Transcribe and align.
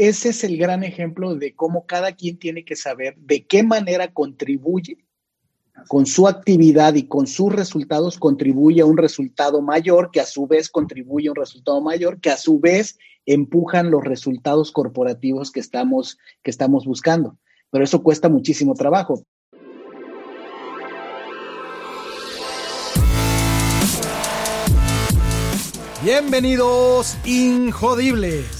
ese 0.00 0.30
es 0.30 0.44
el 0.44 0.56
gran 0.56 0.82
ejemplo 0.82 1.34
de 1.34 1.54
cómo 1.54 1.84
cada 1.84 2.12
quien 2.12 2.38
tiene 2.38 2.64
que 2.64 2.74
saber 2.74 3.16
de 3.18 3.44
qué 3.44 3.62
manera 3.62 4.10
contribuye 4.14 4.96
con 5.88 6.06
su 6.06 6.26
actividad 6.26 6.94
y 6.94 7.06
con 7.06 7.26
sus 7.26 7.52
resultados 7.52 8.18
contribuye 8.18 8.80
a 8.80 8.86
un 8.86 8.96
resultado 8.96 9.60
mayor, 9.60 10.10
que 10.10 10.20
a 10.20 10.24
su 10.24 10.46
vez 10.46 10.70
contribuye 10.70 11.28
a 11.28 11.32
un 11.32 11.36
resultado 11.36 11.82
mayor, 11.82 12.18
que 12.18 12.30
a 12.30 12.38
su 12.38 12.58
vez 12.58 12.96
empujan 13.26 13.90
los 13.90 14.02
resultados 14.02 14.72
corporativos 14.72 15.50
que 15.50 15.60
estamos, 15.60 16.16
que 16.42 16.50
estamos 16.50 16.86
buscando. 16.86 17.36
Pero 17.70 17.84
eso 17.84 18.02
cuesta 18.02 18.30
muchísimo 18.30 18.72
trabajo. 18.72 19.22
Bienvenidos, 26.02 27.18
Injodibles. 27.26 28.59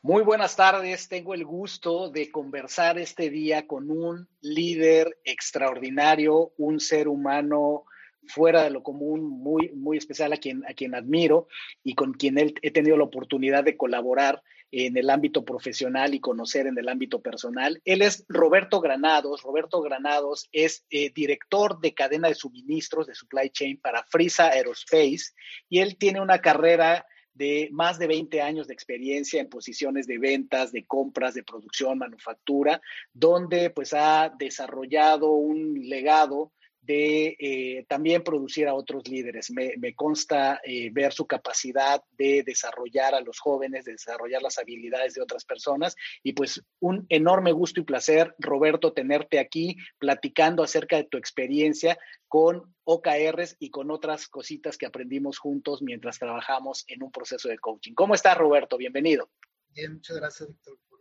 Muy 0.00 0.22
buenas 0.22 0.54
tardes, 0.54 1.08
tengo 1.08 1.34
el 1.34 1.44
gusto 1.44 2.08
de 2.08 2.30
conversar 2.30 3.00
este 3.00 3.30
día 3.30 3.66
con 3.66 3.90
un 3.90 4.28
líder 4.40 5.18
extraordinario, 5.24 6.52
un 6.56 6.78
ser 6.78 7.08
humano 7.08 7.82
fuera 8.28 8.62
de 8.62 8.70
lo 8.70 8.84
común, 8.84 9.28
muy, 9.28 9.72
muy 9.74 9.98
especial 9.98 10.32
a 10.32 10.36
quien, 10.36 10.64
a 10.68 10.74
quien 10.74 10.94
admiro 10.94 11.48
y 11.82 11.96
con 11.96 12.12
quien 12.12 12.38
he 12.38 12.70
tenido 12.70 12.96
la 12.96 13.04
oportunidad 13.04 13.64
de 13.64 13.76
colaborar 13.76 14.40
en 14.70 14.96
el 14.96 15.10
ámbito 15.10 15.44
profesional 15.44 16.14
y 16.14 16.20
conocer 16.20 16.68
en 16.68 16.78
el 16.78 16.88
ámbito 16.88 17.20
personal. 17.20 17.82
Él 17.84 18.02
es 18.02 18.24
Roberto 18.28 18.80
Granados. 18.80 19.42
Roberto 19.42 19.82
Granados 19.82 20.48
es 20.52 20.84
eh, 20.90 21.10
director 21.12 21.80
de 21.80 21.94
cadena 21.94 22.28
de 22.28 22.36
suministros 22.36 23.08
de 23.08 23.16
supply 23.16 23.50
chain 23.50 23.80
para 23.80 24.04
Frisa 24.04 24.50
Aerospace 24.50 25.32
y 25.68 25.80
él 25.80 25.96
tiene 25.96 26.20
una 26.20 26.38
carrera 26.40 27.04
de 27.38 27.68
más 27.72 27.98
de 27.98 28.08
20 28.08 28.42
años 28.42 28.66
de 28.66 28.74
experiencia 28.74 29.40
en 29.40 29.48
posiciones 29.48 30.08
de 30.08 30.18
ventas, 30.18 30.72
de 30.72 30.84
compras, 30.84 31.34
de 31.34 31.44
producción, 31.44 31.96
manufactura, 31.96 32.82
donde 33.14 33.70
pues 33.70 33.94
ha 33.94 34.34
desarrollado 34.36 35.30
un 35.30 35.88
legado 35.88 36.52
de 36.80 37.36
eh, 37.38 37.84
también 37.88 38.22
producir 38.22 38.66
a 38.68 38.74
otros 38.74 39.08
líderes. 39.08 39.50
Me, 39.50 39.94
consta 39.94 40.60
eh, 40.64 40.90
ver 40.92 41.12
su 41.12 41.26
capacidad 41.26 42.02
de 42.12 42.42
desarrollar 42.44 43.14
a 43.14 43.20
los 43.20 43.38
jóvenes, 43.38 43.84
de 43.84 43.92
desarrollar 43.92 44.42
las 44.42 44.58
habilidades 44.58 45.14
de 45.14 45.22
otras 45.22 45.44
personas. 45.44 45.96
Y 46.22 46.32
pues 46.32 46.62
un 46.80 47.06
enorme 47.08 47.52
gusto 47.52 47.80
y 47.80 47.84
placer, 47.84 48.34
Roberto, 48.38 48.92
tenerte 48.92 49.38
aquí 49.38 49.76
platicando 49.98 50.62
acerca 50.62 50.96
de 50.96 51.04
tu 51.04 51.18
experiencia 51.18 51.98
con 52.26 52.74
OKRs 52.84 53.56
y 53.58 53.70
con 53.70 53.90
otras 53.90 54.28
cositas 54.28 54.78
que 54.78 54.86
aprendimos 54.86 55.38
juntos 55.38 55.82
mientras 55.82 56.18
trabajamos 56.18 56.84
en 56.88 57.02
un 57.02 57.10
proceso 57.10 57.48
de 57.48 57.58
coaching. 57.58 57.94
¿Cómo 57.94 58.14
estás, 58.14 58.36
Roberto? 58.38 58.76
Bienvenido. 58.76 59.30
Bien, 59.74 59.94
muchas 59.94 60.16
gracias, 60.16 60.48
Víctor, 60.48 60.78
por 60.88 61.00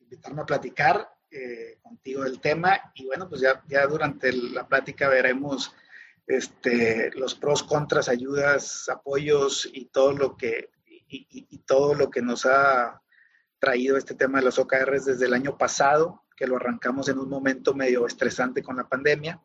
invitarme 0.00 0.42
a 0.42 0.46
platicar 0.46 1.17
eh, 1.30 1.78
contigo 1.82 2.24
del 2.24 2.40
tema 2.40 2.92
y 2.94 3.06
bueno, 3.06 3.28
pues 3.28 3.40
ya, 3.40 3.62
ya 3.68 3.86
durante 3.86 4.32
la 4.32 4.66
plática 4.66 5.08
veremos 5.08 5.74
este, 6.26 7.10
los 7.12 7.34
pros, 7.34 7.62
contras, 7.62 8.08
ayudas, 8.08 8.88
apoyos 8.88 9.68
y 9.72 9.86
todo 9.86 10.12
lo 10.12 10.36
que, 10.36 10.70
y, 10.86 11.58
todo 11.66 11.94
lo 11.94 12.10
que 12.10 12.22
nos 12.22 12.46
ha 12.46 13.02
traído 13.58 13.96
este 13.96 14.14
tema 14.14 14.38
de 14.38 14.46
los 14.46 14.58
OKRs 14.58 15.04
desde 15.04 15.26
el 15.26 15.34
año 15.34 15.58
pasado, 15.58 16.24
que 16.34 16.46
lo 16.46 16.56
arrancamos 16.56 17.08
en 17.08 17.18
un 17.18 17.28
momento 17.28 17.74
medio 17.74 18.06
estresante 18.06 18.62
con 18.62 18.76
la 18.76 18.88
pandemia 18.88 19.42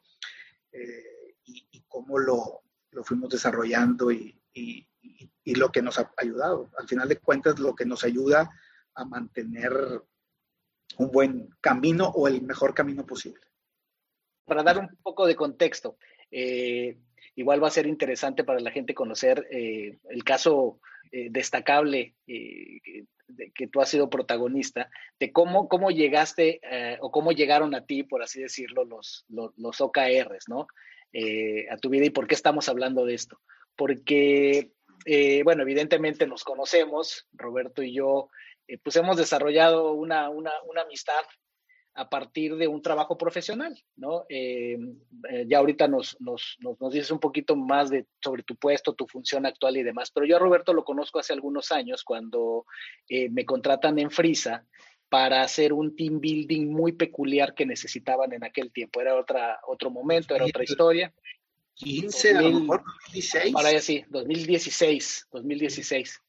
eh, 0.72 1.35
y, 1.44 1.84
cómo 1.90 2.18
lo, 2.18 2.63
lo, 2.91 3.03
fuimos 3.03 3.29
desarrollando 3.29 4.09
y, 4.09 4.41
y 4.53 5.56
lo 5.56 5.72
que 5.72 5.81
nos 5.81 6.00
ha 6.00 6.12
ayudado. 6.18 6.69
Al 6.78 6.88
final 6.88 7.09
de 7.09 7.18
cuentas, 7.18 7.59
lo 7.59 7.75
que 7.75 7.85
nos 7.85 8.03
ayuda 8.03 8.50
a 8.96 9.06
mantener 9.06 10.02
un 10.98 11.12
buen 11.12 11.50
camino 11.62 12.09
o 12.09 12.28
el 12.28 12.42
mejor 12.42 12.74
camino 12.74 13.06
posible. 13.06 13.42
Para 14.46 14.64
dar 14.64 14.78
un 14.78 14.90
poco 15.02 15.26
de 15.26 15.36
contexto, 15.36 15.98
eh, 16.31 16.98
igual 17.36 17.64
va 17.64 17.68
a 17.68 17.72
ser 17.72 17.88
interesante 17.88 18.44
para 18.44 18.59
la 18.59 18.72
gente 18.72 18.94
conocer 18.94 19.48
eh, 19.52 20.00
el 20.09 20.24
caso 20.24 20.80
eh, 21.12 21.28
destacable 21.30 22.16
de 22.26 23.52
que 23.56 23.68
tú 23.68 23.82
has 23.82 23.90
sido 23.90 24.09
protagonista, 24.09 24.90
de 25.20 25.32
cómo, 25.32 25.68
cómo 25.68 25.92
llegaste 25.92 26.59
o 27.00 27.12
cómo 27.12 27.32
llegaron 27.32 27.74
a 27.74 27.86
ti, 27.86 28.03
por 28.03 28.22
así 28.22 28.42
decirlo, 28.42 28.84
los, 28.84 29.26
los, 29.30 29.52
los 29.58 29.82
OKRs, 29.82 30.50
¿no? 30.50 30.68
a 31.70 31.78
tu 31.78 31.90
vida 31.90 32.06
y 32.06 32.09
por 32.09 32.28
qué 32.28 32.36
estamos 32.36 32.68
hablando 32.70 33.06
de 33.06 33.14
esto. 33.14 33.40
Porque, 33.76 34.72
bueno, 35.44 35.64
evidentemente 35.64 36.28
nos 36.28 36.44
conocemos, 36.44 37.28
Roberto 37.34 37.82
y 37.82 37.94
yo, 37.94 38.30
eh, 38.68 38.78
pues 38.78 38.96
hemos 38.96 39.18
desarrollado 39.18 39.94
una, 39.94 40.29
una, 40.29 40.51
una, 40.68 40.81
amistad 40.81 41.24
a 41.96 42.09
partir 42.09 42.56
de 42.56 42.68
un 42.68 42.81
trabajo 42.81 43.18
profesional, 43.18 43.78
¿no? 43.96 44.25
Eh, 44.29 44.78
eh, 45.29 45.46
ya 45.47 45.59
ahorita 45.59 45.88
nos, 45.88 46.19
nos, 46.19 46.57
nos, 46.59 46.79
nos, 46.81 46.94
dices 46.94 47.12
un 47.12 47.19
poquito 47.19 47.56
más 47.56 47.90
de, 47.90 48.07
sobre 48.23 48.44
tu 48.44 48.56
puesto, 48.56 48.94
tu 48.94 49.06
función 49.07 49.46
actual 49.46 49.78
y 49.78 49.84
demás, 49.84 50.09
pero 50.12 50.25
yo 50.25 50.38
a 50.38 50.40
Roberto 50.40 50.73
lo 50.73 50.84
conozco 50.84 51.19
hace 51.19 51.34
algunos 51.34 51.72
años 51.72 52.03
cuando 52.03 52.66
me 53.09 53.46
contratan 53.46 54.00
en 54.00 54.09
Frisa 54.09 54.66
para 55.13 55.44
hacer 55.44 55.73
un 55.73 55.96
team 55.96 56.19
building 56.19 56.72
muy 56.72 56.94
peculiar 56.94 57.53
que 57.53 57.68
necesitaban 57.68 58.34
en 58.34 58.44
aquel 58.44 58.72
tiempo. 58.72 59.00
Era 59.00 59.16
otra, 59.16 59.59
otro 59.68 59.91
momento, 59.91 60.34
era 60.34 60.44
otra 60.44 60.63
historia. 60.63 61.13
15, 61.75 62.38
a 62.38 62.41
lo 62.41 62.59
mejor 62.59 62.84
2016. 63.07 63.53
Para 63.53 63.79
sí, 63.79 64.03
2016, 64.09 65.28
2016. 65.31 66.22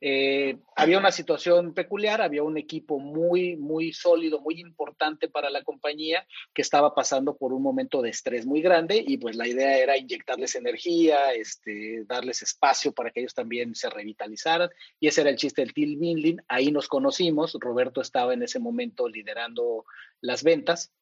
Eh, 0.00 0.58
había 0.76 0.98
una 0.98 1.10
situación 1.10 1.74
peculiar, 1.74 2.22
había 2.22 2.44
un 2.44 2.56
equipo 2.56 3.00
muy, 3.00 3.56
muy 3.56 3.92
sólido, 3.92 4.40
muy 4.40 4.60
importante 4.60 5.28
para 5.28 5.50
la 5.50 5.64
compañía 5.64 6.24
que 6.54 6.62
estaba 6.62 6.94
pasando 6.94 7.36
por 7.36 7.52
un 7.52 7.62
momento 7.62 8.00
de 8.00 8.10
estrés 8.10 8.46
muy 8.46 8.62
grande 8.62 9.02
y 9.04 9.18
pues 9.18 9.34
la 9.34 9.48
idea 9.48 9.76
era 9.76 9.96
inyectarles 9.96 10.54
energía, 10.54 11.32
este, 11.32 12.04
darles 12.06 12.42
espacio 12.42 12.92
para 12.92 13.10
que 13.10 13.20
ellos 13.20 13.34
también 13.34 13.74
se 13.74 13.90
revitalizaran 13.90 14.70
y 15.00 15.08
ese 15.08 15.22
era 15.22 15.30
el 15.30 15.36
chiste 15.36 15.62
del 15.62 15.74
team 15.74 15.98
building. 15.98 16.36
Ahí 16.46 16.70
nos 16.70 16.86
conocimos, 16.86 17.56
Roberto 17.58 18.00
estaba 18.00 18.34
en 18.34 18.44
ese 18.44 18.60
momento 18.60 19.08
liderando 19.08 19.84
las 20.20 20.44
ventas 20.44 20.92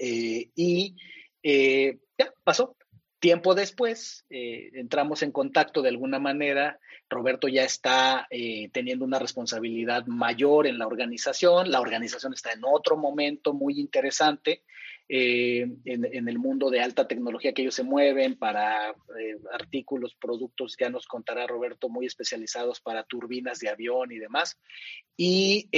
eh, 0.00 0.50
y 0.54 0.96
eh, 1.42 1.98
ya 2.18 2.32
pasó. 2.42 2.76
Tiempo 3.24 3.54
después 3.54 4.26
entramos 4.28 5.22
en 5.22 5.32
contacto 5.32 5.80
de 5.80 5.88
alguna 5.88 6.18
manera 6.18 6.78
Roberto 7.08 7.48
ya 7.48 7.64
está 7.64 8.26
eh, 8.28 8.68
teniendo 8.70 9.06
una 9.06 9.18
responsabilidad 9.18 10.04
mayor 10.04 10.66
en 10.66 10.76
la 10.76 10.86
organización, 10.86 11.70
la 11.70 11.80
organización 11.80 12.34
está 12.34 12.52
en 12.52 12.60
otro 12.64 12.98
momento 12.98 13.54
muy 13.54 13.80
interesante 13.80 14.62
eh, 15.08 15.66
en, 15.86 16.28
el 16.28 16.38
mundo 16.38 16.68
de 16.68 16.82
alta 16.82 17.08
tecnología 17.08 17.54
que 17.54 17.62
ellos 17.62 17.74
se 17.74 17.82
mueven 17.82 18.36
para 18.36 18.90
eh, 18.90 19.38
artículos, 19.52 20.14
productos, 20.20 20.76
ya 20.78 20.90
nos 20.90 21.06
contará 21.06 21.46
Roberto, 21.46 21.88
muy 21.88 22.04
especializados 22.04 22.82
para 22.82 23.04
turbinas 23.04 23.58
de 23.58 23.70
avión 23.70 24.12
y 24.12 24.18
demás. 24.18 24.58
Y 25.16 25.70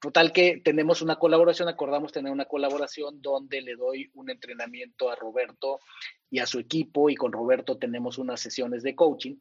total 0.00 0.32
que 0.32 0.60
tenemos 0.64 1.02
una 1.02 1.16
colaboración, 1.16 1.68
acordamos 1.68 2.12
tener 2.12 2.32
una 2.32 2.44
colaboración 2.46 3.20
donde 3.20 3.62
le 3.62 3.76
doy 3.76 4.10
un 4.14 4.30
entrenamiento 4.30 5.10
a 5.10 5.16
Roberto 5.16 5.80
y 6.30 6.38
a 6.38 6.46
su 6.46 6.58
equipo 6.58 7.10
y 7.10 7.14
con 7.14 7.32
Roberto 7.32 7.78
tenemos 7.78 8.18
unas 8.18 8.40
sesiones 8.40 8.82
de 8.82 8.94
coaching 8.94 9.36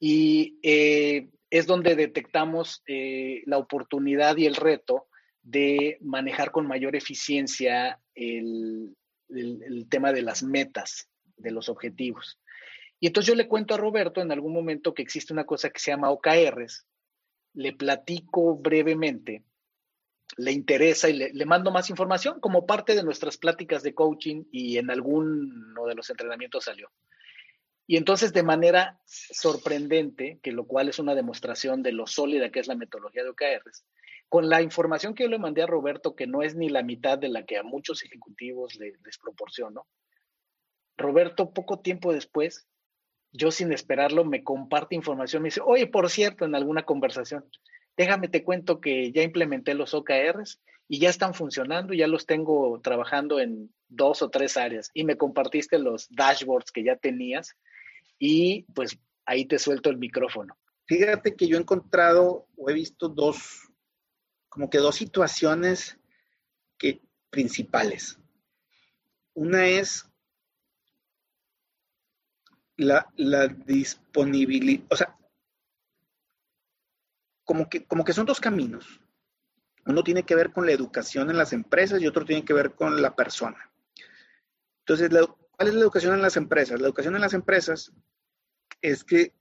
y 0.00 0.58
eh, 0.62 1.28
es 1.50 1.66
donde 1.66 1.96
detectamos 1.96 2.82
eh, 2.86 3.42
la 3.46 3.58
oportunidad 3.58 4.36
y 4.36 4.46
el 4.46 4.56
reto 4.56 5.06
de 5.42 5.98
manejar 6.00 6.50
con 6.50 6.66
mayor 6.66 6.94
eficiencia 6.94 8.00
el, 8.14 8.94
tema 9.90 10.12
de 10.12 10.22
las 10.22 10.42
metas, 10.42 11.08
de 11.36 11.50
los 11.50 11.68
objetivos. 11.68 12.38
Y 13.00 13.06
entonces 13.06 13.28
yo 13.28 13.34
le 13.34 13.48
cuento 13.48 13.74
a 13.74 13.78
Roberto 13.78 14.20
en 14.20 14.32
algún 14.32 14.52
momento 14.52 14.92
que 14.92 15.02
existe 15.02 15.32
una 15.32 15.44
cosa 15.44 15.70
que 15.70 15.80
se 15.80 15.90
llama 15.90 16.10
OKRs, 16.10 16.86
le 17.54 17.72
platico 17.72 18.56
brevemente, 18.56 19.42
le 20.36 20.52
interesa 20.52 21.08
y 21.08 21.14
le, 21.14 21.32
le, 21.32 21.46
mando 21.46 21.70
más 21.70 21.90
información 21.90 22.40
como 22.40 22.66
parte 22.66 22.94
de 22.94 23.02
nuestras 23.02 23.38
pláticas 23.38 23.82
de 23.82 23.94
coaching 23.94 24.44
y 24.52 24.78
en 24.78 24.90
alguno 24.90 25.86
de 25.86 25.94
los 25.94 26.10
entrenamientos 26.10 26.64
salió. 26.64 26.90
Y 27.86 27.96
entonces, 27.96 28.34
de 28.34 28.42
manera 28.42 29.00
sorprendente, 29.06 30.38
que 30.42 30.52
lo 30.52 30.66
cual 30.66 30.90
es 30.90 30.98
una 30.98 31.14
demostración 31.14 31.82
de 31.82 31.92
lo 31.92 32.06
sólida 32.06 32.50
que 32.50 32.60
es 32.60 32.66
la 32.68 32.74
metodología 32.74 33.22
de 33.24 33.30
OKRs, 33.30 33.84
con 34.28 34.50
la 34.50 34.60
información 34.60 35.14
que 35.14 35.22
yo 35.22 35.30
le 35.30 35.38
mandé 35.38 35.62
a 35.62 35.66
Roberto, 35.66 36.14
que 36.14 36.26
no 36.26 36.42
es 36.42 36.54
ni 36.54 36.68
la 36.68 36.82
mitad 36.82 37.16
de 37.16 37.30
la 37.30 37.46
que 37.46 37.56
a 37.56 37.62
muchos 37.62 38.02
ejecutivos 38.04 38.74
les, 38.76 39.00
les 39.02 39.16
proporciono, 39.16 39.86
Roberto 40.98 41.54
poco 41.54 41.80
tiempo 41.80 42.12
después, 42.12 42.68
yo 43.32 43.50
sin 43.50 43.72
esperarlo, 43.72 44.24
me 44.24 44.42
comparte 44.42 44.94
información, 44.94 45.42
me 45.42 45.48
dice, 45.48 45.62
oye, 45.64 45.86
por 45.86 46.10
cierto, 46.10 46.44
en 46.44 46.54
alguna 46.54 46.84
conversación, 46.84 47.48
déjame 47.98 48.28
te 48.28 48.44
cuento 48.44 48.80
que 48.80 49.12
ya 49.12 49.22
implementé 49.22 49.74
los 49.74 49.92
OKRs 49.92 50.60
y 50.86 51.00
ya 51.00 51.10
están 51.10 51.34
funcionando, 51.34 51.92
ya 51.92 52.06
los 52.06 52.24
tengo 52.24 52.80
trabajando 52.80 53.40
en 53.40 53.74
dos 53.88 54.22
o 54.22 54.30
tres 54.30 54.56
áreas 54.56 54.90
y 54.94 55.04
me 55.04 55.18
compartiste 55.18 55.78
los 55.78 56.08
dashboards 56.08 56.70
que 56.70 56.84
ya 56.84 56.96
tenías 56.96 57.56
y 58.18 58.62
pues 58.72 58.98
ahí 59.26 59.44
te 59.44 59.58
suelto 59.58 59.90
el 59.90 59.98
micrófono. 59.98 60.56
Fíjate 60.86 61.34
que 61.34 61.48
yo 61.48 61.58
he 61.58 61.60
encontrado 61.60 62.46
o 62.56 62.70
he 62.70 62.72
visto 62.72 63.08
dos, 63.08 63.68
como 64.48 64.70
que 64.70 64.78
dos 64.78 64.94
situaciones 64.94 65.98
que, 66.78 67.02
principales. 67.30 68.18
Una 69.34 69.66
es 69.66 70.08
la, 72.76 73.12
la 73.16 73.48
disponibilidad, 73.48 74.84
o 74.88 74.96
sea, 74.96 75.17
como 77.48 77.70
que, 77.70 77.86
como 77.86 78.04
que 78.04 78.12
son 78.12 78.26
dos 78.26 78.40
caminos. 78.40 79.00
Uno 79.86 80.04
tiene 80.04 80.24
que 80.24 80.34
ver 80.34 80.52
con 80.52 80.66
la 80.66 80.72
educación 80.72 81.30
en 81.30 81.38
las 81.38 81.54
empresas 81.54 81.98
y 81.98 82.06
otro 82.06 82.26
tiene 82.26 82.44
que 82.44 82.52
ver 82.52 82.74
con 82.74 83.00
la 83.00 83.16
persona. 83.16 83.72
Entonces, 84.80 85.08
¿cuál 85.08 85.68
es 85.68 85.72
la 85.72 85.80
educación 85.80 86.12
en 86.12 86.20
las 86.20 86.36
empresas? 86.36 86.78
La 86.78 86.86
educación 86.86 87.14
en 87.14 87.22
las 87.22 87.32
empresas 87.32 87.90
es 88.82 89.02
que 89.02 89.32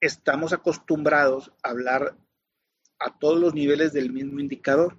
estamos 0.00 0.52
acostumbrados 0.52 1.52
a 1.62 1.70
hablar 1.70 2.18
a 2.98 3.16
todos 3.16 3.38
los 3.38 3.54
niveles 3.54 3.92
del 3.92 4.12
mismo 4.12 4.40
indicador. 4.40 4.98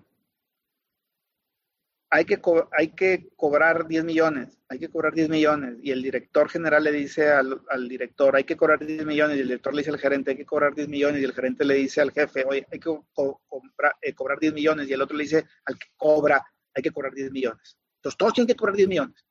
Hay 2.15 2.25
que, 2.25 2.39
hay 2.77 2.89
que 2.89 3.30
cobrar 3.36 3.88
10 3.88 4.04
millones, 4.04 4.60
hay 4.69 4.77
que 4.77 4.88
cobrar 4.88 5.15
10 5.15 5.30
millones, 5.30 5.80
y 5.81 5.89
el 5.89 6.04
director 6.04 6.48
general 6.48 6.83
le 6.83 6.92
dice 6.92 7.31
al, 7.31 7.89
director, 7.89 8.36
hay 8.36 8.44
que 8.44 8.56
cobrar 8.56 8.86
10 8.86 9.04
millones, 9.04 9.36
y 9.36 9.39
el 9.39 9.48
director 9.48 9.74
le 9.74 9.80
dice 9.80 9.89
al 9.89 9.98
gerente, 9.98 10.30
hay 10.30 10.38
que 10.38 10.45
cobrar 10.45 10.75
10 10.75 10.89
millones, 10.89 11.19
y 11.19 11.25
el 11.25 11.33
gerente 11.33 11.65
le 11.65 11.74
dice 11.74 12.01
al 12.01 12.12
jefe, 12.12 12.45
oye, 12.45 12.68
hay 12.71 12.80
que 12.80 12.92
eh, 12.92 14.13
cobrar 14.13 14.39
10 14.39 14.54
millones, 14.54 14.88
y 14.88 14.94
el 14.94 15.01
otro 15.01 15.18
le 15.18 15.24
dice 15.24 15.48
al 15.65 15.75
que 15.80 15.88
cobra, 15.98 16.45
hay 16.75 16.83
que 16.83 16.92
cobrar 16.92 17.15
10 17.15 17.31
millones. 17.31 17.80
Entonces 17.95 18.15
todos 18.15 18.33
tienen 18.33 18.48
que 18.48 18.56
cobrar 18.56 18.75
10 18.75 18.89
millones. 18.89 19.25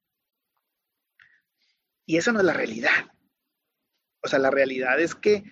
Y 2.04 2.16
esa 2.16 2.32
no 2.32 2.40
es 2.40 2.44
la 2.44 2.52
realidad. 2.52 3.12
O 4.24 4.26
sea, 4.26 4.40
la 4.40 4.50
realidad 4.50 4.98
es 4.98 5.14
que 5.14 5.44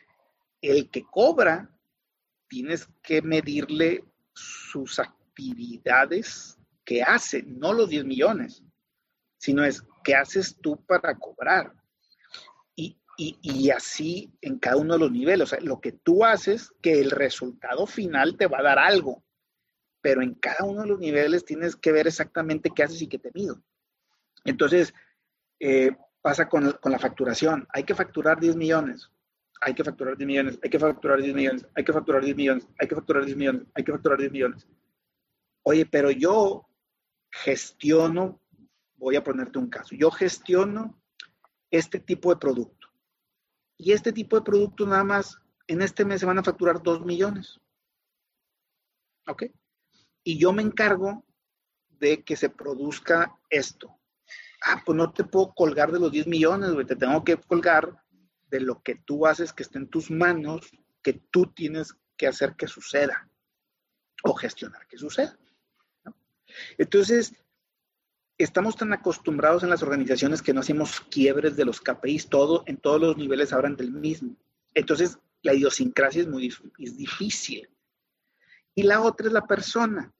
el 0.62 0.90
que 0.90 1.04
cobra, 1.04 1.70
tienes 2.48 2.88
que 3.04 3.22
medirle 3.22 4.04
sus 4.34 4.98
actividades 4.98 6.59
que 6.90 7.04
hace, 7.04 7.44
no 7.44 7.72
los 7.72 7.88
10 7.88 8.04
millones, 8.04 8.64
sino 9.38 9.62
es 9.62 9.84
qué 10.02 10.16
haces 10.16 10.58
tú 10.60 10.84
para 10.86 11.16
cobrar. 11.16 11.72
Y, 13.16 13.70
así 13.70 14.32
en 14.40 14.58
cada 14.58 14.78
uno 14.78 14.94
de 14.94 14.98
los 14.98 15.12
niveles. 15.12 15.42
O 15.42 15.46
sea, 15.46 15.60
lo 15.60 15.80
que 15.80 15.92
tú 15.92 16.24
haces, 16.24 16.72
que 16.82 17.00
el 17.00 17.12
resultado 17.12 17.86
final 17.86 18.36
te 18.36 18.48
va 18.48 18.58
a 18.58 18.62
dar 18.62 18.78
algo, 18.80 19.22
pero 20.00 20.20
en 20.20 20.34
cada 20.34 20.64
uno 20.64 20.82
de 20.82 20.88
los 20.88 20.98
niveles 20.98 21.44
tienes 21.44 21.76
que 21.76 21.92
ver 21.92 22.08
exactamente 22.08 22.72
qué 22.74 22.82
haces 22.82 23.02
y 23.02 23.06
qué 23.06 23.18
te 23.18 23.30
mido. 23.34 23.62
Entonces, 24.44 24.92
eh, 25.60 25.94
pasa 26.22 26.48
con, 26.48 26.72
con, 26.80 26.90
la 26.90 26.98
facturación. 26.98 27.68
Hay 27.72 27.84
que 27.84 27.94
facturar 27.94 28.40
10 28.40 28.56
millones 28.56 29.12
hay 29.62 29.74
que 29.74 29.84
facturar 29.84 30.16
10 30.16 30.26
millones, 30.26 30.58
hay 30.62 30.70
que 30.70 30.78
facturar 30.78 31.20
10 31.20 31.34
millones, 31.34 31.66
hay 31.76 31.84
que 31.84 31.92
facturar 31.92 32.24
10 32.24 32.34
millones, 32.34 32.66
hay 32.78 32.88
que 32.88 32.94
facturar 32.94 33.24
10 33.26 33.36
millones, 33.36 33.66
hay 33.74 33.84
que 33.84 33.92
facturar 33.92 34.18
10 34.18 34.32
millones. 34.32 34.66
Oye, 35.64 35.84
pero 35.84 36.10
yo 36.10 36.69
gestiono, 37.30 38.40
voy 38.96 39.16
a 39.16 39.24
ponerte 39.24 39.58
un 39.58 39.70
caso, 39.70 39.94
yo 39.94 40.10
gestiono 40.10 41.00
este 41.70 42.00
tipo 42.00 42.30
de 42.30 42.40
producto. 42.40 42.88
Y 43.76 43.92
este 43.92 44.12
tipo 44.12 44.36
de 44.36 44.42
producto 44.42 44.86
nada 44.86 45.04
más 45.04 45.38
en 45.66 45.82
este 45.82 46.04
mes 46.04 46.20
se 46.20 46.26
van 46.26 46.38
a 46.38 46.42
facturar 46.42 46.82
2 46.82 47.04
millones. 47.06 47.58
¿Ok? 49.26 49.44
Y 50.22 50.38
yo 50.38 50.52
me 50.52 50.62
encargo 50.62 51.24
de 51.88 52.24
que 52.24 52.36
se 52.36 52.50
produzca 52.50 53.38
esto. 53.48 53.98
Ah, 54.62 54.82
pues 54.84 54.96
no 54.96 55.12
te 55.12 55.24
puedo 55.24 55.54
colgar 55.54 55.92
de 55.92 56.00
los 56.00 56.12
10 56.12 56.26
millones, 56.26 56.70
te 56.86 56.96
tengo 56.96 57.24
que 57.24 57.36
colgar 57.36 58.02
de 58.48 58.60
lo 58.60 58.82
que 58.82 58.96
tú 58.96 59.26
haces 59.26 59.52
que 59.52 59.62
esté 59.62 59.78
en 59.78 59.88
tus 59.88 60.10
manos, 60.10 60.70
que 61.02 61.14
tú 61.30 61.46
tienes 61.46 61.94
que 62.16 62.26
hacer 62.26 62.56
que 62.56 62.66
suceda 62.66 63.30
o 64.24 64.34
gestionar 64.34 64.86
que 64.88 64.98
suceda. 64.98 65.38
Entonces, 66.78 67.34
estamos 68.38 68.76
tan 68.76 68.92
acostumbrados 68.92 69.62
en 69.62 69.70
las 69.70 69.82
organizaciones 69.82 70.42
que 70.42 70.54
no 70.54 70.60
hacemos 70.60 71.00
quiebres 71.10 71.56
de 71.56 71.64
los 71.64 71.80
KPIs, 71.80 72.28
todo, 72.28 72.62
en 72.66 72.76
todos 72.78 73.00
los 73.00 73.16
niveles 73.16 73.52
hablan 73.52 73.76
del 73.76 73.92
mismo. 73.92 74.36
Entonces, 74.74 75.18
la 75.42 75.54
idiosincrasia 75.54 76.22
es 76.22 76.28
muy 76.28 76.52
es 76.78 76.96
difícil. 76.96 77.68
Y 78.74 78.82
la 78.82 79.00
otra 79.00 79.26
es 79.26 79.32
la 79.32 79.46
persona. 79.46 80.12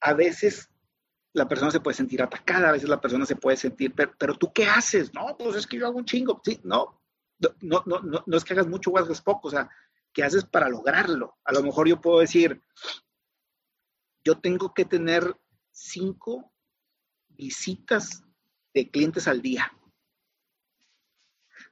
A 0.00 0.12
veces 0.12 0.68
la 1.32 1.48
persona 1.48 1.70
se 1.70 1.80
puede 1.80 1.96
sentir 1.96 2.22
atacada, 2.22 2.68
a 2.68 2.72
veces 2.72 2.88
la 2.88 3.00
persona 3.00 3.24
se 3.24 3.36
puede 3.36 3.56
sentir, 3.56 3.94
pero, 3.94 4.36
tú 4.36 4.52
qué 4.52 4.66
haces? 4.66 5.12
No, 5.14 5.36
pues 5.38 5.56
es 5.56 5.66
que 5.66 5.78
yo 5.78 5.86
hago 5.86 5.98
un 5.98 6.04
chingo. 6.04 6.40
Sí, 6.44 6.60
no, 6.64 7.00
no, 7.60 7.82
no, 7.86 8.00
no, 8.00 8.24
no 8.26 8.36
es 8.36 8.44
que 8.44 8.54
hagas 8.54 8.66
mucho 8.66 8.90
o 8.90 8.98
hagas 8.98 9.22
poco, 9.22 9.48
o 9.48 9.50
sea, 9.50 9.70
¿qué 10.12 10.24
haces 10.24 10.44
para 10.44 10.68
lograrlo? 10.68 11.38
A 11.44 11.52
lo 11.52 11.62
mejor 11.62 11.86
yo 11.88 12.00
puedo 12.00 12.20
decir, 12.20 12.60
yo 14.28 14.38
tengo 14.38 14.74
que 14.74 14.84
tener 14.84 15.34
cinco 15.70 16.52
visitas 17.28 18.22
de 18.74 18.90
clientes 18.90 19.26
al 19.26 19.40
día. 19.40 19.72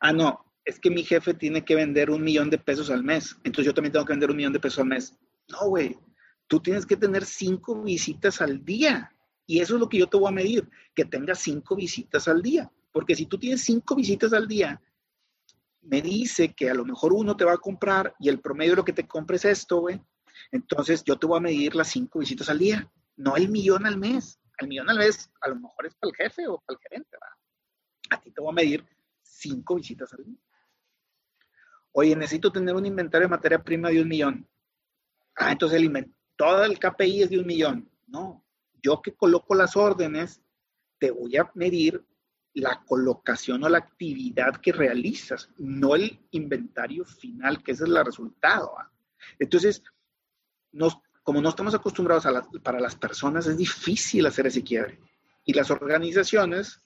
Ah, 0.00 0.14
no, 0.14 0.42
es 0.64 0.80
que 0.80 0.88
mi 0.88 1.04
jefe 1.04 1.34
tiene 1.34 1.66
que 1.66 1.74
vender 1.74 2.10
un 2.10 2.24
millón 2.24 2.48
de 2.48 2.56
pesos 2.56 2.88
al 2.88 3.04
mes, 3.04 3.36
entonces 3.44 3.66
yo 3.66 3.74
también 3.74 3.92
tengo 3.92 4.06
que 4.06 4.14
vender 4.14 4.30
un 4.30 4.38
millón 4.38 4.54
de 4.54 4.60
pesos 4.60 4.78
al 4.78 4.86
mes. 4.86 5.18
No, 5.48 5.68
güey, 5.68 5.98
tú 6.46 6.58
tienes 6.60 6.86
que 6.86 6.96
tener 6.96 7.26
cinco 7.26 7.82
visitas 7.82 8.40
al 8.40 8.64
día. 8.64 9.14
Y 9.44 9.60
eso 9.60 9.74
es 9.74 9.80
lo 9.80 9.88
que 9.90 9.98
yo 9.98 10.08
te 10.08 10.16
voy 10.16 10.28
a 10.28 10.40
medir, 10.40 10.66
que 10.94 11.04
tengas 11.04 11.40
cinco 11.40 11.76
visitas 11.76 12.26
al 12.26 12.40
día. 12.40 12.72
Porque 12.90 13.14
si 13.14 13.26
tú 13.26 13.36
tienes 13.38 13.60
cinco 13.60 13.94
visitas 13.94 14.32
al 14.32 14.48
día 14.48 14.80
me 15.82 16.00
dice 16.00 16.54
que 16.54 16.70
a 16.70 16.74
lo 16.74 16.86
mejor 16.86 17.12
uno 17.12 17.36
te 17.36 17.44
va 17.44 17.52
a 17.52 17.58
comprar 17.58 18.14
y 18.18 18.30
el 18.30 18.40
promedio 18.40 18.72
de 18.72 18.76
lo 18.76 18.84
que 18.84 18.94
te 18.94 19.06
compres 19.06 19.44
es 19.44 19.60
esto, 19.60 19.80
güey, 19.80 20.00
entonces 20.52 21.02
yo 21.04 21.18
te 21.18 21.26
voy 21.26 21.38
a 21.38 21.42
medir 21.42 21.74
las 21.74 21.88
cinco 21.88 22.20
visitas 22.20 22.48
al 22.48 22.58
día, 22.58 22.90
no 23.16 23.36
el 23.36 23.48
millón 23.48 23.86
al 23.86 23.96
mes. 23.96 24.40
El 24.58 24.68
millón 24.68 24.88
al 24.88 24.98
mes 24.98 25.30
a 25.40 25.48
lo 25.48 25.56
mejor 25.56 25.86
es 25.86 25.94
para 25.94 26.10
el 26.10 26.16
jefe 26.16 26.48
o 26.48 26.58
para 26.58 26.76
el 26.76 26.82
gerente, 26.82 27.10
¿verdad? 27.12 27.36
A 28.10 28.20
ti 28.20 28.30
te 28.30 28.40
voy 28.40 28.50
a 28.50 28.54
medir 28.54 28.86
cinco 29.22 29.74
visitas 29.74 30.12
al 30.12 30.24
día. 30.24 30.38
Oye, 31.92 32.14
necesito 32.14 32.52
tener 32.52 32.74
un 32.74 32.86
inventario 32.86 33.26
de 33.26 33.30
materia 33.30 33.62
prima 33.62 33.90
de 33.90 34.02
un 34.02 34.08
millón. 34.08 34.48
Ah, 35.34 35.52
entonces 35.52 35.80
el 35.80 36.14
todo 36.36 36.64
el 36.64 36.78
KPI 36.78 37.22
es 37.22 37.30
de 37.30 37.38
un 37.38 37.46
millón. 37.46 37.90
No, 38.06 38.44
yo 38.82 39.02
que 39.02 39.14
coloco 39.14 39.54
las 39.54 39.76
órdenes, 39.76 40.42
te 40.98 41.10
voy 41.10 41.36
a 41.36 41.50
medir 41.54 42.04
la 42.54 42.82
colocación 42.86 43.64
o 43.64 43.68
la 43.68 43.78
actividad 43.78 44.56
que 44.56 44.72
realizas, 44.72 45.50
no 45.58 45.94
el 45.94 46.26
inventario 46.30 47.04
final, 47.04 47.62
que 47.62 47.72
ese 47.72 47.84
es 47.84 47.90
el 47.90 48.04
resultado. 48.04 48.74
Entonces, 49.38 49.82
como 51.22 51.40
no 51.40 51.48
estamos 51.48 51.74
acostumbrados 51.74 52.26
a 52.26 52.46
para 52.62 52.80
las 52.80 52.96
personas, 52.96 53.46
es 53.46 53.56
difícil 53.56 54.26
hacer 54.26 54.46
ese 54.46 54.62
quiebre. 54.62 55.00
Y 55.44 55.52
las 55.52 55.70
organizaciones 55.70 56.80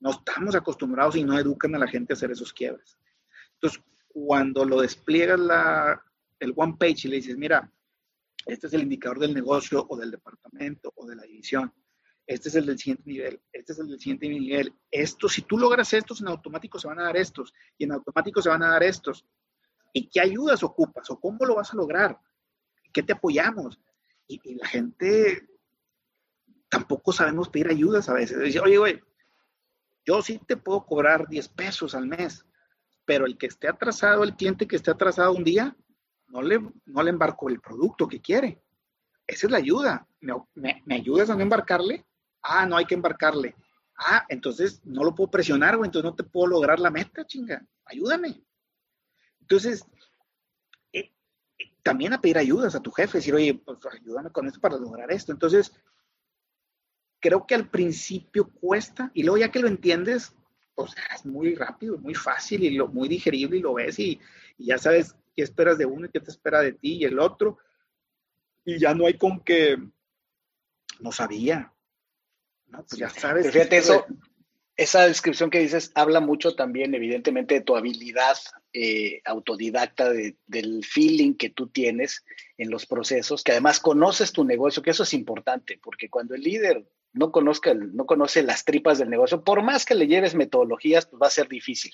no 0.00 0.10
estamos 0.10 0.54
acostumbrados 0.54 1.16
y 1.16 1.24
no 1.24 1.38
educan 1.38 1.74
a 1.74 1.78
la 1.78 1.88
gente 1.88 2.12
a 2.12 2.16
hacer 2.16 2.30
esos 2.30 2.52
quiebres. 2.52 2.98
Entonces, 3.54 3.82
cuando 4.08 4.64
lo 4.64 4.80
despliegas 4.80 5.38
la, 5.38 6.02
el 6.38 6.52
one 6.56 6.76
page 6.78 7.02
y 7.04 7.08
le 7.08 7.16
dices, 7.16 7.36
mira, 7.36 7.70
este 8.46 8.66
es 8.66 8.72
el 8.72 8.82
indicador 8.82 9.18
del 9.18 9.34
negocio 9.34 9.86
o 9.88 9.96
del 9.96 10.10
departamento 10.10 10.92
o 10.96 11.06
de 11.06 11.16
la 11.16 11.22
división, 11.22 11.72
este 12.26 12.48
es 12.48 12.54
el 12.54 12.66
del 12.66 12.78
siguiente 12.78 13.04
nivel, 13.06 13.40
este 13.52 13.72
es 13.72 13.78
el 13.80 13.88
del 13.88 13.98
siguiente 13.98 14.28
nivel. 14.28 14.72
Esto, 14.90 15.28
si 15.28 15.42
tú 15.42 15.58
logras 15.58 15.92
estos, 15.92 16.20
en 16.20 16.28
automático 16.28 16.78
se 16.78 16.88
van 16.88 17.00
a 17.00 17.04
dar 17.04 17.16
estos, 17.16 17.52
y 17.76 17.84
en 17.84 17.92
automático 17.92 18.40
se 18.40 18.48
van 18.48 18.62
a 18.62 18.70
dar 18.70 18.82
estos. 18.82 19.26
¿Y 19.92 20.08
qué 20.08 20.20
ayudas 20.20 20.62
ocupas? 20.62 21.10
¿O 21.10 21.18
cómo 21.18 21.44
lo 21.44 21.56
vas 21.56 21.72
a 21.72 21.76
lograr? 21.76 22.18
¿Qué 22.92 23.02
te 23.02 23.12
apoyamos? 23.12 23.80
Y, 24.26 24.54
la 24.54 24.66
gente 24.66 25.48
tampoco 26.68 27.12
sabemos 27.12 27.48
pedir 27.48 27.68
ayudas 27.68 28.08
a 28.08 28.14
veces. 28.14 28.60
Oye, 28.60 28.78
güey, 28.78 29.00
yo 30.04 30.22
sí 30.22 30.40
te 30.46 30.56
puedo 30.56 30.86
cobrar 30.86 31.28
10 31.28 31.48
pesos 31.48 31.94
al 31.94 32.06
mes, 32.06 32.44
pero 33.04 33.26
el 33.26 33.36
que 33.36 33.46
esté 33.46 33.68
atrasado, 33.68 34.22
el 34.22 34.36
cliente 34.36 34.68
que 34.68 34.76
esté 34.76 34.90
atrasado 34.90 35.32
un 35.32 35.44
día, 35.44 35.76
no 36.28 36.42
le, 36.42 36.60
no 36.86 37.02
le 37.02 37.10
embarco 37.10 37.48
el 37.48 37.60
producto 37.60 38.06
que 38.06 38.20
quiere. 38.20 38.62
Esa 39.26 39.46
es 39.46 39.50
la 39.50 39.58
ayuda. 39.58 40.08
¿Me, 40.54 40.82
me 40.86 40.94
ayudas 40.94 41.30
a 41.30 41.34
no 41.34 41.42
embarcarle? 41.42 42.06
Ah, 42.42 42.66
no 42.66 42.76
hay 42.76 42.86
que 42.86 42.94
embarcarle. 42.94 43.54
Ah, 43.96 44.24
entonces 44.28 44.80
no 44.84 45.04
lo 45.04 45.14
puedo 45.14 45.30
presionar, 45.30 45.76
o 45.76 45.84
entonces 45.84 46.08
no 46.08 46.14
te 46.14 46.24
puedo 46.24 46.46
lograr 46.46 46.80
la 46.80 46.90
meta, 46.90 47.26
chinga. 47.26 47.64
Ayúdame. 47.84 48.42
Entonces, 49.40 49.84
también 51.82 52.12
a 52.12 52.20
pedir 52.20 52.38
ayudas 52.38 52.74
a 52.74 52.80
tu 52.80 52.90
jefe, 52.90 53.18
decir, 53.18 53.34
oye, 53.34 53.54
pues 53.54 53.78
ayúdame 53.92 54.30
con 54.30 54.46
esto 54.46 54.60
para 54.60 54.76
lograr 54.76 55.10
esto. 55.12 55.32
Entonces, 55.32 55.72
creo 57.20 57.46
que 57.46 57.54
al 57.54 57.68
principio 57.68 58.50
cuesta 58.50 59.10
y 59.14 59.22
luego 59.22 59.38
ya 59.38 59.50
que 59.50 59.60
lo 59.60 59.68
entiendes, 59.68 60.34
pues 60.74 60.94
es 61.14 61.26
muy 61.26 61.54
rápido, 61.54 61.98
muy 61.98 62.14
fácil 62.14 62.64
y 62.64 62.70
lo, 62.70 62.88
muy 62.88 63.08
digerible 63.08 63.58
y 63.58 63.60
lo 63.60 63.74
ves 63.74 63.98
y, 63.98 64.20
ya 64.58 64.76
sabes 64.76 65.16
qué 65.34 65.42
esperas 65.42 65.78
de 65.78 65.86
uno 65.86 66.06
y 66.06 66.10
qué 66.10 66.20
te 66.20 66.30
espera 66.30 66.60
de 66.60 66.72
ti 66.72 66.96
y 66.96 67.04
el 67.04 67.18
otro. 67.18 67.58
Y 68.64 68.78
ya 68.78 68.94
no 68.94 69.06
hay 69.06 69.16
con 69.16 69.40
que 69.40 69.78
no 71.00 71.12
sabía. 71.12 71.72
No, 72.66 72.84
pues 72.84 72.98
ya 72.98 73.08
sabes. 73.08 73.50
fíjate 73.50 73.78
eso, 73.78 74.04
esa 74.80 75.06
descripción 75.06 75.50
que 75.50 75.58
dices 75.58 75.92
habla 75.94 76.20
mucho 76.20 76.54
también, 76.54 76.94
evidentemente, 76.94 77.52
de 77.52 77.60
tu 77.60 77.76
habilidad 77.76 78.38
eh, 78.72 79.20
autodidacta, 79.26 80.10
del 80.46 80.84
feeling 80.86 81.34
que 81.34 81.50
tú 81.50 81.68
tienes 81.68 82.24
en 82.56 82.70
los 82.70 82.86
procesos, 82.86 83.44
que 83.44 83.52
además 83.52 83.78
conoces 83.78 84.32
tu 84.32 84.42
negocio, 84.42 84.82
que 84.82 84.92
eso 84.92 85.02
es 85.02 85.12
importante, 85.12 85.78
porque 85.82 86.08
cuando 86.08 86.34
el 86.34 86.40
líder 86.40 86.86
no, 87.12 87.30
conozca, 87.30 87.74
no 87.74 88.06
conoce 88.06 88.42
las 88.42 88.64
tripas 88.64 88.98
del 88.98 89.10
negocio, 89.10 89.44
por 89.44 89.62
más 89.62 89.84
que 89.84 89.94
le 89.94 90.06
lleves 90.06 90.34
metodologías, 90.34 91.04
pues 91.04 91.20
va 91.20 91.26
a 91.26 91.30
ser 91.30 91.46
difícil. 91.46 91.92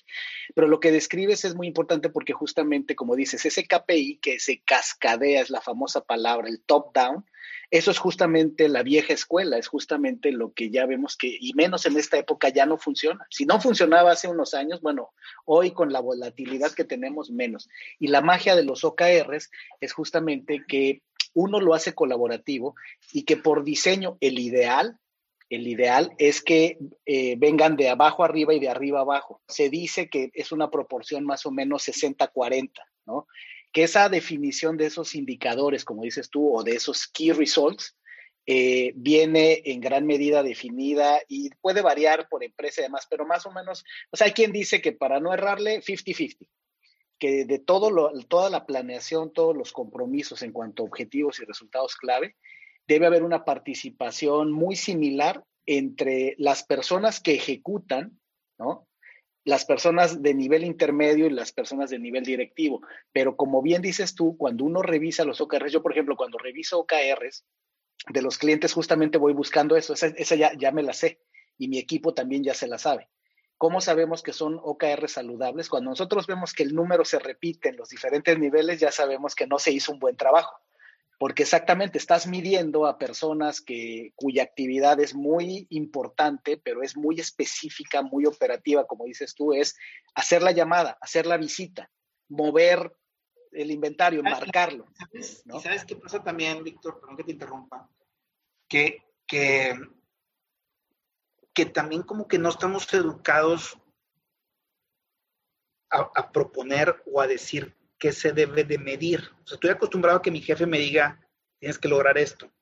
Pero 0.55 0.69
lo 0.69 0.78
que 0.78 0.93
describes 0.93 1.45
es 1.45 1.57
muy 1.57 1.66
importante 1.66 2.09
porque 2.09 2.35
justamente, 2.35 2.95
como 2.95 3.16
dices, 3.16 3.45
ese 3.47 3.66
KPI 3.66 4.19
que 4.23 4.38
se 4.38 4.62
cascadea, 4.62 5.43
es 5.43 5.50
la 5.50 5.61
famosa 5.61 6.02
palabra, 6.02 6.49
el 6.49 6.61
top-down, 6.61 7.25
eso 7.70 7.90
es 7.90 7.99
justamente 7.99 8.68
la 8.68 8.82
vieja 8.82 9.12
escuela, 9.12 9.58
es 9.58 9.68
justamente 9.68 10.32
lo 10.32 10.52
que 10.52 10.70
ya 10.70 10.87
vemos 10.87 11.16
que, 11.16 11.37
y 11.40 11.52
menos 11.54 11.87
en 11.87 11.96
esta 11.96 12.18
época, 12.18 12.49
ya 12.49 12.66
no 12.66 12.78
funciona. 12.78 13.26
Si 13.30 13.44
no 13.46 13.61
funcionaba 13.61 14.12
hace 14.12 14.28
unos 14.28 14.54
años, 14.54 14.80
bueno, 14.80 15.11
hoy 15.44 15.73
con 15.73 15.92
la 15.92 16.00
volatilidad 16.00 16.73
que 16.73 16.85
tenemos, 16.85 17.30
menos. 17.30 17.68
Y 17.99 18.08
la 18.08 18.20
magia 18.20 18.54
de 18.54 18.64
los 18.64 18.85
OKRs 18.85 19.50
es 19.80 19.92
justamente 19.92 20.64
que 20.66 21.02
uno 21.35 21.61
lo 21.61 21.75
hace 21.75 21.94
colaborativo 21.94 22.75
y 23.12 23.25
que 23.25 23.37
por 23.37 23.62
diseño 23.62 24.16
el 24.20 24.38
ideal, 24.38 24.99
el 25.50 25.68
ideal 25.68 26.12
es 26.18 26.42
que 26.42 26.78
eh, 27.04 27.37
vengan 27.37 27.76
de 27.76 27.88
abajo 27.88 28.25
arriba 28.25 28.54
y 28.54 28.61
de 28.61 28.68
arriba 28.68 29.00
abajo. 29.00 29.42
Se 29.46 29.68
dice 29.68 30.08
que 30.08 30.30
es 30.35 30.50
una 30.50 30.70
proporción 30.70 31.25
más 31.25 31.46
o 31.46 31.50
menos 31.50 31.87
60-40, 31.88 32.70
¿no? 33.06 33.26
Que 33.73 33.85
esa 33.85 34.08
definición 34.08 34.76
de 34.76 34.87
esos 34.87 35.14
indicadores, 35.14 35.85
como 35.85 36.02
dices 36.02 36.30
tú, 36.30 36.54
o 36.54 36.62
de 36.62 36.76
esos 36.76 37.06
key 37.08 37.32
results, 37.32 37.96
eh, 38.49 38.92
viene 38.94 39.61
en 39.64 39.80
gran 39.80 40.06
medida 40.06 40.44
definida 40.44 41.20
y 41.26 41.50
puede 41.61 41.82
variar 41.82 42.28
por 42.28 42.44
empresa 42.44 42.80
y 42.80 42.85
demás, 42.85 43.06
pero 43.11 43.26
más 43.26 43.44
o 43.44 43.50
menos, 43.50 43.85
o 44.12 44.16
sea, 44.16 44.28
hay 44.28 44.32
quien 44.32 44.52
dice 44.52 44.80
que 44.80 44.92
para 44.92 45.18
no 45.18 45.35
errarle, 45.35 45.82
50-50, 45.82 46.49
que 47.18 47.44
de 47.44 47.58
todo 47.58 47.90
lo, 47.90 48.12
toda 48.25 48.49
la 48.49 48.64
planeación, 48.64 49.32
todos 49.32 49.56
los 49.56 49.73
compromisos 49.73 50.42
en 50.42 50.52
cuanto 50.52 50.82
a 50.82 50.87
objetivos 50.87 51.40
y 51.40 51.44
resultados 51.44 51.96
clave, 51.96 52.37
debe 52.87 53.06
haber 53.06 53.25
una 53.25 53.44
participación 53.44 54.52
muy 54.52 54.76
similar 54.76 55.42
entre 55.66 56.37
las 56.38 56.62
personas 56.62 57.20
que 57.20 57.35
ejecutan, 57.35 58.20
¿no? 58.58 58.87
Las 59.47 59.65
personas 59.65 60.23
de 60.23 60.35
nivel 60.35 60.65
intermedio 60.65 61.26
y 61.26 61.31
las 61.31 61.53
personas 61.53 61.88
de 61.88 62.00
nivel 62.00 62.25
directivo. 62.25 62.83
Pero 63.12 63.37
como 63.37 63.62
bien 63.62 63.81
dices 63.81 64.17
tú, 64.17 64.37
cuando 64.37 64.65
uno 64.65 64.83
revisa 64.83 65.25
los 65.25 65.41
OKRs, 65.41 65.73
yo 65.73 65.83
por 65.83 65.93
ejemplo, 65.93 66.17
cuando 66.17 66.37
reviso 66.37 66.81
OKRs 66.81 67.45
de 68.09 68.23
los 68.23 68.38
clientes, 68.38 68.73
justamente 68.73 69.19
voy 69.19 69.35
buscando 69.35 69.76
eso, 69.76 69.95
esa, 69.95 70.35
ya, 70.35 70.53
ya 70.59 70.73
me 70.73 70.83
la 70.83 70.93
sé 70.93 71.21
y 71.57 71.69
mi 71.69 71.79
equipo 71.79 72.12
también 72.12 72.43
ya 72.43 72.55
se 72.55 72.67
la 72.67 72.76
sabe. 72.76 73.09
¿Cómo 73.57 73.81
sabemos 73.81 74.25
que 74.25 74.33
son 74.33 74.59
OKRs 74.61 75.12
saludables? 75.12 75.69
Cuando 75.69 75.91
nosotros 75.91 76.26
vemos 76.26 76.53
que 76.53 76.65
el 76.65 76.75
número 76.75 77.05
se 77.05 77.21
repite 77.21 77.69
en 77.69 77.76
los 77.76 77.88
diferentes 77.88 78.37
niveles, 78.37 78.81
ya 78.81 78.91
sabemos 78.91 79.37
que 79.37 79.47
no 79.47 79.61
se 79.61 79.71
hizo 79.71 79.93
un 79.93 80.00
buen 80.00 80.17
trabajo 80.17 80.61
porque 81.18 81.44
exactamente 81.44 81.99
estás 81.99 82.26
midiendo 82.26 82.87
a 82.87 82.99
personas 82.99 83.61
que, 83.61 84.12
cuya 84.16 84.42
actividad 84.42 85.00
es 85.00 85.14
muy 85.14 85.66
importante, 85.70 86.58
pero 86.58 86.82
es 86.82 86.96
muy 86.96 87.20
específica, 87.20 88.02
muy 88.02 88.26
operativa, 88.26 88.87
como 88.87 89.06
dices 89.06 89.35
tú, 89.35 89.54
es 89.54 89.76
hacer 90.14 90.42
la 90.42 90.52
llamada, 90.52 90.99
hacer 91.00 91.26
la 91.26 91.38
visita, 91.38 91.90
mover 92.28 92.94
el 93.52 93.70
inventario, 93.70 94.23
marcarlo. 94.23 94.87
¿Sabes, 94.99 95.44
¿sabes 95.62 95.85
qué 95.87 95.96
pasa 95.96 96.23
también, 96.23 96.62
Víctor? 96.62 97.00
Perdón 97.00 97.16
que 97.16 97.25
te 97.25 97.32
interrumpa. 97.32 97.88
Que, 98.68 99.02
que, 99.26 99.75
que 101.54 101.66
también 101.66 102.02
como 102.02 102.28
que 102.28 102.38
no 102.38 102.50
estamos 102.50 102.92
educados 102.92 103.78
a, 105.88 106.11
a 106.14 106.32
proponer 106.32 107.02
o 107.06 107.23
a 107.23 107.26
decir 107.26 107.75
qué 107.99 108.12
se 108.12 108.33
debe 108.33 108.65
de 108.65 108.79
medir. 108.79 109.21
O 109.43 109.47
sea, 109.47 109.55
estoy 109.57 109.71
acostumbrado 109.71 110.19
a 110.19 110.23
que 110.23 110.31
mi 110.31 110.41
jefe 110.41 110.67
me 110.67 110.79
diga, 110.79 111.21
tienes 111.59 111.79
que 111.79 111.88
lograr 111.88 112.19
esto, 112.19 112.53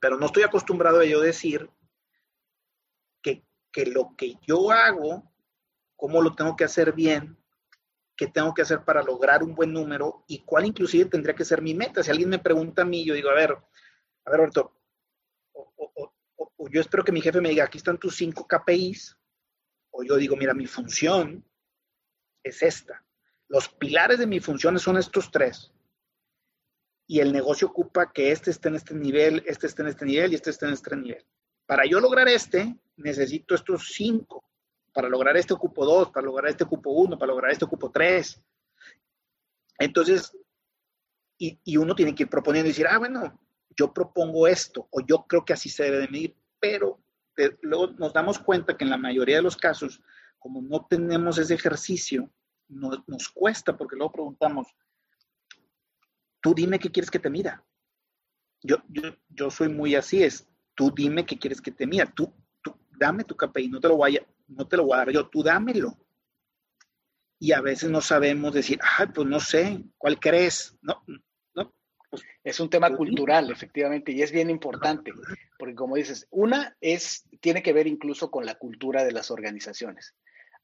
pero 0.00 0.18
no 0.18 0.26
estoy 0.26 0.42
acostumbrado 0.42 1.00
a 1.00 1.04
yo 1.04 1.20
decir 1.20 1.70
que, 3.22 3.44
que 3.72 3.86
lo 3.86 4.14
que 4.16 4.34
yo 4.46 4.70
hago, 4.70 5.32
cómo 5.96 6.22
lo 6.22 6.34
tengo 6.34 6.56
que 6.56 6.64
hacer 6.64 6.92
bien, 6.92 7.38
qué 8.16 8.26
tengo 8.28 8.54
que 8.54 8.62
hacer 8.62 8.84
para 8.84 9.02
lograr 9.02 9.42
un 9.42 9.54
buen 9.54 9.72
número 9.72 10.24
y 10.28 10.44
cuál 10.44 10.66
inclusive 10.66 11.06
tendría 11.06 11.34
que 11.34 11.44
ser 11.44 11.62
mi 11.62 11.74
meta. 11.74 12.02
Si 12.02 12.10
alguien 12.10 12.28
me 12.28 12.38
pregunta 12.38 12.82
a 12.82 12.84
mí, 12.84 13.04
yo 13.04 13.14
digo, 13.14 13.30
a 13.30 13.34
ver, 13.34 13.52
a 13.52 14.30
ver, 14.30 14.38
Roberto, 14.38 14.72
o, 15.52 16.68
yo 16.70 16.80
espero 16.80 17.04
que 17.04 17.12
mi 17.12 17.20
jefe 17.20 17.40
me 17.40 17.50
diga, 17.50 17.64
aquí 17.64 17.78
están 17.78 17.98
tus 17.98 18.16
cinco 18.16 18.46
KPIs, 18.46 19.16
o 19.90 20.02
yo 20.02 20.16
digo, 20.16 20.36
mira, 20.36 20.54
mi 20.54 20.66
función 20.66 21.44
es 22.42 22.62
esta. 22.62 23.04
Los 23.48 23.68
pilares 23.68 24.18
de 24.18 24.26
mi 24.26 24.40
función 24.40 24.78
son 24.78 24.96
estos 24.96 25.30
tres. 25.30 25.72
Y 27.06 27.20
el 27.20 27.32
negocio 27.32 27.68
ocupa 27.68 28.12
que 28.12 28.32
este 28.32 28.50
esté 28.50 28.68
en 28.68 28.76
este 28.76 28.94
nivel, 28.94 29.42
este 29.46 29.66
esté 29.66 29.82
en 29.82 29.88
este 29.88 30.06
nivel 30.06 30.32
y 30.32 30.36
este 30.36 30.50
esté 30.50 30.66
en 30.66 30.72
este 30.72 30.96
nivel. 30.96 31.24
Para 31.66 31.84
yo 31.86 32.00
lograr 32.00 32.28
este, 32.28 32.78
necesito 32.96 33.54
estos 33.54 33.92
cinco. 33.92 34.44
Para 34.92 35.08
lograr 35.08 35.36
este 35.36 35.52
ocupo 35.52 35.84
dos, 35.84 36.10
para 36.10 36.26
lograr 36.26 36.50
este 36.50 36.64
ocupo 36.64 36.90
uno, 36.90 37.18
para 37.18 37.32
lograr 37.32 37.50
este 37.50 37.64
ocupo 37.64 37.90
tres. 37.90 38.40
Entonces, 39.78 40.32
y, 41.38 41.76
uno 41.76 41.94
tiene 41.94 42.14
que 42.14 42.24
ir 42.24 42.28
proponiendo 42.28 42.68
y 42.68 42.72
decir, 42.72 42.86
ah, 42.86 42.98
bueno, 42.98 43.40
yo 43.76 43.92
propongo 43.92 44.46
esto, 44.46 44.86
o 44.90 45.00
yo 45.00 45.26
creo 45.26 45.44
que 45.44 45.52
así 45.52 45.68
se 45.68 45.84
debe 45.84 45.98
de 45.98 46.08
medir, 46.08 46.36
pero 46.60 47.00
luego 47.62 47.88
nos 47.98 48.12
damos 48.12 48.38
cuenta 48.38 48.76
que 48.76 48.84
en 48.84 48.90
la 48.90 48.96
mayoría 48.96 49.36
de 49.36 49.42
los 49.42 49.56
casos, 49.56 50.00
como 50.38 50.62
no 50.62 50.86
tenemos 50.86 51.38
ese 51.38 51.54
ejercicio, 51.54 52.30
nos 52.68 53.28
cuesta 53.28 53.76
porque 53.76 53.96
luego 53.96 54.12
preguntamos, 54.12 54.68
tú 56.40 56.54
dime 56.54 56.78
qué 56.78 56.90
quieres 56.90 57.10
que 57.10 57.18
te 57.18 57.30
mida. 57.30 57.64
Yo, 58.62 58.78
yo, 59.28 59.50
soy 59.50 59.68
muy 59.68 59.94
así, 59.94 60.22
es, 60.22 60.48
tú 60.74 60.90
dime 60.90 61.26
qué 61.26 61.38
quieres 61.38 61.60
que 61.60 61.70
te 61.70 61.86
mida, 61.86 62.06
tú, 62.06 62.32
tú 62.62 62.74
dame 62.98 63.24
tu 63.24 63.36
KPI, 63.36 63.68
no 63.68 63.80
te 63.80 63.88
lo 63.88 63.96
voy 63.96 64.16
a, 64.16 64.26
no 64.48 64.66
te 64.66 64.76
lo 64.76 64.84
voy 64.84 64.94
a 64.94 64.98
dar 64.98 65.10
yo, 65.10 65.28
tú 65.28 65.42
dámelo. 65.42 65.98
Y 67.38 67.52
a 67.52 67.60
veces 67.60 67.90
no 67.90 68.00
sabemos 68.00 68.54
decir, 68.54 68.78
ay, 68.82 69.08
pues 69.14 69.26
no 69.28 69.40
sé, 69.40 69.84
¿cuál 69.98 70.18
crees? 70.18 70.76
No, 70.80 71.02
no. 71.54 71.74
Pues, 72.10 72.22
es 72.42 72.60
un 72.60 72.70
tema 72.70 72.94
cultural, 72.94 73.50
efectivamente, 73.50 74.12
y 74.12 74.22
es 74.22 74.30
bien 74.30 74.48
importante, 74.48 75.12
porque 75.58 75.74
como 75.74 75.96
dices, 75.96 76.26
una 76.30 76.76
es, 76.80 77.28
tiene 77.40 77.62
que 77.62 77.72
ver 77.72 77.86
incluso 77.86 78.30
con 78.30 78.46
la 78.46 78.54
cultura 78.54 79.04
de 79.04 79.12
las 79.12 79.30
organizaciones. 79.30 80.14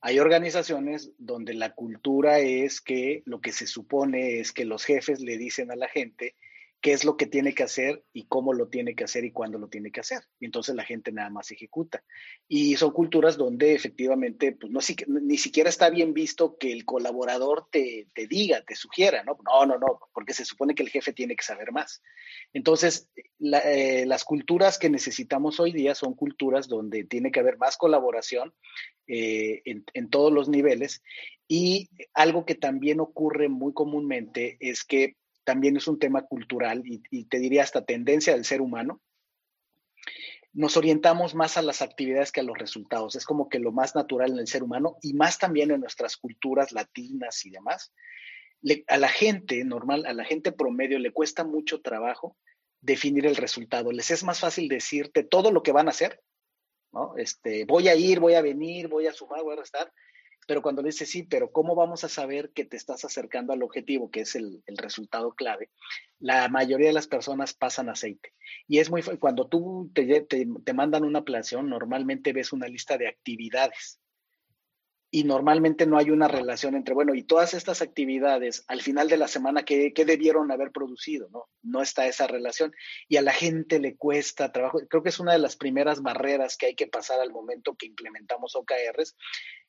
Hay 0.02 0.18
organizaciones 0.18 1.12
donde 1.18 1.52
la 1.54 1.74
cultura 1.74 2.38
es 2.38 2.80
que 2.80 3.22
lo 3.26 3.40
que 3.40 3.52
se 3.52 3.66
supone 3.66 4.40
es 4.40 4.52
que 4.52 4.64
los 4.64 4.84
jefes 4.84 5.20
le 5.20 5.36
dicen 5.36 5.70
a 5.70 5.76
la 5.76 5.88
gente 5.88 6.36
qué 6.80 6.92
es 6.92 7.04
lo 7.04 7.16
que 7.16 7.26
tiene 7.26 7.54
que 7.54 7.62
hacer 7.62 8.04
y 8.12 8.26
cómo 8.26 8.54
lo 8.54 8.68
tiene 8.68 8.94
que 8.94 9.04
hacer 9.04 9.24
y 9.24 9.32
cuándo 9.32 9.58
lo 9.58 9.68
tiene 9.68 9.90
que 9.92 10.00
hacer. 10.00 10.20
Y 10.38 10.46
entonces 10.46 10.74
la 10.74 10.84
gente 10.84 11.12
nada 11.12 11.28
más 11.28 11.50
ejecuta. 11.50 12.02
Y 12.48 12.76
son 12.76 12.92
culturas 12.92 13.36
donde 13.36 13.74
efectivamente 13.74 14.52
pues 14.52 14.72
no, 14.72 14.80
ni 15.20 15.36
siquiera 15.36 15.68
está 15.68 15.90
bien 15.90 16.14
visto 16.14 16.56
que 16.58 16.72
el 16.72 16.84
colaborador 16.84 17.66
te, 17.70 18.06
te, 18.14 18.26
diga, 18.26 18.62
te 18.62 18.76
sugiera, 18.76 19.22
¿no? 19.24 19.36
No, 19.44 19.66
no, 19.66 19.78
no, 19.78 20.00
porque 20.14 20.32
se 20.32 20.44
supone 20.44 20.74
que 20.74 20.82
el 20.82 20.88
jefe 20.88 21.12
tiene 21.12 21.36
que 21.36 21.44
saber 21.44 21.70
más. 21.70 22.02
Entonces, 22.54 23.10
eh, 23.40 24.04
las 24.06 24.24
culturas 24.24 24.78
que 24.78 24.88
necesitamos 24.88 25.60
hoy 25.60 25.72
día 25.72 25.94
son 25.94 26.14
culturas 26.14 26.66
donde 26.66 27.04
tiene 27.04 27.30
que 27.30 27.40
haber 27.40 27.58
más 27.58 27.76
colaboración 27.76 28.54
eh, 29.06 29.60
en, 29.66 29.84
en 29.92 30.08
todos 30.08 30.32
los 30.32 30.48
niveles. 30.48 31.02
Y 31.46 31.90
algo 32.14 32.46
que 32.46 32.54
también 32.54 33.00
ocurre 33.00 33.48
muy 33.48 33.74
comúnmente 33.74 34.56
es 34.60 34.84
que 34.84 35.16
también 35.50 35.76
es 35.76 35.88
un 35.88 35.98
tema 35.98 36.22
cultural 36.22 36.84
y, 36.84 37.24
te 37.24 37.40
diría 37.40 37.64
hasta 37.64 37.84
tendencia 37.84 38.34
del 38.34 38.44
ser 38.44 38.60
humano. 38.60 39.00
Nos 40.52 40.76
orientamos 40.76 41.34
más 41.34 41.56
a 41.56 41.62
las 41.62 41.82
actividades 41.82 42.30
que 42.30 42.38
a 42.38 42.44
los 42.44 42.56
resultados. 42.56 43.16
Es 43.16 43.24
como 43.24 43.48
que 43.48 43.58
lo 43.58 43.72
más 43.72 43.96
natural 43.96 44.30
en 44.30 44.38
el 44.38 44.46
ser 44.46 44.62
humano 44.62 44.96
y 45.02 45.12
más 45.12 45.40
también 45.40 45.72
en 45.72 45.80
nuestras 45.80 46.16
culturas 46.16 46.70
latinas 46.70 47.44
y 47.44 47.50
demás. 47.50 47.92
a 48.86 48.96
la 48.96 49.08
gente 49.08 49.64
normal, 49.64 50.06
a 50.06 50.12
la 50.12 50.24
gente 50.24 50.52
promedio 50.52 51.00
le 51.00 51.10
cuesta 51.10 51.42
mucho 51.42 51.80
trabajo 51.80 52.36
definir 52.80 53.26
el 53.26 53.34
resultado. 53.34 53.90
Les 53.90 54.12
es 54.12 54.22
más 54.22 54.38
fácil 54.38 54.68
decirte 54.68 55.24
todo 55.24 55.50
lo 55.50 55.64
que 55.64 55.72
van 55.72 55.88
a 55.88 55.90
hacer, 55.90 56.20
¿no? 56.92 57.16
Este, 57.16 57.64
voy 57.64 57.88
a 57.88 57.96
ir, 57.96 58.20
voy 58.20 58.34
a 58.34 58.42
venir, 58.42 58.86
voy 58.86 59.08
a 59.08 59.12
sumar, 59.12 59.42
voy 59.42 59.54
a 59.54 59.60
restar, 59.62 59.92
pero 60.46 60.62
cuando 60.62 60.82
le 60.82 60.88
dices, 60.88 61.08
sí, 61.10 61.22
pero 61.22 61.52
¿cómo 61.52 61.74
vamos 61.74 62.04
a 62.04 62.08
saber 62.08 62.50
que 62.50 62.64
te 62.64 62.76
estás 62.76 63.04
acercando 63.04 63.52
al 63.52 63.62
objetivo, 63.62 64.10
que 64.10 64.20
es 64.22 64.34
el, 64.34 64.62
resultado 64.66 65.32
clave? 65.32 65.70
La 66.18 66.48
mayoría 66.48 66.88
de 66.88 66.92
las 66.92 67.06
personas 67.06 67.54
pasan 67.54 67.88
aceite. 67.88 68.32
Y 68.66 68.78
es 68.78 68.90
muy, 68.90 69.02
cuando 69.18 69.46
tú 69.46 69.90
te, 69.94 70.22
te, 70.22 70.46
te 70.64 70.72
mandan 70.72 71.04
una 71.04 71.22
planeación, 71.22 71.68
normalmente 71.68 72.32
ves 72.32 72.52
una 72.52 72.66
lista 72.66 72.98
de 72.98 73.08
actividades 73.08 74.00
y 75.12 75.24
normalmente 75.24 75.86
no 75.86 75.98
hay 75.98 76.10
una 76.10 76.28
relación 76.28 76.76
entre, 76.76 76.94
bueno, 76.94 77.14
y 77.14 77.24
todas 77.24 77.54
estas 77.54 77.82
actividades 77.82 78.64
al 78.68 78.80
final 78.80 79.08
de 79.08 79.16
la 79.16 79.26
semana, 79.26 79.64
¿qué, 79.64 79.92
debieron 80.06 80.52
haber 80.52 80.70
producido? 80.70 81.28
¿no? 81.30 81.48
no 81.62 81.82
está 81.82 82.06
esa 82.06 82.28
relación 82.28 82.72
y 83.08 83.16
a 83.16 83.22
la 83.22 83.32
gente 83.32 83.80
le 83.80 83.96
cuesta 83.96 84.52
trabajo. 84.52 84.80
Creo 84.88 85.02
que 85.02 85.08
es 85.08 85.18
una 85.18 85.32
de 85.32 85.40
las 85.40 85.56
primeras 85.56 86.00
barreras 86.00 86.56
que 86.56 86.66
hay 86.66 86.74
que 86.76 86.86
pasar 86.86 87.20
al 87.20 87.32
momento 87.32 87.74
que 87.74 87.86
implementamos 87.86 88.54
OKRs. 88.54 89.16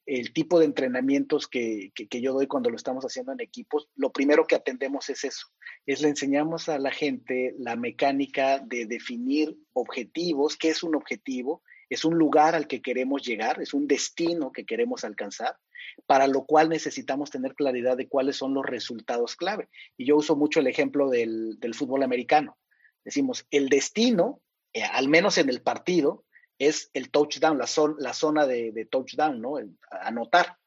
El 0.06 0.34
tipo 0.34 0.60
de 0.60 0.66
entrenamientos 0.66 1.48
que, 1.48 1.92
que 1.94 2.22
yo 2.22 2.34
doy 2.34 2.48
cuando 2.48 2.70
lo 2.70 2.76
estamos 2.76 3.04
haciendo 3.06 3.32
en 3.32 3.40
equipos, 3.40 3.88
lo 3.96 4.12
primero 4.12 4.46
que 4.48 4.56
atendemos 4.56 5.10
es 5.10 5.24
eso, 5.24 5.48
es 5.86 6.02
le 6.02 6.10
enseñamos 6.10 6.70
a 6.70 6.80
la 6.80 6.92
gente 6.92 7.56
la 7.60 7.76
mecánica 7.76 8.60
de 8.60 8.86
definir 8.86 9.56
objetivos, 9.74 10.58
qué 10.58 10.70
es 10.70 10.84
un 10.84 10.96
objetivo, 10.96 11.62
es 11.92 12.06
un 12.06 12.18
lugar 12.18 12.56
al 12.56 12.68
que 12.68 12.82
queremos 12.82 13.22
llegar, 13.22 13.62
es 13.62 13.74
un 13.74 13.86
destino 13.86 14.54
que 14.54 14.66
queremos 14.66 15.04
alcanzar, 15.04 15.58
para 16.06 16.26
lo 16.26 16.46
cual 16.46 16.70
necesitamos 16.70 17.32
tener 17.32 17.54
claridad 17.54 17.98
de 17.98 18.08
cuáles 18.08 18.38
son 18.38 18.54
los 18.54 18.66
resultados 18.66 19.36
clave. 19.36 19.68
Y 19.98 20.06
yo 20.06 20.16
uso 20.16 20.38
mucho 20.38 20.62
el 20.62 20.68
ejemplo 20.68 21.10
del, 21.10 21.58
fútbol 21.74 22.04
americano. 22.04 22.58
Decimos, 23.04 23.46
el 23.52 23.68
destino, 23.68 24.42
eh, 24.72 24.84
al 24.84 25.10
menos 25.10 25.38
en 25.38 25.50
el 25.50 25.62
partido, 25.62 26.24
es 26.68 26.92
el 26.94 27.10
touchdown, 27.10 27.58
la, 27.58 27.68
la 27.98 28.14
zona 28.14 28.46
de, 28.46 28.88
touchdown, 28.90 29.42
¿no? 29.42 29.58
El, 29.58 29.76
anotar. 29.90 30.58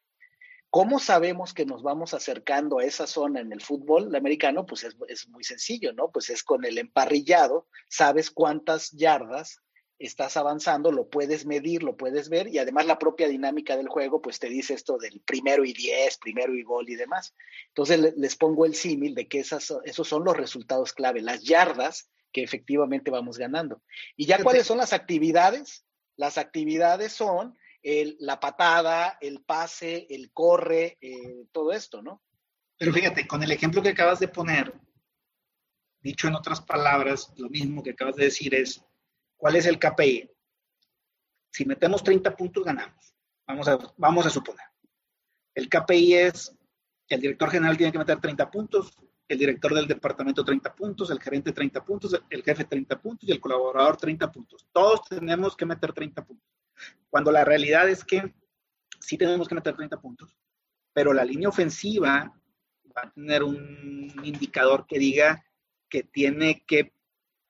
¿Cómo 0.69 0.99
sabemos 0.99 1.55
que 1.55 1.67
nos 1.67 1.85
vamos 1.85 2.15
acercando 2.15 2.81
a 2.81 2.85
esa 2.85 3.07
zona 3.07 3.41
en 3.41 3.53
el 3.53 3.61
fútbol 3.61 4.13
americano? 4.17 4.67
Pues 4.67 4.83
es, 4.83 4.97
es, 5.07 5.29
muy 5.29 5.45
sencillo, 5.45 5.93
¿no? 5.93 6.11
Pues 6.11 6.31
es 6.31 6.43
con 6.43 6.65
el 6.65 6.79
emparrillado, 6.79 7.69
sabes 7.89 8.33
cuántas 8.33 8.91
yardas 8.91 9.63
estás 10.01 10.37
avanzando, 10.37 10.91
lo 10.91 11.09
puedes 11.09 11.47
medir, 11.47 11.85
lo 11.85 11.97
puedes 11.97 12.29
ver 12.29 12.49
y 12.49 12.59
además 12.59 12.87
la 12.87 12.99
propia 12.99 13.29
dinámica 13.29 13.77
del 13.77 13.87
juego 13.87 14.21
pues 14.21 14.41
te 14.41 14.49
dice 14.49 14.75
esto 14.75 14.99
del 14.99 15.21
primero 15.21 15.65
y 15.65 15.73
diez, 15.73 16.19
primero 16.19 16.57
y 16.57 16.65
gol 16.65 16.89
y 16.91 16.97
demás. 16.97 17.37
Entonces 17.69 18.15
les 18.17 18.35
pongo 18.35 18.67
el 18.67 18.75
símil 18.75 19.15
de 19.15 19.29
que 19.29 19.39
esas, 19.39 19.73
esos 19.85 20.09
son 20.09 20.25
los 20.25 20.37
resultados 20.37 20.93
clave, 20.93 21.23
las 21.23 21.45
yardas 21.45 22.11
que 22.35 22.43
efectivamente 22.43 23.11
vamos 23.11 23.39
ganando. 23.39 23.83
¿Y 24.15 24.27
ya 24.27 24.43
cuáles 24.43 24.67
son 24.67 24.77
las 24.77 24.93
actividades? 24.93 25.87
Las 26.17 26.37
actividades 26.37 27.15
son 27.15 27.57
el, 27.83 28.17
la 28.21 28.41
patada, 28.41 29.17
el 29.23 29.43
pase, 29.43 30.07
el 30.11 30.33
corre, 30.33 30.99
eh, 31.01 31.47
todo 31.53 31.73
esto, 31.73 32.03
¿no? 32.03 32.23
Pero 32.77 32.93
fíjate, 32.93 33.27
con 33.27 33.43
el 33.43 33.53
ejemplo 33.53 33.83
que 33.83 33.91
acabas 33.91 34.21
de 34.21 34.29
poner, 34.29 34.75
dicho 36.03 36.29
en 36.29 36.35
otras 36.35 36.61
palabras, 36.61 37.33
lo 37.37 37.49
mismo 37.49 37.83
que 37.83 37.91
acabas 37.91 38.17
de 38.17 38.25
decir 38.25 38.55
es, 38.55 38.85
¿Cuál 39.37 39.57
es 39.57 39.67
el 39.67 39.79
KPI? 39.79 40.31
Si 41.53 41.67
metemos 41.67 42.03
30 42.03 42.35
puntos, 42.35 42.65
ganamos. 42.65 43.15
Vamos 43.47 43.69
a, 43.69 43.79
vamos 43.99 44.25
a 44.25 44.31
suponer. 44.31 44.67
El 45.55 45.69
KPI 45.69 46.15
es, 46.15 46.57
el 47.09 47.21
director 47.21 47.51
general 47.51 47.77
tiene 47.77 47.93
que 47.93 47.99
meter 47.99 48.21
30 48.21 48.51
puntos, 48.51 48.99
el 49.29 49.39
director 49.39 49.75
del 49.75 49.87
departamento 49.87 50.45
30 50.45 50.75
puntos, 50.75 51.11
el 51.11 51.21
gerente 51.21 51.53
30 51.53 51.85
puntos, 51.85 52.21
el 52.29 52.43
jefe 52.43 52.65
30 52.65 53.01
puntos 53.01 53.29
y 53.29 53.33
el 53.33 53.41
colaborador 53.41 53.97
30 53.97 54.31
puntos. 54.31 54.67
Todos 54.73 55.03
tenemos 55.09 55.57
que 55.57 55.67
meter 55.67 55.93
30 55.93 56.25
puntos. 56.25 56.49
Cuando 57.09 57.33
la 57.33 57.45
realidad 57.45 57.89
es 57.89 58.05
que 58.05 58.35
sí 59.01 59.17
tenemos 59.17 59.49
que 59.49 59.55
meter 59.55 59.75
30 59.75 60.01
puntos, 60.01 60.37
pero 60.93 61.13
la 61.13 61.25
línea 61.25 61.49
ofensiva 61.49 62.35
va 62.97 63.03
a 63.03 63.11
tener 63.13 63.43
un 63.43 64.13
indicador 64.23 64.87
que 64.87 64.99
diga 64.99 65.45
que 65.89 66.03
tiene 66.03 66.65
que 66.67 66.93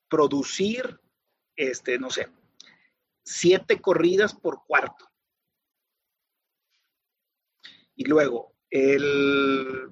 producir 0.09 1.01
este, 1.57 1.99
no 1.99 2.11
sé, 2.11 2.29
siete 3.23 3.81
corridas 3.81 4.35
por 4.35 4.65
cuarto. 4.67 5.11
Y 7.97 8.05
luego, 8.05 8.55
el 8.71 9.91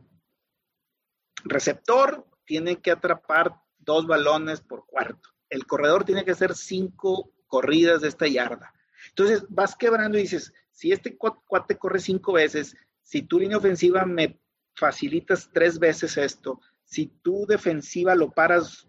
receptor 1.44 2.26
tiene 2.44 2.81
que 2.81 2.90
atrapar 2.90 3.55
dos 3.78 4.07
balones 4.07 4.61
por 4.61 4.87
cuarto. 4.87 5.31
El 5.48 5.66
corredor 5.66 6.05
tiene 6.05 6.24
que 6.24 6.33
hacer 6.33 6.55
cinco 6.55 7.33
corridas 7.46 8.00
de 8.00 8.09
esta 8.09 8.26
yarda. 8.26 8.72
Entonces 9.09 9.44
vas 9.48 9.76
quebrando 9.76 10.18
y 10.18 10.22
dices, 10.22 10.52
si 10.70 10.92
este 10.92 11.16
cuate 11.16 11.76
corre 11.76 12.00
cinco 12.00 12.33
veces, 12.33 12.76
si 13.02 13.22
tu 13.22 13.38
línea 13.38 13.59
ofensiva 13.59 14.05
me 14.07 14.40
facilitas 14.74 15.50
tres 15.52 15.78
veces 15.78 16.16
esto, 16.16 16.61
si 16.85 17.07
tu 17.07 17.46
defensiva 17.46 18.14
lo 18.14 18.31
paras 18.31 18.88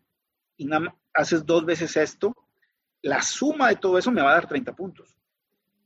y 0.57 0.69
haces 1.13 1.45
dos 1.45 1.65
veces 1.65 1.97
esto, 1.97 2.35
la 3.01 3.21
suma 3.21 3.69
de 3.69 3.75
todo 3.75 3.97
eso 3.97 4.11
me 4.11 4.21
va 4.21 4.31
a 4.31 4.35
dar 4.35 4.47
30 4.47 4.75
puntos. 4.75 5.17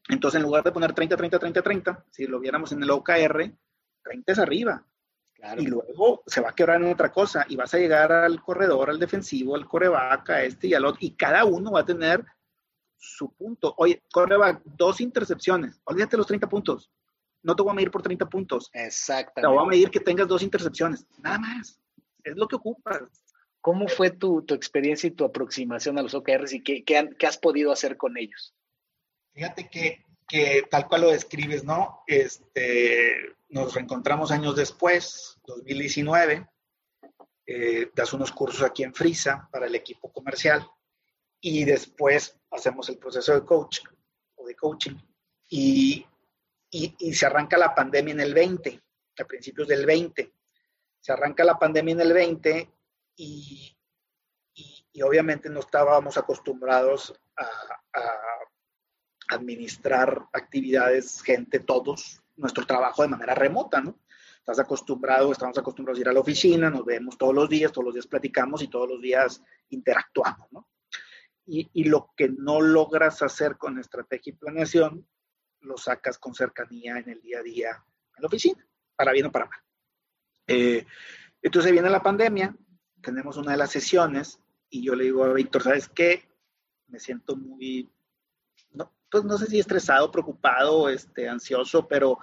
Entonces, 0.10 0.38
en 0.38 0.43
lugar 0.43 0.63
de 0.63 0.71
poner 0.71 0.93
30, 0.93 1.17
30, 1.17 1.39
30, 1.39 1.62
30, 1.62 2.06
si 2.12 2.27
lo 2.27 2.39
viéramos 2.39 2.71
en 2.71 2.82
el 2.84 2.89
OKR, 2.91 3.53
30 4.03 4.32
es 4.32 4.39
arriba. 4.39 4.86
Y 5.58 5.67
luego 5.67 6.23
se 6.26 6.41
va 6.41 6.50
a 6.50 6.56
quebrar 6.56 6.82
en 6.82 6.91
otra 6.91 7.12
cosa 7.12 7.45
y 7.47 7.56
vas 7.56 7.73
a 7.73 7.78
llegar 7.78 8.12
al 8.12 8.41
corredor, 8.41 8.89
al 8.89 9.00
defensivo, 9.00 9.56
al 9.56 9.67
coreback, 9.67 10.30
a 10.32 10.43
este 10.43 10.67
y 10.67 10.73
al 10.73 10.86
otro, 10.86 11.00
y 11.02 11.12
cada 11.12 11.45
uno 11.45 11.71
va 11.71 11.82
a 11.82 11.86
tener 11.86 12.26
su 12.97 13.32
punto. 13.34 13.73
Oye, 13.78 14.04
coreback, 14.12 14.62
dos 14.65 15.00
intercepciones, 15.00 15.80
olvídate 15.84 16.17
los 16.17 16.28
30 16.28 16.50
puntos. 16.50 16.91
No 17.43 17.56
te 17.56 17.63
voy 17.63 17.71
a 17.71 17.76
medir 17.76 17.91
por 17.91 18.02
30 18.02 18.28
puntos. 18.28 18.69
Exactamente. 18.73 19.41
Te 19.41 19.47
voy 19.47 19.63
a 19.63 19.69
medir 19.69 19.91
que 19.91 20.00
tengas 20.00 20.28
dos 20.28 20.41
intercepciones, 20.41 21.06
nada 21.19 21.38
más. 21.38 21.80
Es 22.23 22.36
lo 22.36 22.47
que 22.47 22.56
ocupas. 22.56 23.04
¿Cómo 23.62 23.88
fue 23.88 24.12
tu, 24.12 24.45
experiencia 24.50 25.08
y 25.08 25.12
tu 25.12 25.26
aproximación 25.26 25.97
a 25.97 26.02
los 26.02 26.13
OKRs 26.13 26.54
y 26.54 26.62
qué, 26.62 27.10
has 27.28 27.38
podido 27.38 27.71
hacer 27.71 27.97
con 27.97 28.17
ellos? 28.17 28.56
Fíjate 29.34 29.69
que, 29.69 30.63
tal 30.69 30.88
cual 30.88 31.02
lo 31.02 31.12
describes, 31.12 31.63
¿no? 31.63 32.02
Este, 32.08 33.36
nos 33.49 33.73
reencontramos 33.73 34.31
años 34.31 34.55
después, 34.55 35.39
2019, 35.45 36.47
eh, 37.45 37.91
das 37.95 38.13
unos 38.13 38.31
cursos 38.31 38.62
aquí 38.63 38.83
en 38.83 38.93
Frisa 38.93 39.47
para 39.51 39.67
el 39.67 39.75
equipo 39.75 40.12
comercial 40.12 40.67
y 41.39 41.63
después 41.63 42.38
hacemos 42.51 42.89
el 42.89 42.97
proceso 42.97 43.33
de 43.33 43.45
coach 43.45 43.79
o 44.36 44.45
de 44.45 44.55
coaching 44.55 44.95
y, 45.49 46.05
y 46.69 47.13
se 47.13 47.25
arranca 47.25 47.57
la 47.57 47.73
pandemia 47.73 48.13
en 48.13 48.19
el 48.19 48.33
20, 48.33 48.81
a 49.19 49.25
principios 49.25 49.67
del 49.67 49.86
20. 49.86 50.33
Se 50.99 51.12
arranca 51.12 51.43
la 51.43 51.57
pandemia 51.57 51.93
en 51.93 52.01
el 52.01 52.13
20 52.13 52.69
y, 53.17 53.73
obviamente 55.03 55.49
no 55.49 55.60
estábamos 55.60 56.17
acostumbrados 56.17 57.13
a, 57.36 57.47
administrar 59.29 60.25
actividades, 60.31 61.21
gente, 61.21 61.60
todos, 61.60 62.23
nuestro 62.38 62.65
trabajo 62.65 63.02
de 63.02 63.10
manera 63.10 63.36
remota, 63.36 63.82
¿no? 63.82 64.00
Estás 64.38 64.60
acostumbrado, 64.60 65.32
estamos 65.32 65.58
acostumbrados 65.58 66.00
a 66.00 66.02
ir 66.02 66.10
a 66.10 66.13
la 66.13 66.21
oficina, 66.21 66.69
nos 66.69 66.86
vemos 66.86 67.17
todos 67.17 67.36
los 67.36 67.50
días, 67.50 67.71
todos 67.71 67.86
los 67.86 67.93
días 67.93 68.08
platicamos 68.08 68.62
y 68.62 68.69
todos 68.69 68.88
los 68.88 69.02
días 69.02 69.43
interactuamos, 69.69 70.52
¿no? 70.52 70.69
Y, 71.45 71.69
y 71.73 71.86
lo 71.86 72.13
que 72.15 72.30
no 72.30 72.62
logras 72.62 73.21
hacer 73.21 73.58
con 73.58 73.80
estrategia 73.80 74.32
y 74.32 74.36
planeación, 74.36 75.08
lo 75.62 75.78
sacas 75.78 76.17
con 76.17 76.34
cercanía 76.34 76.97
en 76.97 77.10
el 77.10 77.21
día 77.21 77.39
a 77.39 77.43
día 77.43 77.84
en 78.15 78.21
la 78.21 78.28
oficina, 78.28 78.65
para 78.95 79.12
bien 79.12 79.28
o 79.28 79.32
para 79.32 79.45
mal. 79.45 79.60
Eh, 80.47 80.86
entonces 81.41 81.71
viene 81.71 81.89
la 81.89 82.02
pandemia, 82.02 82.56
tenemos 83.02 83.38
una 83.38 83.52
de 83.52 83.58
las 83.58 83.71
sesiones 83.71 84.39
y 84.69 84.84
yo 84.84 84.95
le 84.95 85.06
digo 85.06 85.23
a 85.23 85.34
Víctor, 85.34 85.63
¿sabes 85.63 85.89
qué? 85.89 86.30
Me 86.88 87.00
siento 87.00 87.36
muy, 87.36 87.89
pues 89.10 89.24
no 89.24 89.38
sé 89.38 89.48
si 89.48 89.60
estresado, 89.60 90.12
preocupado, 90.12 90.89
este, 90.89 91.28
ansioso, 91.30 91.88
pero, 91.88 92.20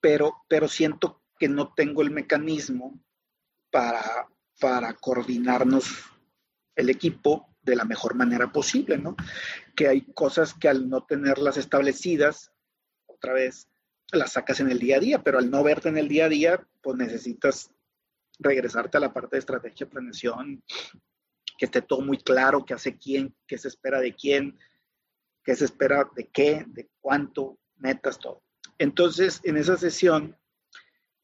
pero, 0.00 0.42
pero 0.48 0.68
siento 0.68 1.22
que 1.38 1.48
no 1.48 1.72
tengo 1.74 2.02
el 2.02 2.10
mecanismo 2.10 3.00
para, 3.70 4.28
para 4.60 4.92
coordinarnos 4.94 5.86
el 6.76 6.90
equipo 6.90 7.56
de 7.62 7.76
la 7.76 7.84
mejor 7.84 8.14
manera 8.14 8.50
posible, 8.52 8.98
¿no? 8.98 9.16
Que 9.76 9.88
hay 9.88 10.02
cosas 10.12 10.54
que 10.54 10.68
al 10.68 10.88
no 10.88 11.04
tenerlas 11.04 11.56
establecidas, 11.56 12.52
otra 13.06 13.32
vez, 13.32 13.68
las 14.12 14.32
sacas 14.32 14.60
en 14.60 14.70
el 14.70 14.78
día 14.78 14.96
a 14.96 15.00
día, 15.00 15.22
pero 15.22 15.38
al 15.38 15.50
no 15.50 15.62
verte 15.62 15.88
en 15.88 15.98
el 15.98 16.08
día 16.08 16.24
a 16.24 16.28
día, 16.28 16.66
pues 16.82 16.96
necesitas 16.96 17.70
regresarte 18.38 18.96
a 18.96 19.00
la 19.00 19.12
parte 19.12 19.36
de 19.36 19.40
estrategia 19.40 19.88
planeación, 19.88 20.64
que 21.58 21.66
esté 21.66 21.82
todo 21.82 22.00
muy 22.00 22.18
claro, 22.18 22.64
qué 22.64 22.74
hace 22.74 22.96
quién, 22.96 23.34
qué 23.46 23.58
se 23.58 23.68
espera 23.68 24.00
de 24.00 24.14
quién, 24.14 24.58
qué 25.44 25.54
se 25.54 25.64
espera 25.64 26.08
de 26.14 26.28
qué, 26.28 26.64
de 26.68 26.88
cuánto, 27.00 27.58
metas, 27.76 28.18
todo. 28.18 28.42
Entonces, 28.78 29.40
en 29.44 29.56
esa 29.56 29.76
sesión, 29.76 30.36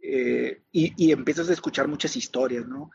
eh, 0.00 0.62
y, 0.72 1.10
empiezas 1.10 1.48
a 1.48 1.52
escuchar 1.52 1.88
muchas 1.88 2.16
historias, 2.16 2.66
¿no? 2.66 2.90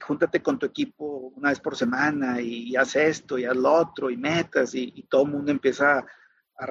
Júntate 0.00 0.42
con 0.42 0.58
tu 0.58 0.66
equipo 0.66 1.32
una 1.34 1.48
vez 1.48 1.60
por 1.60 1.76
semana 1.76 2.40
y, 2.40 2.76
haz 2.76 2.96
esto 2.96 3.38
y 3.38 3.44
haz 3.44 3.56
lo 3.56 3.72
otro 3.72 4.10
y 4.10 4.16
metas 4.16 4.74
y, 4.74 5.06
todo 5.08 5.24
el 5.24 5.32
mundo 5.32 5.50
empieza 5.50 5.98
a, 5.98 6.66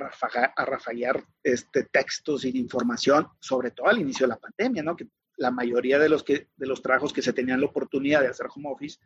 rafaguear 0.65 1.25
este, 1.43 1.83
textos 1.85 2.45
y 2.45 2.57
información, 2.57 3.27
sobre 3.39 3.71
todo 3.71 3.87
al 3.87 3.99
inicio 3.99 4.27
de 4.27 4.33
la 4.33 4.39
pandemia, 4.39 4.83
¿no? 4.83 4.95
Que 4.95 5.07
la 5.37 5.51
mayoría 5.51 5.97
de 5.97 6.09
los, 6.09 6.23
de 6.25 6.47
los 6.57 6.81
trabajos 6.81 7.11
que 7.11 7.21
se 7.21 7.33
tenían 7.33 7.59
la 7.59 7.67
oportunidad 7.67 8.21
de 8.21 8.27
hacer 8.27 8.47
home 8.53 8.69
office, 8.69 8.99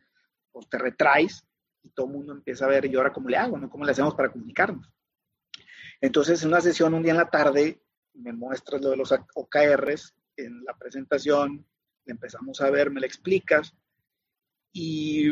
pues 0.51 0.67
te 0.67 0.77
retraes 0.77 1.45
y 1.83 1.89
todo 1.89 2.07
el 2.07 2.13
mundo 2.13 2.33
empieza 2.33 2.65
a 2.65 2.69
ver, 2.69 2.85
¿y 2.85 2.95
ahora 2.95 3.13
cómo 3.13 3.29
le 3.29 3.37
hago? 3.37 3.57
¿no? 3.57 3.69
¿Cómo 3.69 3.85
le 3.85 3.91
hacemos 3.91 4.15
para 4.15 4.31
comunicarnos? 4.31 4.89
Entonces, 6.01 6.41
en 6.41 6.49
una 6.49 6.61
sesión 6.61 6.93
un 6.93 7.03
día 7.03 7.11
en 7.11 7.17
la 7.17 7.29
tarde, 7.29 7.81
me 8.13 8.33
muestras 8.33 8.81
lo 8.81 8.89
de 8.89 8.97
los 8.97 9.11
OKRs 9.11 10.15
en 10.37 10.63
la 10.63 10.77
presentación, 10.77 11.65
le 12.05 12.11
empezamos 12.11 12.59
a 12.61 12.69
ver, 12.69 12.89
me 12.91 12.99
lo 12.99 13.05
explicas, 13.05 13.73
y 14.71 15.31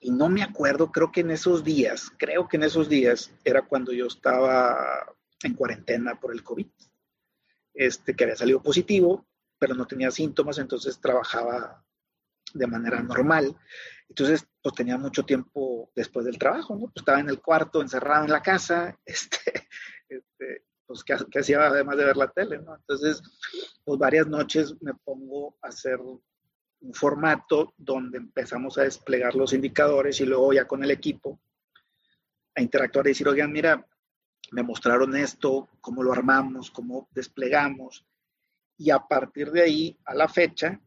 y 0.00 0.10
no 0.10 0.28
me 0.28 0.42
acuerdo, 0.42 0.92
creo 0.92 1.10
que 1.10 1.20
en 1.20 1.30
esos 1.30 1.64
días, 1.64 2.12
creo 2.18 2.48
que 2.48 2.56
en 2.56 2.62
esos 2.62 2.88
días 2.88 3.32
era 3.44 3.62
cuando 3.62 3.92
yo 3.92 4.06
estaba 4.06 5.14
en 5.42 5.54
cuarentena 5.54 6.18
por 6.20 6.32
el 6.32 6.42
COVID, 6.42 6.66
este, 7.74 8.14
que 8.14 8.24
había 8.24 8.36
salido 8.36 8.62
positivo, 8.62 9.26
pero 9.58 9.74
no 9.74 9.86
tenía 9.86 10.10
síntomas, 10.10 10.58
entonces 10.58 11.00
trabajaba 11.00 11.84
de 12.54 12.66
manera 12.66 13.02
normal. 13.02 13.56
Entonces, 14.08 14.46
pues 14.62 14.74
tenía 14.74 14.96
mucho 14.96 15.24
tiempo 15.24 15.90
después 15.94 16.24
del 16.24 16.38
trabajo, 16.38 16.74
¿no? 16.74 16.86
Pues 16.86 16.96
estaba 16.96 17.20
en 17.20 17.28
el 17.28 17.40
cuarto, 17.40 17.82
encerrado 17.82 18.24
en 18.24 18.32
la 18.32 18.42
casa, 18.42 18.98
este, 19.04 19.68
este 20.08 20.64
pues, 20.86 21.04
¿qué, 21.04 21.16
¿qué, 21.30 21.40
hacía 21.40 21.66
además 21.66 21.96
de 21.98 22.04
ver 22.04 22.16
la 22.16 22.28
tele, 22.28 22.58
¿no? 22.58 22.74
Entonces, 22.74 23.22
pues 23.84 23.98
varias 23.98 24.26
noches 24.26 24.74
me 24.80 24.94
pongo 24.94 25.58
a 25.62 25.68
hacer 25.68 26.00
un 26.00 26.94
formato 26.94 27.74
donde 27.76 28.18
empezamos 28.18 28.78
a 28.78 28.82
desplegar 28.82 29.34
los 29.34 29.52
indicadores 29.52 30.20
y 30.20 30.26
luego 30.26 30.52
ya 30.52 30.66
con 30.66 30.82
el 30.82 30.90
equipo 30.90 31.40
a 32.54 32.62
interactuar 32.62 33.06
y 33.06 33.10
decir, 33.10 33.28
oigan, 33.28 33.52
mira, 33.52 33.86
me 34.52 34.62
mostraron 34.62 35.14
esto, 35.16 35.68
cómo 35.80 36.02
lo 36.02 36.12
armamos, 36.12 36.70
cómo 36.70 37.08
desplegamos. 37.12 38.06
Y 38.76 38.90
a 38.90 39.00
partir 39.00 39.50
de 39.50 39.62
ahí, 39.62 39.98
a 40.04 40.14
la 40.14 40.28
fecha, 40.28 40.80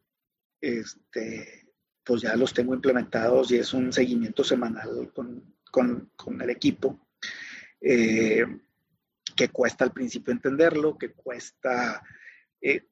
este, 0.60 1.61
pues 2.04 2.22
ya 2.22 2.34
los 2.36 2.52
tengo 2.52 2.74
implementados 2.74 3.50
y 3.50 3.56
es 3.56 3.72
un 3.72 3.92
seguimiento 3.92 4.42
semanal 4.42 5.12
con, 5.14 5.56
con, 5.70 6.10
con 6.16 6.40
el 6.40 6.50
equipo, 6.50 7.08
eh, 7.80 8.44
que 9.36 9.48
cuesta 9.48 9.84
al 9.84 9.92
principio 9.92 10.32
entenderlo, 10.32 10.98
que 10.98 11.12
cuesta, 11.12 12.02
eh, 12.60 12.86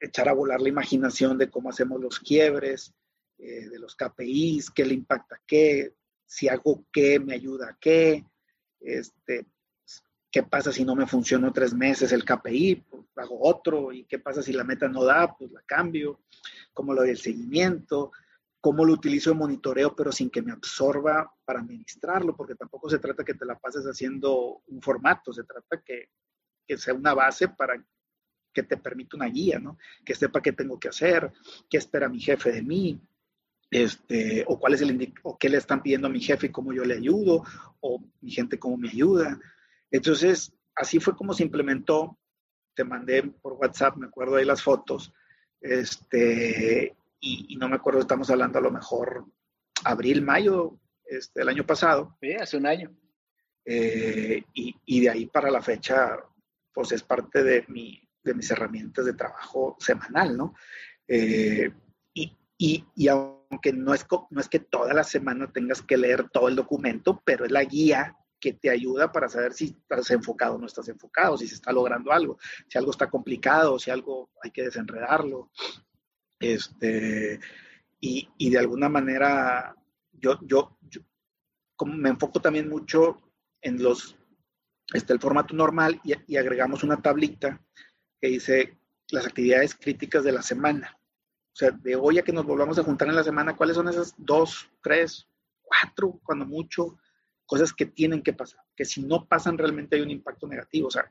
echar 0.00 0.28
a 0.28 0.32
volar 0.34 0.60
la 0.60 0.68
imaginación 0.68 1.38
de 1.38 1.50
cómo 1.50 1.70
hacemos 1.70 2.00
los 2.00 2.18
quiebres, 2.18 2.94
eh, 3.38 3.68
de 3.68 3.78
los 3.78 3.94
KPIs, 3.94 4.70
qué 4.70 4.84
le 4.84 4.94
impacta 4.94 5.40
qué, 5.46 5.94
si 6.24 6.48
hago 6.48 6.86
qué, 6.92 7.20
me 7.20 7.34
ayuda 7.34 7.70
a 7.70 7.78
qué, 7.78 8.24
este, 8.80 9.46
qué 10.30 10.42
pasa 10.42 10.72
si 10.72 10.84
no 10.84 10.94
me 10.94 11.06
funcionó 11.06 11.52
tres 11.52 11.72
meses 11.72 12.12
el 12.12 12.24
KPI, 12.24 12.76
pues 12.90 13.04
hago 13.16 13.38
otro, 13.40 13.92
y 13.92 14.04
qué 14.04 14.18
pasa 14.18 14.42
si 14.42 14.52
la 14.52 14.64
meta 14.64 14.88
no 14.88 15.04
da, 15.04 15.34
pues 15.36 15.50
la 15.52 15.62
cambio, 15.62 16.20
cómo 16.72 16.92
lo 16.92 17.02
del 17.02 17.16
seguimiento, 17.16 18.12
cómo 18.60 18.84
lo 18.84 18.92
utilizo 18.92 19.30
de 19.30 19.36
monitoreo, 19.36 19.94
pero 19.94 20.12
sin 20.12 20.28
que 20.28 20.42
me 20.42 20.52
absorba 20.52 21.32
para 21.44 21.60
administrarlo, 21.60 22.36
porque 22.36 22.54
tampoco 22.54 22.90
se 22.90 22.98
trata 22.98 23.24
que 23.24 23.34
te 23.34 23.46
la 23.46 23.58
pases 23.58 23.84
haciendo 23.84 24.62
un 24.66 24.82
formato, 24.82 25.32
se 25.32 25.44
trata 25.44 25.80
que, 25.84 26.10
que 26.66 26.76
sea 26.76 26.94
una 26.94 27.14
base 27.14 27.48
para 27.48 27.82
que 28.52 28.62
te 28.62 28.76
permite 28.76 29.16
una 29.16 29.26
guía, 29.26 29.58
¿no? 29.58 29.78
Que 30.04 30.14
sepa 30.14 30.40
qué 30.40 30.52
tengo 30.52 30.80
que 30.80 30.88
hacer, 30.88 31.30
qué 31.68 31.76
espera 31.76 32.08
mi 32.08 32.20
jefe 32.20 32.50
de 32.50 32.62
mí, 32.62 33.00
este, 33.70 34.44
o 34.48 34.58
cuál 34.58 34.74
es 34.74 34.80
el 34.80 35.14
o 35.22 35.36
qué 35.38 35.48
le 35.48 35.58
están 35.58 35.82
pidiendo 35.82 36.06
a 36.06 36.10
mi 36.10 36.20
jefe 36.20 36.46
y 36.46 36.52
cómo 36.52 36.72
yo 36.72 36.84
le 36.84 36.94
ayudo, 36.94 37.44
o 37.80 38.02
mi 38.20 38.30
gente 38.30 38.58
cómo 38.58 38.76
me 38.76 38.88
ayuda. 38.88 39.38
Entonces, 39.90 40.52
así 40.74 41.00
fue 41.00 41.16
como 41.16 41.32
se 41.32 41.44
implementó. 41.44 42.18
Te 42.74 42.84
mandé 42.84 43.22
por 43.22 43.54
WhatsApp, 43.54 43.96
me 43.96 44.06
acuerdo 44.06 44.36
ahí 44.36 44.44
las 44.44 44.62
fotos, 44.62 45.12
este, 45.60 46.96
y, 47.20 47.56
no 47.56 47.68
me 47.68 47.76
acuerdo, 47.76 48.00
estamos 48.00 48.30
hablando 48.30 48.58
a 48.58 48.62
lo 48.62 48.70
mejor 48.70 49.26
abril, 49.84 50.22
mayo 50.22 50.78
este, 51.04 51.40
del 51.40 51.48
año 51.48 51.66
pasado. 51.66 52.16
Sí, 52.20 52.32
hace 52.34 52.56
un 52.56 52.66
año. 52.66 52.94
Eh, 53.64 54.44
y, 54.54 54.76
y, 54.84 55.00
de 55.00 55.10
ahí 55.10 55.26
para 55.26 55.50
la 55.50 55.62
fecha, 55.62 56.18
pues 56.72 56.92
es 56.92 57.02
parte 57.02 57.42
de 57.42 57.64
mi, 57.68 58.06
de 58.22 58.34
mis 58.34 58.50
herramientas 58.50 59.06
de 59.06 59.14
trabajo 59.14 59.76
semanal, 59.80 60.36
¿no? 60.36 60.54
Eh, 61.08 61.72
y, 62.14 62.36
y, 62.58 62.84
y, 62.94 63.08
aunque 63.08 63.72
no 63.72 63.94
es, 63.94 64.06
no 64.30 64.40
es 64.40 64.48
que 64.48 64.60
toda 64.60 64.92
la 64.94 65.04
semana 65.04 65.50
tengas 65.50 65.82
que 65.82 65.96
leer 65.96 66.28
todo 66.30 66.48
el 66.48 66.56
documento, 66.56 67.22
pero 67.24 67.44
es 67.44 67.50
la 67.50 67.64
guía 67.64 68.16
que 68.46 68.52
te 68.52 68.70
ayuda 68.70 69.10
para 69.10 69.28
saber 69.28 69.52
si 69.54 69.64
estás 69.64 70.08
enfocado 70.12 70.54
o 70.54 70.58
no 70.58 70.66
estás 70.66 70.88
enfocado, 70.88 71.36
si 71.36 71.48
se 71.48 71.56
está 71.56 71.72
logrando 71.72 72.12
algo, 72.12 72.38
si 72.68 72.78
algo 72.78 72.92
está 72.92 73.10
complicado, 73.10 73.76
si 73.76 73.90
algo 73.90 74.30
hay 74.40 74.52
que 74.52 74.62
desenredarlo. 74.62 75.50
Este, 76.38 77.40
y, 77.98 78.28
y 78.38 78.50
de 78.50 78.58
alguna 78.58 78.88
manera, 78.88 79.74
yo, 80.12 80.38
yo, 80.42 80.78
yo 80.82 81.00
me 81.86 82.10
enfoco 82.10 82.40
también 82.40 82.68
mucho 82.68 83.20
en 83.60 83.82
los, 83.82 84.16
este, 84.94 85.12
el 85.12 85.18
formato 85.18 85.52
normal 85.52 86.00
y, 86.04 86.14
y 86.28 86.36
agregamos 86.36 86.84
una 86.84 87.02
tablita 87.02 87.60
que 88.20 88.28
dice 88.28 88.78
las 89.10 89.26
actividades 89.26 89.74
críticas 89.74 90.22
de 90.22 90.30
la 90.30 90.42
semana. 90.42 90.96
O 91.52 91.56
sea, 91.56 91.72
de 91.72 91.96
hoy 91.96 92.20
a 92.20 92.22
que 92.22 92.32
nos 92.32 92.46
volvamos 92.46 92.78
a 92.78 92.84
juntar 92.84 93.08
en 93.08 93.16
la 93.16 93.24
semana, 93.24 93.56
¿cuáles 93.56 93.74
son 93.74 93.88
esas 93.88 94.14
dos, 94.16 94.70
tres, 94.84 95.26
cuatro, 95.62 96.20
cuando 96.22 96.46
mucho, 96.46 96.96
cosas 97.46 97.72
que 97.72 97.86
tienen 97.86 98.22
que 98.22 98.32
pasar? 98.32 98.60
Que 98.74 98.84
si 98.84 99.02
no 99.02 99.26
pasan 99.26 99.56
realmente 99.56 99.96
hay 99.96 100.02
un 100.02 100.10
impacto 100.10 100.46
negativo. 100.46 100.88
O 100.88 100.90
sea, 100.90 101.10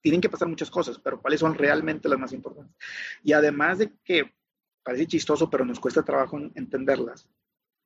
tienen 0.00 0.20
que 0.20 0.30
pasar 0.30 0.48
muchas 0.48 0.70
cosas, 0.70 0.98
pero 0.98 1.20
¿cuáles 1.20 1.40
son 1.40 1.54
realmente 1.54 2.08
las 2.08 2.18
más 2.18 2.32
importantes? 2.32 2.76
Y 3.22 3.32
además 3.32 3.78
de 3.78 3.92
que 4.02 4.34
parece 4.82 5.06
chistoso, 5.06 5.50
pero 5.50 5.64
nos 5.64 5.78
cuesta 5.78 6.02
trabajo 6.02 6.38
entenderlas, 6.54 7.28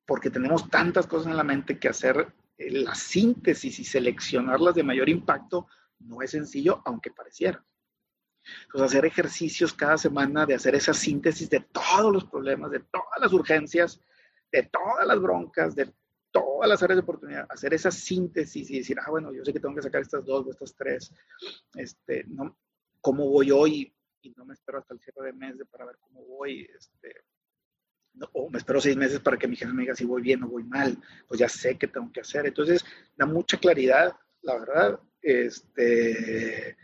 porque 0.05 0.29
tenemos 0.29 0.69
tantas 0.69 1.07
cosas 1.07 1.27
en 1.27 1.37
la 1.37 1.43
mente 1.43 1.77
que 1.77 1.89
hacer 1.89 2.33
eh, 2.57 2.71
la 2.71 2.95
síntesis 2.95 3.79
y 3.79 3.83
seleccionarlas 3.83 4.75
de 4.75 4.83
mayor 4.83 5.09
impacto 5.09 5.67
no 5.99 6.21
es 6.21 6.31
sencillo, 6.31 6.81
aunque 6.85 7.11
pareciera. 7.11 7.63
Pues 8.71 8.83
hacer 8.83 9.05
ejercicios 9.05 9.73
cada 9.73 9.97
semana 9.97 10.45
de 10.45 10.53
hacer 10.53 10.75
esa 10.75 10.93
síntesis 10.93 11.49
de 11.49 11.61
todos 11.61 12.13
los 12.13 12.25
problemas, 12.25 12.71
de 12.71 12.79
todas 12.79 13.19
las 13.19 13.33
urgencias, 13.33 13.99
de 14.51 14.63
todas 14.63 15.05
las 15.07 15.19
broncas, 15.19 15.75
de 15.75 15.91
todas 16.35 16.67
las 16.67 16.83
áreas 16.83 16.97
de 16.97 17.03
oportunidad, 17.03 17.47
hacer 17.49 17.73
esa 17.73 17.91
síntesis 17.91 18.69
y 18.69 18.79
decir, 18.79 18.97
ah, 18.99 19.09
bueno, 19.09 19.33
yo 19.33 19.45
sé 19.45 19.53
que 19.53 19.59
tengo 19.61 19.73
que 19.73 19.81
sacar 19.81 20.01
estas 20.01 20.25
dos 20.25 20.45
o 20.45 20.51
estas 20.51 20.75
tres, 20.75 21.13
este, 21.75 22.25
no, 22.27 22.57
¿cómo 22.99 23.29
voy 23.29 23.51
hoy? 23.51 23.95
Y 24.21 24.31
no 24.31 24.43
me 24.43 24.53
espero 24.53 24.79
hasta 24.79 24.93
el 24.93 24.99
cierre 24.99 25.27
de 25.27 25.33
mes 25.33 25.55
para 25.71 25.85
ver 25.85 25.97
cómo 25.97 26.25
voy, 26.25 26.67
este, 26.77 27.23
o 28.33 28.49
me 28.49 28.57
espero 28.57 28.81
seis 28.81 28.97
meses 28.97 29.21
para 29.21 29.37
que 29.37 29.47
mi 29.47 29.55
jefe 29.55 29.71
me 29.71 29.83
diga 29.83 29.95
si 29.95 30.03
voy 30.03 30.21
bien 30.21 30.43
o 30.43 30.49
voy 30.49 30.65
mal, 30.65 30.97
pues 31.25 31.39
ya 31.39 31.47
sé 31.47 31.77
qué 31.77 31.87
tengo 31.87 32.11
que 32.11 32.19
hacer. 32.19 32.45
Entonces, 32.45 32.83
da 33.15 33.25
mucha 33.25 33.57
claridad, 33.57 34.13
la 34.41 34.59
verdad, 34.59 34.99
este, 35.21 36.75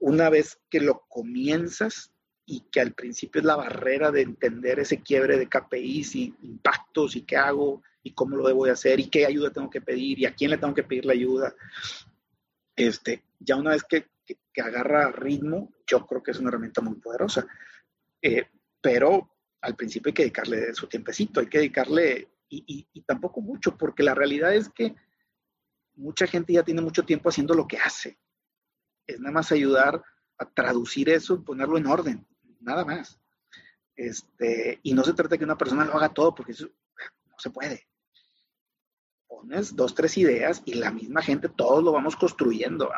una 0.00 0.30
vez 0.30 0.58
que 0.70 0.80
lo 0.80 1.04
comienzas 1.08 2.10
y 2.46 2.60
que 2.70 2.80
al 2.80 2.94
principio 2.94 3.40
es 3.40 3.44
la 3.44 3.56
barrera 3.56 4.10
de 4.10 4.22
entender 4.22 4.78
ese 4.78 5.02
quiebre 5.02 5.36
de 5.36 5.48
KPIs 5.48 6.14
y 6.16 6.34
impactos 6.42 7.16
y 7.16 7.22
qué 7.22 7.36
hago 7.36 7.82
y 8.04 8.14
cómo 8.14 8.36
lo 8.36 8.46
debo 8.46 8.64
de 8.64 8.70
hacer 8.70 9.00
y 9.00 9.08
qué 9.08 9.26
ayuda 9.26 9.50
tengo 9.50 9.68
que 9.68 9.80
pedir 9.80 10.20
y 10.20 10.26
a 10.26 10.34
quién 10.34 10.52
le 10.52 10.58
tengo 10.58 10.74
que 10.74 10.84
pedir 10.84 11.04
la 11.04 11.14
ayuda. 11.14 11.52
Este, 12.76 13.24
ya 13.40 13.56
una 13.56 13.70
vez 13.70 13.82
que, 13.82 14.06
que, 14.24 14.62
agarra 14.62 15.10
ritmo, 15.10 15.72
yo 15.86 16.06
creo 16.06 16.22
que 16.22 16.30
es 16.30 16.38
una 16.38 16.50
herramienta 16.50 16.80
muy 16.80 16.94
poderosa. 17.00 17.44
Eh, 18.22 18.46
pero 18.80 19.36
al 19.60 19.74
principio 19.74 20.10
hay 20.10 20.14
que 20.14 20.22
dedicarle 20.22 20.72
su 20.74 20.86
tiempecito, 20.86 21.40
hay 21.40 21.46
que 21.46 21.58
dedicarle, 21.58 22.28
y, 22.48 22.86
y 22.92 23.00
tampoco 23.02 23.40
mucho, 23.40 23.76
porque 23.76 24.04
la 24.04 24.14
realidad 24.14 24.54
es 24.54 24.68
que 24.68 24.94
mucha 25.96 26.28
gente 26.28 26.52
ya 26.52 26.62
tiene 26.62 26.82
mucho 26.82 27.02
tiempo 27.04 27.30
haciendo 27.30 27.54
lo 27.54 27.66
que 27.66 27.78
hace 27.78 28.18
es 29.06 29.20
nada 29.20 29.32
más 29.32 29.52
ayudar 29.52 30.02
a 30.38 30.50
traducir 30.50 31.08
eso 31.10 31.34
y 31.34 31.44
ponerlo 31.44 31.78
en 31.78 31.86
orden, 31.86 32.26
nada 32.60 32.84
más. 32.84 33.20
Este, 33.96 34.80
y 34.82 34.94
no 34.94 35.04
se 35.04 35.12
trata 35.12 35.30
de 35.30 35.38
que 35.38 35.44
una 35.44 35.58
persona 35.58 35.84
lo 35.84 35.94
haga 35.94 36.12
todo, 36.12 36.34
porque 36.34 36.52
eso 36.52 36.68
no 37.26 37.38
se 37.38 37.50
puede. 37.50 37.86
Pones 39.28 39.74
dos, 39.74 39.94
tres 39.94 40.16
ideas 40.18 40.62
y 40.64 40.74
la 40.74 40.90
misma 40.90 41.22
gente, 41.22 41.48
todos 41.48 41.82
lo 41.82 41.92
vamos 41.92 42.16
construyendo. 42.16 42.90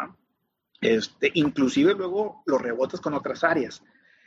Este, 0.80 1.30
inclusive 1.34 1.94
luego 1.94 2.42
lo 2.46 2.58
rebotas 2.58 3.00
con 3.00 3.14
otras 3.14 3.44
áreas. 3.44 3.82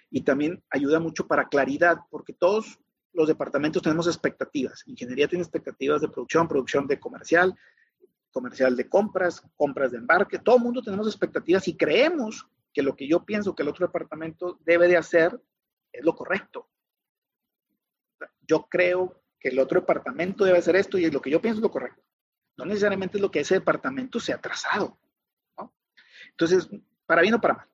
Y 0.09 0.21
también 0.21 0.63
ayuda 0.69 0.99
mucho 0.99 1.27
para 1.27 1.47
claridad, 1.49 1.97
porque 2.09 2.33
todos 2.33 2.79
los 3.13 3.27
departamentos 3.27 3.81
tenemos 3.81 4.07
expectativas. 4.07 4.83
Ingeniería 4.87 5.27
tiene 5.27 5.43
expectativas 5.43 6.01
de 6.01 6.09
producción, 6.09 6.47
producción 6.47 6.87
de 6.87 6.99
comercial, 6.99 7.55
comercial 8.31 8.75
de 8.75 8.87
compras, 8.87 9.43
compras 9.55 9.91
de 9.91 9.97
embarque, 9.97 10.39
todo 10.39 10.57
el 10.57 10.63
mundo 10.63 10.81
tenemos 10.81 11.07
expectativas 11.07 11.67
y 11.67 11.75
creemos 11.75 12.47
que 12.73 12.83
lo 12.83 12.95
que 12.95 13.07
yo 13.07 13.25
pienso 13.25 13.55
que 13.55 13.63
el 13.63 13.69
otro 13.69 13.87
departamento 13.87 14.59
debe 14.63 14.87
de 14.87 14.97
hacer 14.97 15.39
es 15.91 16.05
lo 16.05 16.15
correcto. 16.15 16.69
Yo 18.41 18.67
creo 18.69 19.18
que 19.39 19.49
el 19.49 19.59
otro 19.59 19.79
departamento 19.79 20.43
debe 20.43 20.57
hacer 20.57 20.75
esto 20.75 20.97
y 20.97 21.09
lo 21.09 21.21
que 21.21 21.29
yo 21.29 21.41
pienso 21.41 21.59
es 21.59 21.63
lo 21.63 21.71
correcto. 21.71 22.03
no 22.57 22.65
necesariamente 22.65 23.17
es 23.17 23.21
lo 23.21 23.31
que 23.31 23.39
ese 23.39 23.55
departamento 23.55 24.19
se 24.19 24.33
ha 24.33 24.41
trazado. 24.41 24.99
Entonces, 26.31 26.69
para 27.05 27.21
bien 27.21 27.33
o 27.33 27.41
para 27.41 27.53
mal. 27.53 27.67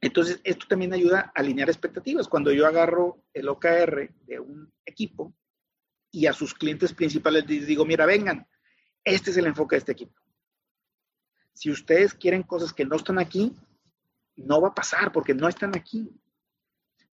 Entonces, 0.00 0.40
esto 0.44 0.66
también 0.68 0.92
ayuda 0.92 1.32
a 1.34 1.40
alinear 1.40 1.68
expectativas. 1.68 2.28
Cuando 2.28 2.52
yo 2.52 2.66
agarro 2.66 3.22
el 3.34 3.48
OKR 3.48 4.14
de 4.26 4.40
un 4.40 4.72
equipo 4.84 5.34
y 6.10 6.26
a 6.26 6.32
sus 6.32 6.54
clientes 6.54 6.92
principales 6.92 7.48
les 7.48 7.66
digo, 7.66 7.84
mira, 7.84 8.06
vengan, 8.06 8.48
este 9.04 9.30
es 9.30 9.36
el 9.36 9.46
enfoque 9.46 9.76
de 9.76 9.78
este 9.78 9.92
equipo. 9.92 10.14
Si 11.52 11.70
ustedes 11.70 12.14
quieren 12.14 12.42
cosas 12.42 12.72
que 12.72 12.84
no 12.84 12.96
están 12.96 13.18
aquí, 13.18 13.54
no 14.36 14.60
va 14.60 14.68
a 14.68 14.74
pasar 14.74 15.12
porque 15.12 15.34
no 15.34 15.48
están 15.48 15.76
aquí. 15.76 16.10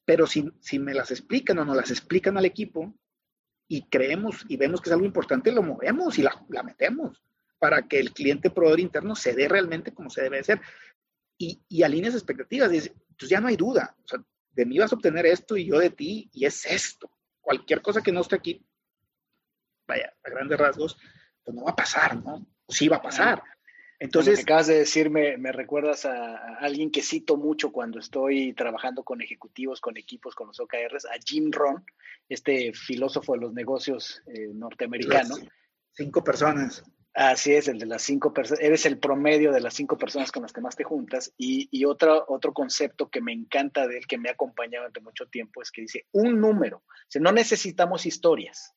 Pero 0.06 0.26
si, 0.26 0.50
si 0.62 0.80
me 0.80 0.94
las 0.94 1.12
explican 1.12 1.60
o 1.60 1.66
no 1.66 1.76
las 1.76 1.92
explican 1.92 2.38
al 2.38 2.46
equipo 2.46 2.94
y 3.68 3.84
creemos 3.84 4.46
y 4.48 4.58
vemos 4.58 4.82
que 4.82 4.90
es 4.90 4.94
algo 4.94 5.06
importante, 5.06 5.52
lo 5.52 5.64
movemos 5.64 6.18
y 6.18 6.24
la, 6.24 6.46
la 6.50 6.64
metemos 6.64 7.22
para 7.60 7.88
que 7.88 8.00
el 8.00 8.14
cliente 8.14 8.50
proveedor 8.50 8.80
interno 8.80 9.16
se 9.16 9.34
dé 9.34 9.48
realmente 9.48 9.94
como 9.94 10.10
se 10.10 10.22
debe 10.22 10.40
hacer 10.40 10.62
y, 11.38 11.62
y 11.68 11.84
alineas 11.84 12.14
expectativas. 12.14 12.72
Entonces 12.72 12.94
pues 13.18 13.30
ya 13.30 13.42
no 13.42 13.48
hay 13.48 13.56
duda. 13.56 13.96
O 14.04 14.08
sea, 14.08 14.24
de 14.52 14.66
mí 14.66 14.78
vas 14.78 14.92
a 14.92 14.96
obtener 14.96 15.26
esto 15.26 15.58
y 15.58 15.66
yo 15.66 15.80
de 15.80 15.90
ti, 15.90 16.30
y 16.34 16.46
es 16.46 16.66
esto. 16.66 17.12
Cualquier 17.42 17.82
cosa 17.82 18.02
que 18.02 18.12
no 18.12 18.22
esté 18.22 18.36
aquí, 18.36 18.66
vaya, 19.88 20.14
a 20.24 20.30
grandes 20.30 20.60
rasgos, 20.60 20.98
pues 21.44 21.56
no 21.56 21.64
va 21.64 21.72
a 21.72 21.76
pasar, 21.76 22.24
¿no? 22.24 22.46
sí 22.68 22.88
va 22.88 22.98
a 22.98 23.02
pasar. 23.02 23.42
Entonces. 24.00 24.34
Lo 24.34 24.38
que 24.38 24.42
acabas 24.44 24.68
de 24.68 24.78
decir 24.80 25.10
me, 25.10 25.38
me 25.38 25.52
recuerdas 25.52 26.06
a, 26.06 26.58
alguien 26.58 26.92
que 26.92 27.02
cito 27.02 27.38
mucho 27.38 27.72
cuando 27.72 28.00
estoy 28.00 28.54
trabajando 28.54 29.04
con 29.04 29.22
ejecutivos, 29.22 29.82
con 29.82 29.98
equipos, 29.98 30.36
con 30.36 30.48
los 30.48 30.60
OKRs, 30.60 31.06
a 31.06 31.18
Jim 31.26 31.52
Ron, 31.52 31.84
este 32.30 32.74
filósofo 32.74 33.34
de 33.34 33.40
los 33.40 33.54
negocios 33.54 34.22
eh, 34.28 34.50
norteamericano. 34.54 35.36
cinco 35.94 36.24
personas. 36.24 36.84
Así 37.14 37.52
es, 37.52 37.68
el 37.68 37.80
de 37.80 37.88
las 37.88 38.04
cinco 38.04 38.32
personas, 38.32 38.64
eres 38.64 38.86
el 38.86 39.00
promedio 39.00 39.52
de 39.52 39.60
las 39.60 39.74
cinco 39.74 39.98
personas 39.98 40.32
con 40.32 40.44
las 40.44 40.54
que 40.54 40.62
más 40.62 40.76
te 40.76 40.84
juntas. 40.84 41.34
Y, 41.36 41.68
y 41.72 41.84
otro, 41.86 42.26
otro 42.28 42.54
concepto 42.54 43.10
que 43.10 43.22
me 43.22 43.34
encanta 43.34 43.88
de 43.88 43.98
él, 43.98 44.06
que 44.06 44.20
me 44.20 44.30
ha 44.30 44.34
acompañado 44.34 44.84
durante 44.84 45.02
mucho 45.02 45.26
tiempo, 45.26 45.64
es 45.64 45.72
que 45.72 45.82
dice 45.82 46.06
un 46.12 46.40
número. 46.40 46.78
O 46.78 47.08
sea, 47.08 47.20
no 47.20 47.32
necesitamos 47.32 48.06
historias, 48.06 48.76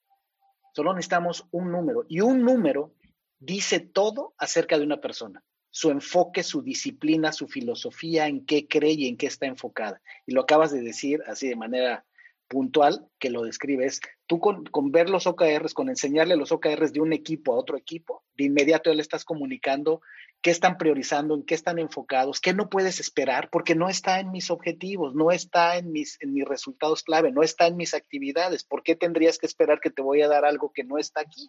solo 0.75 0.95
necesitamos 0.95 1.47
un 1.51 1.71
número. 1.71 2.07
Y 2.09 2.23
un 2.23 2.43
número 2.43 2.95
dice 3.41 3.81
todo 3.81 4.35
acerca 4.39 4.79
de 4.79 4.85
una 4.85 5.01
persona. 5.01 5.43
Su 5.71 5.91
enfoque, 5.91 6.43
su 6.43 6.63
disciplina, 6.63 7.33
su 7.33 7.49
filosofía, 7.49 8.27
en 8.27 8.45
qué 8.45 8.69
cree 8.69 8.93
y 8.93 9.09
en 9.09 9.17
qué 9.17 9.27
está 9.27 9.47
enfocada. 9.47 10.01
Y 10.27 10.33
lo 10.33 10.43
acabas 10.43 10.73
de 10.73 10.83
decir 10.83 11.21
así 11.27 11.49
de 11.49 11.57
manera 11.57 12.05
puntual 12.51 13.07
que 13.21 13.31
lo 13.31 13.45
describes, 13.45 14.01
tú 14.27 14.41
con, 14.41 14.65
ver 14.91 15.09
los 15.09 15.29
OKRs, 15.29 15.73
con 15.73 15.89
enseñarle 15.89 16.35
los 16.37 16.51
OKRs 16.51 16.93
de 16.93 17.01
un 17.01 17.13
equipo 17.13 17.53
a 17.53 17.57
otro 17.57 17.77
equipo, 17.77 18.25
de 18.37 18.45
inmediato 18.45 18.93
le 18.93 19.03
estás 19.03 19.25
comunicando 19.25 20.03
qué 20.43 20.51
están 20.51 20.77
priorizando, 20.77 21.37
en 21.37 21.45
qué 21.45 21.55
están 21.55 21.79
enfocados, 21.79 22.41
qué 22.41 22.53
no 22.53 22.69
puedes 22.69 22.99
esperar, 22.99 23.51
porque 23.51 23.77
no 23.77 23.89
está 23.89 24.19
en 24.19 24.33
mis 24.33 24.51
objetivos, 24.51 25.15
no 25.15 25.31
está 25.31 25.77
en 25.77 25.93
mis, 25.93 26.19
en 26.21 26.35
mis 26.35 26.45
resultados 26.45 27.05
clave, 27.05 27.31
no 27.31 27.45
está 27.45 27.69
en 27.69 27.77
mis 27.77 27.95
actividades. 27.95 28.65
¿Por 28.65 28.83
qué 28.83 28.97
tendrías 28.97 29.39
que 29.39 29.47
esperar 29.47 29.79
que 29.79 29.91
te 29.91 30.03
voy 30.03 30.23
a 30.23 30.29
dar 30.29 30.45
algo 30.45 30.73
que 30.73 30.83
no 30.83 30.99
está 30.99 31.21
aquí? 31.21 31.49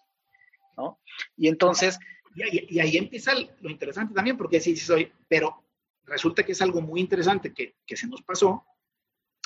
¿No? 0.78 1.00
Y 1.38 1.48
entonces... 1.48 2.00
Y, 2.34 2.80
ahí 2.80 2.96
empieza 2.96 3.34
lo 3.34 3.70
interesante 3.70 4.14
también, 4.14 4.38
porque 4.38 4.62
sí, 4.62 4.78
sí 4.78 4.86
soy, 4.86 5.12
pero 5.28 5.66
resulta 6.06 6.44
que 6.44 6.54
es 6.54 6.62
algo 6.62 6.80
muy 6.80 7.02
interesante 7.02 7.54
que, 7.54 7.76
que 7.86 7.98
se 7.98 8.08
nos 8.08 8.22
pasó. 8.22 8.66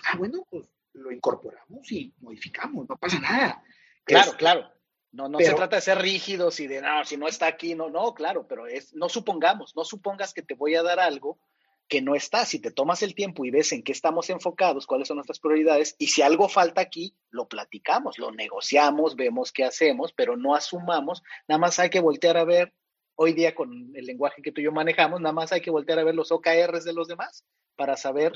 Ah, 0.03 0.17
bueno, 0.17 0.45
pues 0.51 0.69
lo 0.93 1.11
incorporamos 1.11 1.91
y 1.91 2.13
modificamos, 2.19 2.87
no 2.87 2.95
pasa 2.97 3.19
nada. 3.19 3.63
Claro, 4.03 4.33
claro. 4.37 4.71
No, 5.11 5.29
no 5.29 5.39
se 5.39 5.53
trata 5.53 5.77
de 5.77 5.81
ser 5.81 5.99
rígidos 5.99 6.59
y 6.59 6.67
de, 6.67 6.81
no, 6.81 7.05
si 7.05 7.15
no 7.15 7.27
está 7.27 7.47
aquí, 7.47 7.73
no, 7.73 7.89
no, 7.89 8.13
claro, 8.13 8.45
pero 8.47 8.67
es, 8.67 8.93
no 8.93 9.07
supongamos, 9.07 9.73
no 9.73 9.85
supongas 9.85 10.33
que 10.33 10.41
te 10.41 10.55
voy 10.55 10.75
a 10.75 10.83
dar 10.83 10.99
algo 10.99 11.39
que 11.87 12.01
no 12.01 12.15
está. 12.15 12.45
Si 12.45 12.59
te 12.59 12.71
tomas 12.71 13.03
el 13.03 13.15
tiempo 13.15 13.45
y 13.45 13.51
ves 13.51 13.71
en 13.71 13.83
qué 13.83 13.91
estamos 13.91 14.29
enfocados, 14.29 14.87
cuáles 14.87 15.07
son 15.07 15.17
nuestras 15.17 15.39
prioridades, 15.39 15.95
y 15.99 16.07
si 16.07 16.21
algo 16.21 16.49
falta 16.49 16.81
aquí, 16.81 17.15
lo 17.29 17.47
platicamos, 17.47 18.17
lo 18.17 18.31
negociamos, 18.31 19.15
vemos 19.15 19.51
qué 19.51 19.63
hacemos, 19.63 20.13
pero 20.13 20.37
no 20.37 20.55
asumamos, 20.55 21.23
nada 21.47 21.59
más 21.59 21.79
hay 21.79 21.89
que 21.89 21.99
voltear 21.99 22.37
a 22.37 22.45
ver, 22.45 22.73
hoy 23.15 23.33
día 23.33 23.55
con 23.55 23.91
el 23.95 24.05
lenguaje 24.05 24.41
que 24.41 24.51
tú 24.51 24.61
y 24.61 24.65
yo 24.65 24.71
manejamos, 24.71 25.21
nada 25.21 25.33
más 25.33 25.51
hay 25.51 25.61
que 25.61 25.71
voltear 25.71 25.99
a 25.99 26.03
ver 26.03 26.15
los 26.15 26.31
OKRs 26.31 26.83
de 26.83 26.93
los 26.93 27.07
demás 27.07 27.45
para 27.75 27.97
saber 27.97 28.33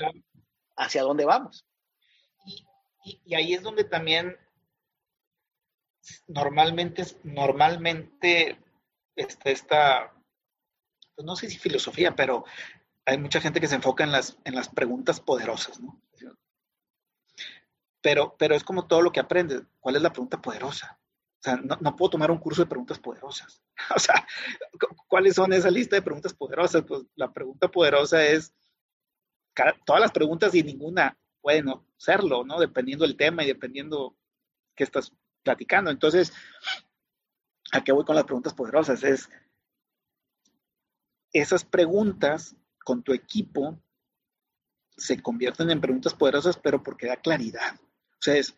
hacia 0.76 1.02
dónde 1.02 1.24
vamos. 1.24 1.66
Y, 3.04 3.34
ahí 3.34 3.54
es 3.54 3.62
donde 3.62 3.84
también 3.84 4.36
normalmente, 6.26 7.04
normalmente 7.24 8.58
está 9.16 9.50
esta, 9.50 10.14
no 11.18 11.34
sé 11.36 11.48
si 11.48 11.58
filosofía, 11.58 12.14
pero 12.14 12.44
hay 13.06 13.18
mucha 13.18 13.40
gente 13.40 13.60
que 13.60 13.68
se 13.68 13.74
enfoca 13.74 14.04
en 14.04 14.12
las, 14.12 14.38
en 14.44 14.54
las 14.54 14.68
preguntas 14.68 15.20
poderosas, 15.20 15.80
¿no? 15.80 16.00
Pero, 18.02 18.34
pero 18.38 18.54
es 18.54 18.64
como 18.64 18.86
todo 18.86 19.02
lo 19.02 19.12
que 19.12 19.20
aprendes. 19.20 19.62
¿Cuál 19.78 19.96
es 19.96 20.02
la 20.02 20.12
pregunta 20.12 20.40
poderosa? 20.40 20.98
O 21.40 21.42
sea, 21.42 21.56
no, 21.56 21.96
puedo 21.96 22.10
tomar 22.10 22.30
un 22.30 22.38
curso 22.38 22.62
de 22.62 22.68
preguntas 22.68 22.98
poderosas. 22.98 23.62
O 23.96 23.98
sea, 23.98 24.26
¿cuáles 25.08 25.34
son 25.34 25.52
esa 25.52 25.70
lista 25.70 25.96
de 25.96 26.02
preguntas 26.02 26.34
poderosas? 26.34 26.84
Pues 26.86 27.02
la 27.14 27.32
pregunta 27.32 27.68
poderosa 27.68 28.24
es 28.24 28.54
todas 29.84 30.00
las 30.00 30.12
preguntas 30.12 30.54
y 30.54 30.62
ninguna 30.62 31.18
puede 31.40 31.62
no 31.62 31.86
serlo, 31.96 32.44
¿no? 32.44 32.60
Dependiendo 32.60 33.06
del 33.06 33.16
tema 33.16 33.42
y 33.42 33.46
dependiendo 33.46 34.16
qué 34.74 34.84
estás 34.84 35.12
platicando. 35.42 35.90
Entonces, 35.90 36.32
¿a 37.72 37.82
qué 37.82 37.92
voy 37.92 38.04
con 38.04 38.16
las 38.16 38.24
preguntas 38.24 38.54
poderosas? 38.54 39.02
Es 39.02 39.28
esas 41.32 41.64
preguntas 41.64 42.56
con 42.84 43.02
tu 43.02 43.12
equipo 43.12 43.82
se 44.96 45.22
convierten 45.22 45.70
en 45.70 45.80
preguntas 45.80 46.14
poderosas, 46.14 46.58
pero 46.58 46.82
porque 46.82 47.06
da 47.06 47.16
claridad. 47.16 47.80
O 47.80 48.22
sea, 48.22 48.36
es, 48.36 48.54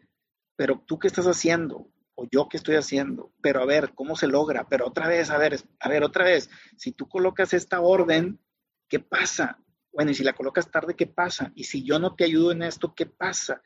pero 0.57 0.83
tú 0.87 0.99
qué 0.99 1.07
estás 1.07 1.27
haciendo, 1.27 1.89
o 2.15 2.27
yo 2.31 2.49
qué 2.49 2.57
estoy 2.57 2.77
haciendo, 2.77 3.33
pero 3.41 3.63
a 3.63 3.67
ver, 3.67 3.95
¿cómo 3.95 4.17
se 4.17 4.27
logra? 4.27 4.69
Pero 4.69 4.89
otra 4.89 5.07
vez, 5.07 5.31
a 5.31 5.39
ver, 5.39 5.61
a 5.79 5.89
ver, 5.89 6.05
otra 6.05 6.25
vez, 6.25 6.51
si 6.77 6.93
tú 6.93 7.09
colocas 7.09 7.55
esta 7.55 7.81
orden, 7.81 8.41
¿qué 8.89 8.99
pasa? 8.99 9.63
bueno, 9.93 10.11
y 10.11 10.15
si 10.15 10.25
la 10.25 10.33
colocas 10.33 10.71
tarde, 10.71 10.95
¿qué 10.97 11.07
pasa? 11.07 11.53
Y 11.55 11.65
si 11.65 11.85
yo 11.85 11.99
no 11.99 12.15
te 12.15 12.25
ayudo 12.25 12.53
en 12.53 12.63
esto, 12.63 12.95
¿qué 12.95 13.07
pasa? 13.07 13.63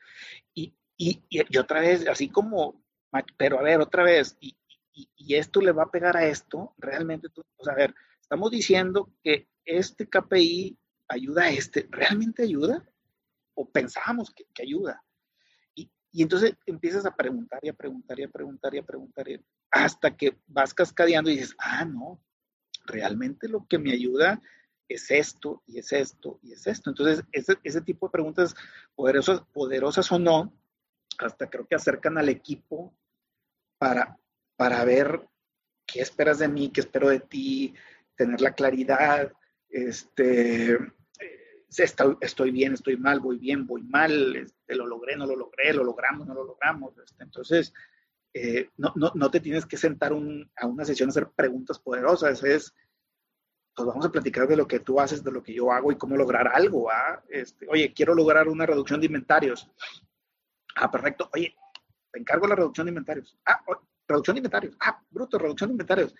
Y, 0.53 0.75
y, 0.97 1.23
y, 1.29 1.57
otra 1.57 1.79
vez, 1.79 2.07
así 2.07 2.29
como, 2.29 2.83
pero 3.37 3.59
a 3.59 3.63
ver, 3.63 3.79
otra 3.79 4.03
vez, 4.03 4.37
y, 4.39 4.55
esto 5.29 5.61
le 5.61 5.71
va 5.71 5.83
a 5.83 5.91
pegar 5.91 6.17
a 6.17 6.25
esto, 6.25 6.73
realmente, 6.77 7.29
tú, 7.29 7.43
o 7.57 7.63
sea, 7.63 7.73
a 7.73 7.77
ver, 7.77 7.93
estamos 8.19 8.49
diciendo 8.49 9.13
que 9.23 9.47
este 9.67 10.07
KPI 10.07 10.77
ayuda 11.09 11.43
a 11.43 11.49
este, 11.49 11.87
¿realmente 11.91 12.43
ayuda? 12.43 12.83
¿O 13.53 13.69
pensábamos 13.69 14.33
que, 14.33 14.45
que 14.53 14.63
ayuda? 14.63 15.03
Y, 15.75 15.91
y 16.11 16.23
entonces 16.23 16.53
empiezas 16.65 17.05
a 17.05 17.15
preguntar 17.15 17.59
y 17.61 17.69
a 17.69 17.73
preguntar 17.73 18.19
y 18.19 18.23
a 18.23 18.29
preguntar 18.29 18.73
y 18.75 18.77
a 18.79 18.85
preguntar 18.85 19.27
hasta 19.71 20.15
que 20.15 20.37
vas 20.47 20.73
cascadeando 20.73 21.29
y 21.29 21.35
dices, 21.35 21.55
ah, 21.59 21.85
no, 21.85 22.21
realmente 22.85 23.47
lo 23.47 23.67
que 23.67 23.77
me 23.77 23.91
ayuda 23.91 24.41
es 24.87 25.11
esto 25.11 25.63
y 25.67 25.79
es 25.79 25.91
esto 25.91 26.39
y 26.41 26.53
es 26.53 26.65
esto. 26.65 26.89
Entonces, 26.89 27.23
ese, 27.31 27.57
ese 27.63 27.81
tipo 27.81 28.07
de 28.07 28.11
preguntas 28.11 28.55
poderosas, 28.95 29.41
poderosas 29.53 30.11
o 30.11 30.19
no, 30.19 30.53
hasta 31.19 31.49
creo 31.49 31.67
que 31.67 31.75
acercan 31.75 32.17
al 32.17 32.29
equipo 32.29 32.95
para, 33.77 34.17
para 34.55 34.83
ver 34.85 35.27
qué 35.85 36.01
esperas 36.01 36.39
de 36.39 36.47
mí, 36.47 36.69
qué 36.69 36.81
espero 36.81 37.09
de 37.09 37.19
ti, 37.19 37.73
tener 38.15 38.41
la 38.41 38.53
claridad, 38.53 39.31
este, 39.69 40.73
eh, 40.73 41.65
estoy, 41.69 42.51
bien, 42.51 42.73
estoy 42.73 42.97
mal, 42.97 43.19
voy 43.19 43.37
bien, 43.37 43.65
voy 43.67 43.83
mal, 43.83 44.35
este, 44.35 44.75
lo 44.75 44.85
logré, 44.85 45.15
no 45.15 45.25
lo 45.25 45.35
logré, 45.35 45.73
lo 45.73 45.83
logramos, 45.83 46.27
no 46.27 46.33
lo 46.33 46.43
logramos. 46.43 46.97
Este, 46.97 47.23
entonces, 47.23 47.73
eh, 48.33 48.69
no, 48.77 48.93
no, 48.95 49.11
no, 49.15 49.31
te 49.31 49.39
tienes 49.39 49.65
que 49.65 49.77
sentar 49.77 50.11
a 50.11 50.65
una 50.65 50.85
sesión 50.85 51.09
a 51.09 51.11
hacer 51.11 51.29
preguntas 51.29 51.79
poderosas, 51.79 52.43
es 52.43 52.73
pues 53.77 53.85
vamos 53.85 54.07
a 54.07 54.11
platicar 54.11 54.47
de 54.47 54.57
lo 54.57 54.67
que 54.67 54.79
tú 54.79 54.99
haces, 54.99 55.23
de 55.23 55.31
lo 55.31 55.43
que 55.43 55.53
yo 55.53 55.71
hago 55.71 55.91
y 55.91 55.97
cómo 55.97 56.17
lograr 56.17 56.47
algo. 56.47 56.89
Este, 57.29 57.67
oye, 57.69 57.93
quiero 57.93 58.15
lograr 58.15 58.47
una 58.47 58.65
reducción 58.65 58.99
de 58.99 59.05
inventarios. 59.05 59.69
Ah, 60.75 60.89
perfecto. 60.89 61.29
Oye, 61.31 61.55
te 62.11 62.19
encargo 62.19 62.47
la 62.47 62.55
reducción 62.55 62.85
de 62.85 62.89
inventarios. 62.89 63.37
Ah, 63.45 63.61
reducción 64.07 64.35
de 64.35 64.39
inventarios. 64.39 64.75
Ah, 64.79 65.01
bruto, 65.09 65.37
reducción 65.37 65.69
de 65.69 65.73
inventarios. 65.73 66.15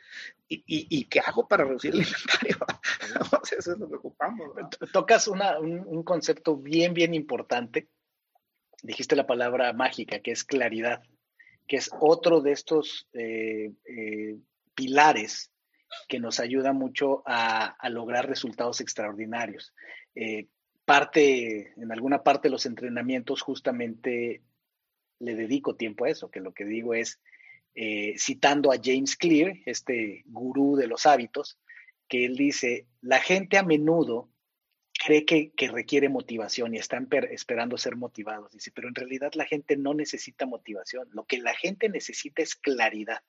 ¿Y, 0.47 0.63
y, 0.67 1.05
qué 1.05 1.19
hago 1.19 1.47
para 1.47 1.63
reducir 1.63 1.93
el 1.93 2.01
inventario? 2.07 2.57
Eso 3.57 3.71
es 3.71 3.79
lo 3.79 3.89
que 3.89 3.95
ocupamos. 3.95 4.51
Tocas 4.91 5.27
una, 5.27 5.59
un, 5.59 6.03
concepto 6.03 6.57
bien, 6.57 6.93
bien 6.93 7.13
importante. 7.13 7.87
Dijiste 8.83 9.15
la 9.15 9.27
palabra 9.27 9.73
mágica, 9.73 10.19
que 10.19 10.31
es 10.31 10.43
claridad, 10.43 11.01
que 11.67 11.77
es 11.77 11.89
otro 11.99 12.41
de 12.41 12.51
estos 12.51 13.07
eh, 13.13 13.71
eh, 13.85 14.37
pilares 14.75 15.51
que 16.07 16.19
nos 16.19 16.39
ayuda 16.39 16.73
mucho 16.73 17.23
a, 17.25 17.75
lograr 17.89 18.27
resultados 18.27 18.81
extraordinarios. 18.81 19.73
Eh, 20.15 20.47
parte, 20.85 21.73
en 21.75 21.91
alguna 21.91 22.23
parte 22.23 22.47
de 22.47 22.51
los 22.51 22.65
entrenamientos 22.65 23.41
justamente 23.41 24.41
le 25.19 25.35
dedico 25.35 25.75
tiempo 25.75 26.05
a 26.05 26.09
eso, 26.09 26.29
que 26.29 26.39
lo 26.39 26.53
que 26.53 26.65
digo 26.65 26.93
es, 26.93 27.19
eh, 27.79 28.15
citando 28.17 28.71
a 28.71 28.79
James 28.83 29.15
Clear, 29.15 29.53
este 29.67 30.23
gurú 30.25 30.75
de 30.77 30.87
los 30.87 31.05
hábitos, 31.05 31.59
que 32.07 32.25
él 32.25 32.35
dice, 32.35 32.87
la 33.01 33.19
gente 33.19 33.55
a 33.55 33.61
menudo 33.61 34.31
cree 35.05 35.25
que, 35.25 35.51
requiere 35.67 36.09
motivación 36.09 36.73
y 36.73 36.79
están 36.79 37.07
esperando 37.29 37.77
ser 37.77 37.95
motivados. 37.95 38.51
Dice, 38.51 38.71
pero 38.73 38.87
en 38.87 38.95
realidad 38.95 39.31
la 39.35 39.45
gente 39.45 39.77
no 39.77 39.93
necesita 39.93 40.47
motivación. 40.47 41.07
Lo 41.11 41.25
que 41.25 41.37
la 41.37 41.53
gente 41.53 41.87
necesita 41.87 42.41
es 42.41 42.55
claridad. 42.55 43.21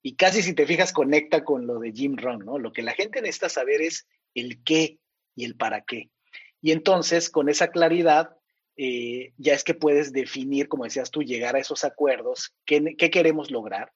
Y 0.00 0.14
casi 0.14 0.42
si 0.42 0.54
te 0.54 0.64
fijas 0.64 0.92
conecta 0.92 1.42
con 1.42 1.66
lo 1.66 1.80
de 1.80 1.90
Jim 1.90 2.16
Rohn, 2.16 2.44
¿no? 2.44 2.60
Lo 2.60 2.72
que 2.72 2.82
la 2.82 2.92
gente 2.92 3.20
necesita 3.20 3.48
saber 3.48 3.82
es 3.82 4.06
el 4.34 4.62
qué 4.62 5.00
y 5.34 5.44
el 5.44 5.56
para 5.56 5.80
qué. 5.80 6.12
Y 6.60 6.70
entonces, 6.70 7.30
con 7.30 7.48
esa 7.48 7.72
claridad, 7.72 8.36
eh, 8.76 9.32
ya 9.38 9.54
es 9.54 9.64
que 9.64 9.74
puedes 9.74 10.12
definir, 10.12 10.68
como 10.68 10.84
decías 10.84 11.10
tú, 11.10 11.22
llegar 11.22 11.56
a 11.56 11.60
esos 11.60 11.84
acuerdos, 11.84 12.54
qué, 12.66 12.94
qué 12.96 13.10
queremos 13.10 13.50
lograr, 13.50 13.92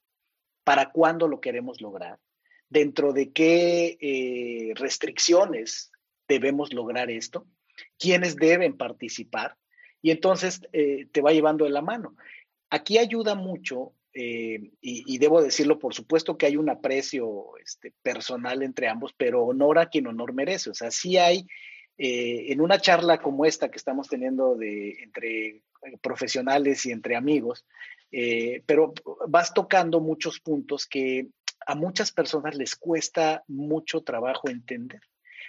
para 0.65 0.91
cuándo 0.91 1.29
lo 1.29 1.41
queremos 1.41 1.81
lograr, 1.81 2.19
dentro 2.69 3.13
de 3.13 3.33
qué 3.33 3.99
eh, 4.01 4.73
restricciones 4.77 5.93
debemos 6.29 6.73
lograr 6.73 7.11
esto, 7.11 7.47
quiénes 7.99 8.37
deben 8.37 8.77
participar, 8.77 9.57
y 10.01 10.13
entonces 10.13 10.63
eh, 10.73 11.09
te 11.13 11.21
va 11.21 11.33
llevando 11.33 11.67
de 11.67 11.73
la 11.73 11.83
mano. 11.83 12.17
Aquí 12.71 12.97
ayuda 12.97 13.35
mucho, 13.35 13.93
y, 14.13 15.19
debo 15.19 15.41
decirlo, 15.41 15.79
por 15.79 15.95
supuesto 15.95 16.37
que 16.37 16.47
hay 16.47 16.57
un 16.57 16.69
aprecio 16.69 17.57
este, 17.63 17.93
personal 18.03 18.63
entre 18.63 18.89
ambos, 18.89 19.13
pero 19.17 19.45
honor 19.45 19.79
a 19.79 19.89
quien 19.89 20.09
honor 20.09 20.33
merece. 20.33 20.71
O 20.71 20.75
sea, 20.75 20.91
sí 20.91 21.17
hay, 21.17 21.47
en 22.03 22.61
una 22.61 22.81
charla 22.81 23.19
como 23.19 23.45
esta 23.45 23.71
que 23.71 23.77
estamos 23.77 24.09
teniendo 24.09 24.57
de, 24.57 25.03
entre 25.03 25.63
profesionales 26.01 26.87
y 26.87 26.93
entre 26.93 27.15
amigos, 27.15 27.67
pero 28.67 28.95
vas 29.29 29.53
tocando 29.53 30.01
muchos 30.01 30.41
puntos 30.41 30.87
que 30.87 31.29
a 31.67 31.75
muchas 31.75 32.11
personas 32.11 32.57
les 32.57 32.75
cuesta 32.75 33.45
mucho 33.47 34.01
trabajo 34.03 34.49
entender. 34.49 35.01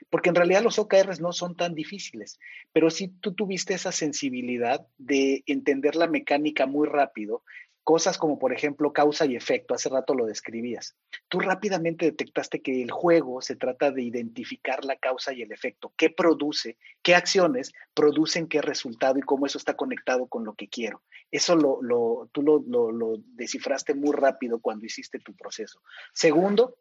Porque 0.09 0.29
en 0.29 0.35
realidad 0.35 0.63
los 0.63 0.79
OKRs 0.79 1.19
no 1.19 1.31
son 1.31 1.55
tan 1.55 1.75
difíciles, 1.75 2.39
pero 2.73 2.89
si 2.89 3.07
tú 3.07 3.33
tuviste 3.33 3.73
esa 3.73 3.91
sensibilidad 3.91 4.85
de 4.97 5.43
entender 5.45 5.95
la 5.95 6.07
mecánica 6.07 6.65
muy 6.65 6.87
rápido, 6.87 7.43
cosas 7.91 8.17
como 8.17 8.39
por 8.39 8.53
ejemplo 8.53 8.93
causa 8.93 9.25
y 9.25 9.35
efecto, 9.35 9.73
hace 9.73 9.89
rato 9.89 10.13
lo 10.13 10.25
describías. 10.25 10.95
Tú 11.27 11.41
rápidamente 11.41 12.05
detectaste 12.05 12.61
que 12.61 12.81
el 12.81 12.89
juego 12.89 13.41
se 13.41 13.57
trata 13.57 13.91
de 13.91 14.01
identificar 14.01 14.85
la 14.85 14.95
causa 14.95 15.33
y 15.33 15.41
el 15.41 15.51
efecto, 15.51 15.91
qué 15.97 16.09
produce, 16.09 16.77
qué 17.01 17.15
acciones 17.15 17.73
producen 17.93 18.47
qué 18.47 18.61
resultado 18.61 19.19
y 19.19 19.23
cómo 19.23 19.45
eso 19.45 19.57
está 19.57 19.75
conectado 19.75 20.27
con 20.27 20.45
lo 20.45 20.53
que 20.53 20.69
quiero. 20.69 21.01
Eso 21.31 21.57
lo, 21.57 22.29
tú 22.31 22.41
lo, 22.43 22.61
lo, 22.93 23.17
descifraste 23.35 23.93
muy 23.93 24.13
rápido 24.13 24.61
cuando 24.61 24.85
hiciste 24.85 25.19
tu 25.19 25.35
proceso. 25.35 25.81
Segundo, 26.13 26.77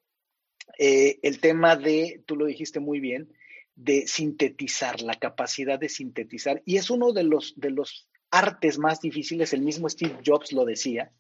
eh, 0.79 1.19
el 1.23 1.41
tema 1.41 1.75
de, 1.75 2.23
tú 2.25 2.37
lo 2.37 2.47
dijiste 2.47 2.79
muy 2.79 3.01
bien, 3.01 3.33
de 3.75 4.07
sintetizar, 4.07 5.03
la 5.03 5.17
capacidad 5.17 5.77
de 5.77 5.89
sintetizar. 5.89 6.63
Y 6.65 6.77
es 6.77 6.89
uno 6.89 7.13
de 7.13 7.25
los, 7.25 7.55
de 7.57 7.71
los 7.71 8.09
artes 8.31 8.79
más 8.79 9.01
difíciles, 9.01 9.53
el 9.53 9.63
mismo 9.63 9.89
Steve 9.89 10.19
Jobs 10.25 10.53
lo 10.53 10.65
decía, 10.65 11.13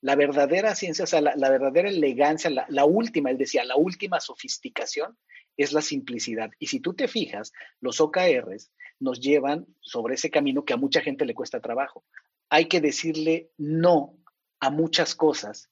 la 0.00 0.14
verdadera 0.14 0.74
ciencia, 0.74 1.04
o 1.04 1.06
sea, 1.06 1.20
la, 1.20 1.50
verdadera 1.50 1.88
elegancia, 1.88 2.50
la, 2.50 2.66
la, 2.68 2.84
última, 2.84 3.30
él 3.30 3.38
decía, 3.38 3.64
la 3.64 3.76
última 3.76 4.20
sofisticación 4.20 5.18
es 5.56 5.72
la 5.72 5.82
simplicidad. 5.82 6.50
Y 6.58 6.68
si 6.68 6.80
tú 6.80 6.94
te 6.94 7.08
fijas, 7.08 7.52
los 7.80 8.00
OKRs 8.00 8.70
nos 9.00 9.20
llevan 9.20 9.66
sobre 9.80 10.14
ese 10.14 10.30
camino 10.30 10.64
que 10.64 10.72
a 10.72 10.76
mucha 10.76 11.00
gente 11.00 11.24
le 11.24 11.34
cuesta 11.34 11.60
trabajo. 11.60 12.04
Hay 12.48 12.66
que 12.66 12.80
decirle 12.80 13.50
no 13.58 14.16
a 14.60 14.70
muchas 14.70 15.14
cosas 15.14 15.68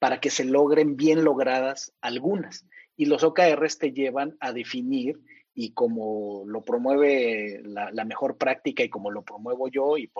para 0.00 0.20
que 0.20 0.30
se 0.30 0.44
logren 0.44 0.96
bien 0.96 1.24
logradas 1.24 1.94
algunas. 2.00 2.66
Y 2.96 3.06
los 3.06 3.22
OKRs 3.22 3.78
te 3.78 3.92
llevan 3.92 4.36
a 4.40 4.52
definir 4.52 5.20
y 5.54 5.72
como 5.72 6.44
lo 6.46 6.62
promueve 6.62 7.60
la, 7.64 8.04
mejor 8.04 8.36
práctica 8.36 8.82
y 8.82 8.88
como 8.88 9.10
lo 9.10 9.22
promuevo 9.22 9.68
yo 9.68 9.96
y 9.96 10.10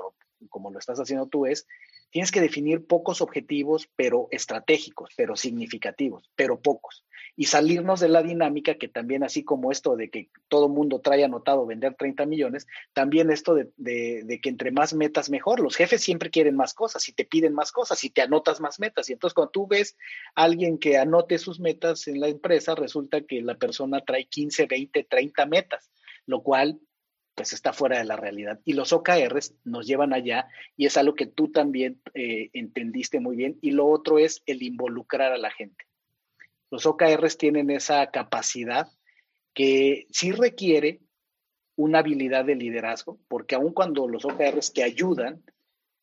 como 0.48 0.70
lo 0.70 0.78
estás 0.78 0.98
haciendo 0.98 1.26
tú 1.26 1.46
es, 1.46 1.66
tienes 2.10 2.30
que 2.30 2.40
definir 2.40 2.86
pocos 2.86 3.20
objetivos, 3.20 3.88
pero 3.96 4.28
estratégicos, 4.30 5.10
pero 5.16 5.36
significativos, 5.36 6.30
pero 6.36 6.60
pocos 6.60 7.04
y 7.36 7.46
salirnos 7.46 8.00
de 8.00 8.08
la 8.08 8.22
dinámica 8.22 8.74
que 8.74 8.88
también 8.88 9.22
así 9.24 9.44
como 9.44 9.72
esto 9.72 9.96
de 9.96 10.10
que 10.10 10.28
todo 10.48 10.68
mundo 10.68 11.00
trae 11.00 11.24
anotado 11.24 11.66
vender 11.66 11.94
30 11.94 12.26
millones, 12.26 12.66
también 12.92 13.30
esto 13.30 13.54
de, 13.54 13.70
que 14.42 14.48
entre 14.48 14.70
más 14.70 14.94
metas 14.94 15.30
mejor. 15.30 15.60
Los 15.60 15.76
jefes 15.76 16.02
siempre 16.02 16.30
quieren 16.30 16.56
más 16.56 16.74
cosas 16.74 17.08
y 17.08 17.12
te 17.12 17.24
piden 17.24 17.54
más 17.54 17.72
cosas 17.72 18.02
y 18.04 18.10
te 18.10 18.22
anotas 18.22 18.60
más 18.60 18.80
metas. 18.80 19.08
Y 19.08 19.14
entonces 19.14 19.34
cuando 19.34 19.52
tú 19.52 19.66
ves 19.66 19.96
a 20.34 20.42
alguien 20.44 20.78
que 20.78 20.98
anote 20.98 21.38
sus 21.38 21.60
metas 21.60 22.08
en 22.08 22.20
la 22.20 22.28
empresa, 22.28 22.74
resulta 22.74 23.22
que 23.22 23.42
la 23.42 23.54
persona 23.54 24.02
trae 24.04 24.26
15, 24.26 24.66
20, 24.66 25.04
30 25.04 25.46
metas, 25.46 25.90
lo 26.26 26.42
cual 26.42 26.80
pues 27.34 27.52
está 27.52 27.72
fuera 27.72 27.98
de 27.98 28.04
la 28.04 28.16
realidad. 28.16 28.60
Y 28.64 28.74
los 28.74 28.92
OKRs 28.92 29.54
nos 29.64 29.86
llevan 29.86 30.12
allá 30.12 30.48
y 30.76 30.86
es 30.86 30.96
algo 30.96 31.14
que 31.14 31.26
tú 31.26 31.50
también 31.50 32.00
eh, 32.14 32.50
entendiste 32.52 33.20
muy 33.20 33.36
bien. 33.36 33.58
Y 33.62 33.70
lo 33.70 33.86
otro 33.86 34.18
es 34.18 34.42
el 34.46 34.62
involucrar 34.62 35.32
a 35.32 35.38
la 35.38 35.50
gente. 35.50 35.86
Los 36.70 36.86
OKRs 36.86 37.36
tienen 37.36 37.70
esa 37.70 38.10
capacidad 38.10 38.88
que 39.54 40.06
sí 40.10 40.32
requiere 40.32 41.00
una 41.76 42.00
habilidad 42.00 42.44
de 42.44 42.56
liderazgo, 42.56 43.18
porque 43.26 43.54
aun 43.54 43.72
cuando 43.72 44.06
los 44.06 44.24
OKRs 44.24 44.72
te 44.72 44.82
ayudan, 44.82 45.42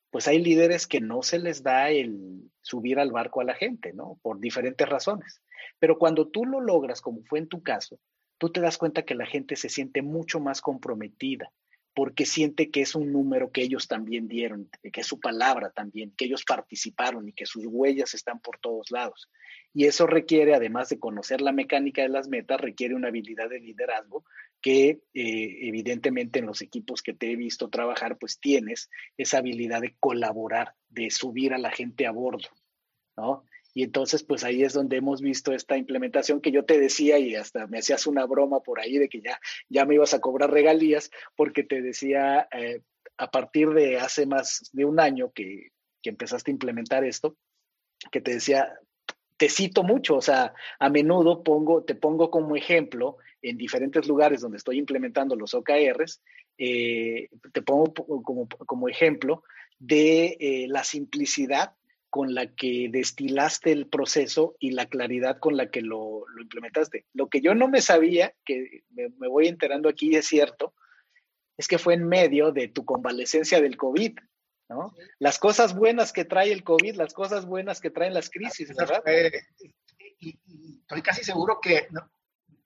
pues 0.09 0.27
hay 0.27 0.39
líderes 0.39 0.87
que 0.87 0.99
no 0.99 1.21
se 1.21 1.39
les 1.39 1.61
da 1.61 1.89
el 1.91 2.49
subir 2.61 2.99
al 2.99 3.11
barco 3.11 3.41
a 3.41 3.43
la 3.43 3.53
gente, 3.53 3.93
¿no? 3.93 4.19
Por 4.21 4.39
diferentes 4.39 4.87
razones. 4.89 5.41
Pero 5.79 5.97
cuando 5.97 6.27
tú 6.27 6.45
lo 6.45 6.59
logras, 6.59 7.01
como 7.01 7.21
fue 7.23 7.39
en 7.39 7.47
tu 7.47 7.61
caso, 7.61 7.99
tú 8.37 8.49
te 8.51 8.61
das 8.61 8.77
cuenta 8.77 9.03
que 9.03 9.15
la 9.15 9.25
gente 9.25 9.55
se 9.55 9.69
siente 9.69 10.01
mucho 10.01 10.39
más 10.39 10.61
comprometida, 10.61 11.51
porque 11.93 12.27
siente 12.27 12.69
que 12.69 12.81
es 12.81 12.93
un 12.93 13.11
número 13.11 13.51
que 13.51 13.63
ellos 13.63 13.87
también 13.87 14.27
dieron, 14.27 14.69
que 14.93 15.01
es 15.01 15.07
su 15.07 15.19
palabra 15.19 15.71
también, 15.71 16.13
que 16.15 16.25
ellos 16.25 16.43
participaron 16.45 17.27
y 17.27 17.33
que 17.33 17.47
sus 17.47 17.65
huellas 17.65 18.13
están 18.13 18.39
por 18.39 18.59
todos 18.59 18.91
lados. 18.91 19.29
Y 19.73 19.85
eso 19.85 20.05
requiere, 20.05 20.53
además 20.53 20.89
de 20.89 20.99
conocer 20.99 21.41
la 21.41 21.51
mecánica 21.51 22.03
de 22.03 22.09
las 22.09 22.27
metas, 22.27 22.61
requiere 22.61 22.93
una 22.93 23.07
habilidad 23.07 23.49
de 23.49 23.59
liderazgo 23.59 24.23
que 24.61 25.01
eh, 25.13 25.57
evidentemente 25.61 26.37
en 26.37 26.45
los 26.45 26.61
equipos 26.61 27.01
que 27.01 27.13
te 27.13 27.31
he 27.31 27.35
visto 27.35 27.69
trabajar, 27.69 28.17
pues 28.19 28.39
tienes 28.39 28.89
esa 29.17 29.39
habilidad 29.39 29.81
de 29.81 29.95
colaborar, 29.99 30.75
de 30.89 31.09
subir 31.09 31.53
a 31.53 31.57
la 31.57 31.71
gente 31.71 32.05
a 32.05 32.11
bordo, 32.11 32.49
¿no? 33.15 33.43
Y 33.77 33.83
entonces, 33.83 34.23
pues 34.23 34.43
ahí 34.43 34.63
es 34.63 34.73
donde 34.73 34.97
hemos 34.97 35.21
visto 35.21 35.53
esta 35.53 35.77
implementación 35.77 36.41
que 36.41 36.51
yo 36.51 36.65
te 36.65 36.79
decía 36.79 37.19
y 37.19 37.35
hasta 37.35 37.67
me 37.67 37.77
hacías 37.77 38.07
una 38.07 38.25
broma 38.25 38.61
por 38.61 38.79
ahí 38.79 38.97
de 38.97 39.07
que 39.07 39.21
ya, 39.21 39.39
ya 39.69 39.85
me 39.85 39.93
ibas 39.93 40.15
a 40.15 40.19
cobrar 40.19 40.49
regalías 40.49 41.11
porque 41.35 41.61
te 41.61 41.83
decía 41.83 42.47
eh, 42.51 42.81
a 43.17 43.29
partir 43.29 43.69
de 43.69 43.99
hace 43.99 44.25
más 44.25 44.67
de 44.73 44.83
un 44.83 44.99
año 44.99 45.31
que, 45.31 45.73
que 46.01 46.09
empezaste 46.09 46.49
a 46.49 46.53
implementar 46.53 47.03
esto, 47.03 47.37
que 48.11 48.19
te 48.19 48.31
decía, 48.33 48.73
te 49.37 49.47
cito 49.47 49.83
mucho, 49.83 50.15
o 50.15 50.21
sea, 50.23 50.55
a 50.79 50.89
menudo 50.89 51.43
pongo, 51.43 51.83
te 51.83 51.93
pongo 51.93 52.31
como 52.31 52.55
ejemplo 52.55 53.17
en 53.43 53.57
diferentes 53.57 54.07
lugares 54.07 54.41
donde 54.41 54.57
estoy 54.57 54.79
implementando 54.79 55.35
los 55.35 55.53
OKRs, 55.53 56.23
eh, 56.57 57.29
te 57.53 57.61
pongo 57.61 57.93
como, 57.93 58.47
como 58.47 58.89
ejemplo 58.89 59.43
de 59.77 60.35
eh, 60.39 60.65
la 60.67 60.83
simplicidad 60.83 61.75
con 62.09 62.33
la 62.33 62.47
que 62.55 62.87
destilaste 62.91 63.71
el 63.71 63.87
proceso 63.87 64.55
y 64.59 64.71
la 64.71 64.87
claridad 64.87 65.39
con 65.39 65.57
la 65.57 65.69
que 65.69 65.81
lo, 65.81 66.25
implementaste. 66.39 67.05
Lo 67.13 67.27
que 67.29 67.41
yo 67.41 67.53
no 67.53 67.67
me 67.67 67.81
sabía, 67.81 68.33
que 68.45 68.83
me, 68.89 69.27
voy 69.27 69.47
enterando 69.47 69.89
aquí 69.89 70.15
es 70.15 70.25
cierto, 70.27 70.73
es 71.57 71.67
que 71.67 71.77
fue 71.77 71.95
en 71.95 72.07
medio 72.07 72.51
de 72.51 72.67
tu 72.67 72.85
convalecencia 72.85 73.61
del 73.61 73.77
COVID, 73.77 74.17
¿no? 74.69 74.93
Las 75.19 75.39
cosas 75.39 75.75
buenas 75.75 76.13
que 76.13 76.25
trae 76.25 76.51
el 76.51 76.63
COVID, 76.63 76.95
las 76.95 77.13
cosas 77.13 77.45
buenas 77.45 77.81
que 77.81 77.89
traen 77.89 78.13
las 78.13 78.29
crisis, 78.29 78.75
¿verdad? 78.75 79.01
y, 80.19 80.37
estoy 80.81 81.01
casi 81.01 81.23
seguro 81.23 81.59
que 81.61 81.87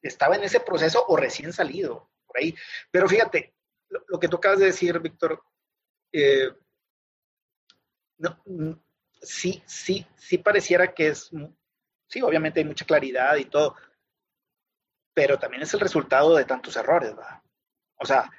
estaba 0.01 0.35
en 0.35 0.43
ese 0.43 0.59
proceso 0.59 1.03
o 1.07 1.15
recién 1.15 1.53
salido, 1.53 2.09
por 2.25 2.37
ahí. 2.37 2.55
Pero 2.91 3.07
fíjate, 3.07 3.53
lo, 3.89 4.19
que 4.19 4.27
tú 4.27 4.37
acabas 4.37 4.59
de 4.59 4.65
decir, 4.67 4.99
Víctor, 4.99 5.43
eh, 6.11 6.49
no, 8.17 8.41
sí, 9.21 9.61
sí, 9.65 10.05
sí 10.17 10.37
pareciera 10.37 10.93
que 10.93 11.09
es, 11.09 11.31
sí, 12.07 12.21
obviamente 12.21 12.59
hay 12.59 12.65
mucha 12.65 12.85
claridad 12.85 13.35
y 13.37 13.45
todo, 13.45 13.75
pero 15.13 15.37
también 15.37 15.63
es 15.63 15.73
el 15.73 15.79
resultado 15.79 16.35
de 16.35 16.45
tantos 16.45 16.75
errores, 16.75 17.15
¿verdad? 17.15 17.41
O 17.97 18.05
sea, 18.05 18.29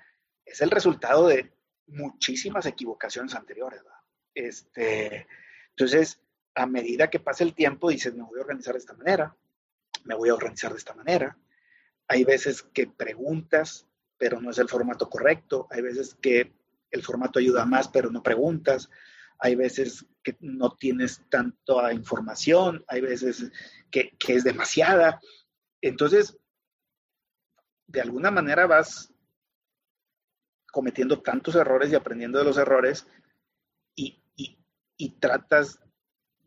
es 0.45 0.61
el 0.61 0.71
resultado 0.71 1.29
de 1.29 1.53
muchísimas 1.87 2.67
equivocaciones 2.67 3.35
anteriores, 3.35 3.83
¿verdad? 3.83 4.01
Este, 4.35 5.27
entonces, 5.71 6.21
a 6.55 6.67
medida 6.67 7.11
que 7.11 7.21
pasa 7.21 7.45
el 7.45 7.55
tiempo, 7.55 7.91
dices, 7.91 8.15
me 8.15 8.23
voy 8.23 8.39
a 8.39 8.43
organizar 8.43 8.75
de 8.75 8.81
esta 8.81 8.95
manera, 8.95 9.37
me 10.05 10.15
voy 10.15 10.31
a 10.31 10.35
organizar 10.35 10.73
de 10.73 10.79
esta 10.79 10.95
manera. 10.95 11.37
Hay 12.09 12.25
veces 12.25 12.63
que 12.63 12.87
preguntas, 12.87 13.87
pero 14.19 14.41
no 14.41 14.51
es 14.51 14.59
el 14.59 14.69
formato 14.69 15.09
correcto. 15.09 15.69
Hay 15.71 15.83
veces 15.83 16.17
que 16.21 16.53
el 16.91 17.03
formato 17.03 17.39
ayuda 17.39 17.65
más, 17.65 17.89
pero 17.89 18.11
no 18.11 18.23
preguntas 18.23 18.91
hay 19.45 19.57
veces 19.57 20.07
que 20.23 20.37
no 20.39 20.77
tienes 20.77 21.21
tanta 21.29 21.93
información, 21.93 22.85
hay 22.87 23.01
veces 23.01 23.51
que, 23.91 24.17
que 24.17 24.35
es 24.35 24.45
demasiada. 24.45 25.21
Entonces, 25.81 26.39
de 27.89 28.01
alguna 28.01 28.31
manera 28.31 28.69
vas 28.69 29.13
cometiendo 30.71 31.21
tantos 31.21 31.57
errores 31.57 31.91
y 31.91 31.97
aprendiendo 31.97 32.39
de 32.39 32.45
los 32.45 32.57
errores 32.57 33.07
y, 33.97 34.23
y, 34.97 35.09
tratas 35.19 35.81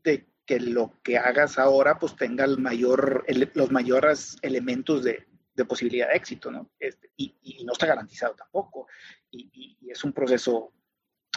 de 0.02 0.30
que 0.46 0.62
lo 0.62 0.94
que 1.04 1.18
hagas 1.18 1.60
ahora 1.60 2.00
pues 2.00 2.16
tenga 2.16 2.48
los 2.48 2.60
mayores 3.72 4.38
elementos 4.42 5.04
de, 5.04 5.28
de, 5.54 5.66
posibilidad 5.66 6.08
de 6.08 6.16
éxito, 6.16 6.50
¿no? 6.50 6.72
Este, 6.80 7.12
y, 7.18 7.36
y, 7.42 7.66
no 7.66 7.74
está 7.74 7.88
garantizado 7.88 8.36
tampoco. 8.36 8.88
Y, 9.30 9.78
es 9.90 10.02
un 10.06 10.14
proceso 10.14 10.74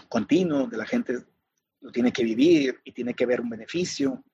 continuo 0.09 0.69
de 0.69 0.77
la 0.77 0.87
gente 0.87 1.19
lo 1.81 1.93
tiene 1.93 2.12
que 2.12 2.24
vivir 2.24 2.81
y 2.85 2.93
tiene 2.93 3.14
que 3.14 3.26
ver 3.26 3.41
un 3.41 3.51
beneficio 3.51 4.24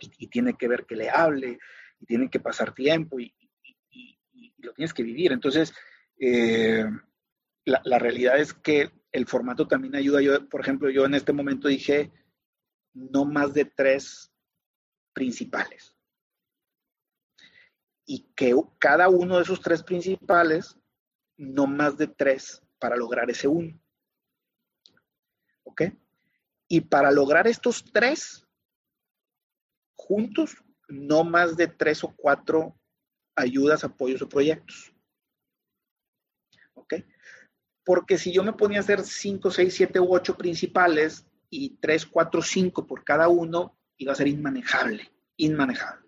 y, 0.00 0.28
tiene 0.28 0.54
que 0.54 0.68
ver 0.68 0.84
que 0.86 0.96
le 0.96 1.10
hable 1.10 1.58
y 2.00 2.06
tiene 2.06 2.28
que 2.28 2.40
pasar 2.40 2.74
tiempo 2.74 3.20
y, 3.20 3.32
lo 4.58 4.72
tienes 4.72 4.92
que 4.92 5.02
vivir. 5.02 5.32
Entonces, 5.32 5.72
eh, 6.18 6.84
la, 7.64 7.80
la, 7.84 7.98
realidad 7.98 8.38
es 8.38 8.52
que 8.52 8.90
el 9.12 9.26
formato 9.26 9.68
también 9.68 9.94
ayuda. 9.94 10.20
Yo, 10.20 10.48
por 10.48 10.60
ejemplo, 10.60 10.90
yo 10.90 11.04
en 11.04 11.14
este 11.14 11.32
momento 11.32 11.68
dije 11.68 12.10
no 12.96 13.26
más 13.26 13.52
de 13.52 13.66
tres 13.66 14.32
principales. 15.12 15.94
Y 18.06 18.32
que 18.34 18.54
cada 18.78 19.08
uno 19.08 19.36
de 19.36 19.42
esos 19.42 19.60
tres 19.60 19.82
principales, 19.82 20.78
no 21.36 21.66
más 21.66 21.96
de 21.96 22.06
tres 22.06 22.62
para 22.78 22.96
lograr 22.96 23.30
ese 23.30 23.48
uno. 23.48 23.78
¿Ok? 25.64 25.82
Y 26.68 26.80
para 26.80 27.10
lograr 27.10 27.46
estos 27.46 27.84
tres 27.92 28.46
juntos, 29.96 30.56
no 30.88 31.24
más 31.24 31.56
de 31.56 31.68
tres 31.68 32.04
o 32.04 32.14
cuatro 32.16 32.78
ayudas, 33.36 33.84
apoyos 33.84 34.22
o 34.22 34.28
proyectos. 34.28 34.92
¿Ok? 36.74 36.94
Porque 37.84 38.18
si 38.18 38.32
yo 38.32 38.42
me 38.42 38.52
ponía 38.52 38.78
a 38.78 38.80
hacer 38.80 39.02
cinco, 39.04 39.50
seis, 39.50 39.74
siete 39.74 40.00
u 40.00 40.12
ocho 40.12 40.36
principales 40.36 41.26
y 41.50 41.76
tres, 41.76 42.04
cuatro, 42.04 42.42
cinco 42.42 42.86
por 42.86 43.04
cada 43.04 43.28
uno, 43.28 43.78
iba 43.96 44.12
a 44.12 44.16
ser 44.16 44.28
inmanejable, 44.28 45.10
inmanejable. 45.36 46.06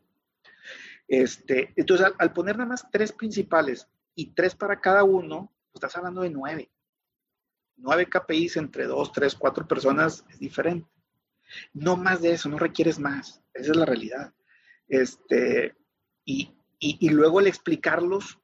Este, 1.06 1.72
entonces, 1.76 2.06
al, 2.06 2.14
al 2.18 2.32
poner 2.32 2.56
nada 2.56 2.68
más 2.68 2.90
tres 2.90 3.12
principales 3.12 3.88
y 4.14 4.34
tres 4.34 4.54
para 4.54 4.80
cada 4.80 5.04
uno, 5.04 5.54
estás 5.72 5.96
hablando 5.96 6.22
de 6.22 6.30
nueve 6.30 6.70
nueve 7.78 8.06
KPIs 8.06 8.56
entre 8.56 8.86
dos, 8.86 9.12
tres, 9.12 9.34
cuatro 9.34 9.66
personas 9.66 10.24
es 10.30 10.38
diferente. 10.38 10.88
No 11.72 11.96
más 11.96 12.20
de 12.20 12.32
eso, 12.32 12.48
no 12.48 12.58
requieres 12.58 12.98
más. 12.98 13.42
Esa 13.54 13.72
es 13.72 13.76
la 13.76 13.86
realidad. 13.86 14.34
Este, 14.86 15.76
y, 16.24 17.10
luego 17.10 17.40
el 17.40 17.46
explicarlos, 17.46 18.38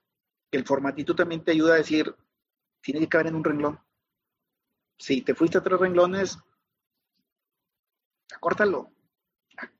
el 0.50 0.64
formatito 0.64 1.14
también 1.14 1.44
te 1.44 1.52
ayuda 1.52 1.74
a 1.74 1.78
decir, 1.78 2.14
tiene 2.80 3.00
que 3.00 3.08
caber 3.08 3.28
en 3.28 3.36
un 3.36 3.44
renglón. 3.44 3.80
Si 4.98 5.22
te 5.22 5.34
fuiste 5.34 5.58
a 5.58 5.62
tres 5.62 5.78
renglones, 5.78 6.38
acórtalo. 8.34 8.90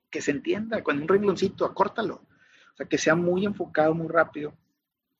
que 0.09 0.21
se 0.21 0.31
entienda, 0.31 0.81
con 0.81 1.01
un 1.01 1.07
rengloncito, 1.07 1.65
acórtalo. 1.65 2.15
O 2.15 2.77
sea, 2.77 2.85
que 2.87 2.97
sea 2.97 3.15
muy 3.15 3.45
enfocado, 3.45 3.93
muy 3.93 4.07
rápido. 4.07 4.57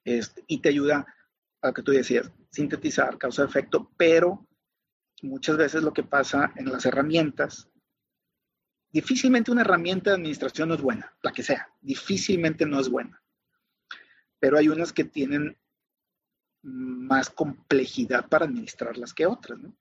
Este, 0.06 0.44
y 0.48 0.60
te 0.60 0.70
ayuda 0.70 1.06
a 1.62 1.74
que 1.74 1.82
tú 1.82 1.92
decías, 1.92 2.32
sintetizar, 2.56 3.18
causa-efecto, 3.18 3.92
pero 3.98 4.48
muchas 5.22 5.58
veces 5.58 5.84
lo 5.84 5.92
que 5.92 6.04
pasa 6.04 6.54
en 6.56 6.72
las 6.72 6.86
herramientas, 6.86 7.70
difícilmente 8.90 9.52
una 9.52 9.62
herramienta 9.62 10.10
de 10.10 10.16
administración 10.16 10.70
no 10.70 10.76
es 10.76 10.82
buena, 10.82 11.14
la 11.22 11.34
que 11.34 11.44
sea, 11.44 11.68
difícilmente 11.82 12.66
no 12.66 12.80
es 12.80 12.88
buena. 12.88 13.22
Pero 14.40 14.58
hay 14.58 14.70
unas 14.70 14.94
que 14.94 15.04
tienen 15.04 15.58
más 16.62 17.30
complejidad 17.30 18.28
para 18.30 18.46
administrarlas 18.46 19.14
que 19.14 19.26
otras, 19.26 19.60
¿no? 19.60 19.76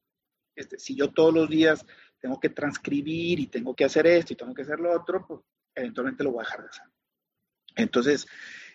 Este, 0.56 0.78
si 0.78 0.96
yo 0.96 1.12
todos 1.12 1.32
los 1.32 1.48
días 1.48 1.84
tengo 2.20 2.38
que 2.40 2.48
transcribir 2.48 3.38
y 3.40 3.46
tengo 3.46 3.74
que 3.74 3.84
hacer 3.84 4.06
esto 4.06 4.32
y 4.32 4.36
tengo 4.36 4.54
que 4.54 4.62
hacer 4.62 4.80
lo 4.80 4.92
otro, 4.92 5.24
pues 5.26 5.40
eventualmente 5.74 6.24
lo 6.24 6.32
voy 6.32 6.42
a 6.42 6.46
dejar 6.46 6.62
de 6.62 6.68
hacer. 6.68 6.86
Entonces, 7.76 8.26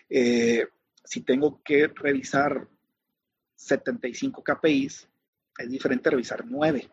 eh, 0.08 0.66
si 1.04 1.22
tengo 1.22 1.62
que 1.62 1.88
revisar 1.88 2.68
75 3.60 4.42
KPIs, 4.42 5.08
es 5.58 5.70
diferente 5.70 6.10
revisar 6.10 6.44
9. 6.46 6.90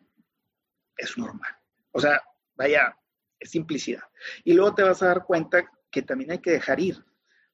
Es 0.98 1.18
normal. 1.18 1.52
O 1.92 2.00
sea, 2.00 2.22
vaya, 2.56 2.96
es 3.40 3.52
simplicidad. 3.52 4.04
Y 4.44 4.54
luego 4.54 4.76
te 4.76 4.84
vas 4.84 5.02
a 5.02 5.08
dar 5.08 5.26
cuenta 5.26 5.72
que 5.90 6.02
también 6.02 6.32
hay 6.32 6.40
que 6.40 6.52
dejar 6.52 6.80
ir. 6.80 7.04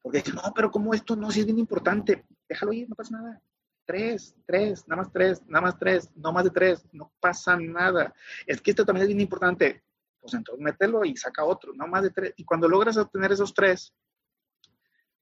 Porque 0.01 0.17
dices, 0.17 0.33
no, 0.33 0.41
pero 0.55 0.71
como 0.71 0.93
esto 0.93 1.15
no, 1.15 1.29
si 1.29 1.41
es 1.41 1.45
bien 1.45 1.59
importante, 1.59 2.25
déjalo 2.49 2.73
ir, 2.73 2.89
no 2.89 2.95
pasa 2.95 3.17
nada. 3.17 3.41
Tres, 3.85 4.35
tres, 4.47 4.87
nada 4.87 5.03
más 5.03 5.11
tres, 5.11 5.41
nada 5.45 5.61
más 5.61 5.77
tres, 5.77 6.09
no 6.15 6.33
más 6.33 6.45
de 6.45 6.49
tres, 6.49 6.85
no 6.91 7.13
pasa 7.19 7.55
nada. 7.57 8.13
Es 8.47 8.61
que 8.61 8.71
esto 8.71 8.85
también 8.85 9.03
es 9.03 9.09
bien 9.09 9.21
importante. 9.21 9.83
Pues 10.19 10.33
entonces 10.33 10.63
mételo 10.63 11.05
y 11.05 11.15
saca 11.17 11.43
otro, 11.43 11.73
no 11.73 11.87
más 11.87 12.01
de 12.01 12.09
tres. 12.09 12.33
Y 12.37 12.45
cuando 12.45 12.67
logras 12.67 12.97
obtener 12.97 13.31
esos 13.31 13.53
tres, 13.53 13.93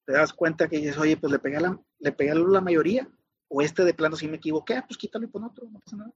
te 0.05 0.13
das 0.13 0.31
cuenta 0.31 0.69
que 0.69 0.77
dices, 0.77 0.97
oye, 0.97 1.17
pues 1.17 1.31
le 1.31 1.39
pegué 1.39 1.59
le 1.99 2.11
pegué 2.11 2.33
la 2.33 2.61
mayoría 2.61 3.07
o 3.53 3.61
este 3.61 3.83
de 3.83 3.93
plano 3.93 4.15
si 4.15 4.29
me 4.29 4.37
equivoqué, 4.37 4.75
ah, 4.75 4.85
pues 4.87 4.97
quítalo 4.97 5.25
y 5.25 5.27
pon 5.27 5.43
otro, 5.43 5.69
no 5.69 5.79
pasa 5.79 5.97
nada. 5.97 6.13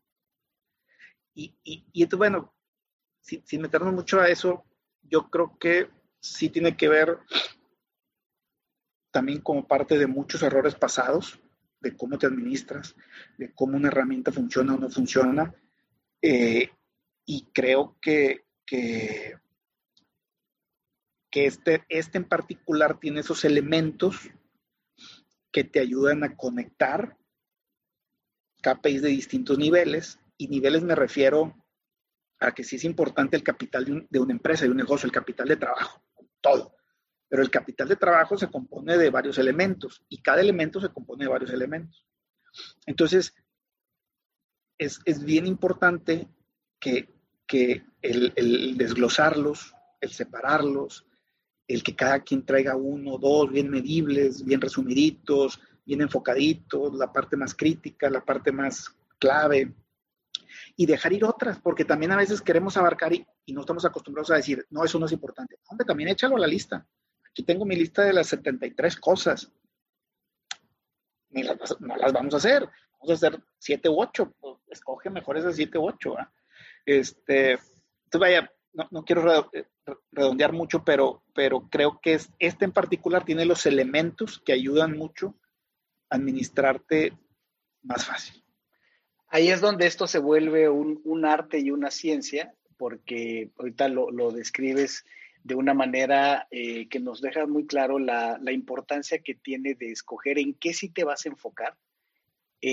Y, 1.33 1.53
y, 1.65 1.85
y 1.91 2.15
bueno, 2.15 2.55
sin, 3.19 3.45
sin, 3.45 3.61
meternos 3.61 3.93
mucho 3.93 4.21
a 4.21 4.29
eso, 4.29 4.63
yo 5.01 5.29
creo 5.29 5.57
que 5.59 5.89
sí 6.21 6.49
tiene 6.49 6.77
que 6.77 6.87
ver 6.87 7.19
también 9.11 9.41
como 9.41 9.67
parte 9.67 9.97
de 9.97 10.07
muchos 10.07 10.43
errores 10.43 10.75
pasados, 10.75 11.37
de 11.81 11.97
cómo 11.97 12.17
te 12.17 12.25
administras, 12.25 12.95
de 13.37 13.53
cómo 13.53 13.75
una 13.75 13.89
herramienta 13.89 14.31
funciona 14.31 14.75
o 14.75 14.77
no 14.77 14.89
funciona. 14.89 15.53
Eh, 16.21 16.69
y 17.25 17.47
creo 17.53 17.97
que, 18.01 18.45
que, 18.65 19.35
que 21.29 21.47
este, 21.47 21.83
este 21.89 22.17
en 22.17 22.29
particular 22.29 22.97
tiene 22.97 23.19
esos 23.19 23.43
elementos 23.43 24.29
que 25.51 25.65
te 25.65 25.81
ayudan 25.81 26.23
a 26.23 26.37
conectar 26.37 27.17
KPIs 28.65 29.03
de 29.03 29.09
distintos 29.09 29.57
niveles, 29.59 30.19
y 30.37 30.47
niveles 30.47 30.83
me 30.83 30.95
refiero 30.95 31.55
a 32.39 32.51
que 32.51 32.63
sí 32.63 32.77
es 32.77 32.83
importante 32.83 33.37
el 33.37 33.43
capital 33.43 34.07
de, 34.09 34.19
una 34.19 34.33
empresa, 34.33 34.65
de 34.65 34.71
un 34.71 34.77
negocio, 34.77 35.05
el 35.05 35.11
capital 35.11 35.47
de 35.47 35.57
trabajo, 35.57 36.01
todo. 36.41 36.75
Pero 37.29 37.43
el 37.43 37.51
capital 37.51 37.87
de 37.87 37.95
trabajo 37.95 38.37
se 38.37 38.49
compone 38.49 38.97
de 38.97 39.09
varios 39.11 39.37
elementos 39.37 40.03
y 40.09 40.21
cada 40.21 40.41
elemento 40.41 40.81
se 40.81 40.89
compone 40.89 41.25
de 41.25 41.31
varios 41.31 41.51
elementos. 41.51 42.07
Entonces, 42.87 43.33
es, 44.77 45.23
bien 45.23 45.45
importante 45.45 46.27
que, 46.79 47.07
el, 48.01 48.33
el, 48.35 48.77
desglosarlos, 48.77 49.75
el 50.01 50.09
separarlos, 50.11 51.05
el 51.67 51.83
que 51.83 51.95
cada 51.95 52.19
quien 52.21 52.45
traiga 52.45 52.75
uno, 52.75 53.17
dos, 53.17 53.51
bien 53.51 53.69
medibles, 53.69 54.43
bien 54.43 54.61
resumiditos, 54.61 55.59
bien 55.85 56.01
enfocaditos, 56.01 56.93
la 56.95 57.11
parte 57.11 57.37
más 57.37 57.53
crítica, 57.53 58.09
la 58.09 58.25
parte 58.25 58.51
más 58.51 58.95
clave, 59.19 59.73
y 60.75 60.85
dejar 60.85 61.13
ir 61.13 61.23
otras, 61.23 61.59
porque 61.59 61.85
también 61.85 62.11
a 62.11 62.17
veces 62.17 62.41
queremos 62.41 62.75
abarcar 62.77 63.13
y, 63.13 63.25
no 63.47 63.61
estamos 63.61 63.85
acostumbrados 63.85 64.31
a 64.31 64.35
decir, 64.35 64.65
no, 64.69 64.83
eso 64.83 64.99
no 64.99 65.05
es 65.05 65.11
importante. 65.11 65.57
Hombre, 65.67 65.85
también 65.85 66.09
échalo 66.09 66.35
a 66.35 66.39
la 66.39 66.47
lista. 66.47 66.85
Aquí 67.29 67.43
tengo 67.43 67.65
mi 67.65 67.75
lista 67.75 68.03
de 68.03 68.13
las 68.13 68.27
73 68.27 68.95
cosas. 68.97 69.51
Las, 71.29 71.79
no 71.79 71.95
las 71.95 72.11
vamos 72.11 72.33
a 72.33 72.37
hacer. 72.37 72.67
Vamos 72.93 73.09
a 73.09 73.13
hacer 73.13 73.39
7 73.59 73.89
u 73.89 74.01
8. 74.01 74.33
Pues, 74.39 74.55
escoge 74.67 75.09
mejor 75.09 75.37
esas 75.37 75.55
7 75.55 75.77
u 75.77 75.85
8. 75.85 76.15
Este, 76.85 77.51
entonces, 77.51 78.19
vaya, 78.19 78.51
no, 78.73 78.87
no, 78.91 79.05
quiero 79.05 79.51
redondear 80.11 80.53
mucho, 80.53 80.83
pero, 80.83 81.23
pero 81.33 81.69
creo 81.69 81.99
que 82.01 82.15
es, 82.15 82.31
este 82.39 82.65
en 82.65 82.71
particular 82.71 83.23
tiene 83.25 83.45
los 83.45 83.65
elementos 83.65 84.39
que 84.39 84.53
ayudan 84.53 84.97
mucho 84.97 85.35
administrarte 86.09 87.13
más 87.83 88.05
fácil. 88.05 88.43
Ahí 89.27 89.49
es 89.49 89.61
donde 89.61 89.87
esto 89.87 90.07
se 90.07 90.19
vuelve 90.19 90.69
un, 90.69 91.25
arte 91.25 91.59
y 91.59 91.71
una 91.71 91.91
ciencia, 91.91 92.53
porque 92.77 93.51
ahorita 93.57 93.89
lo, 93.89 94.31
describes 94.31 95.05
de 95.43 95.55
una 95.55 95.73
manera 95.73 96.47
eh, 96.51 96.87
que 96.87 96.99
nos 96.99 97.21
deja 97.21 97.45
muy 97.45 97.65
claro 97.67 97.99
la, 97.99 98.37
la, 98.41 98.51
importancia 98.51 99.19
que 99.19 99.35
tiene 99.35 99.75
de 99.75 99.91
escoger 99.91 100.39
en 100.39 100.53
qué 100.53 100.73
sí 100.73 100.89
te 100.89 101.03
vas 101.03 101.25
a 101.25 101.29
enfocar, 101.29 101.77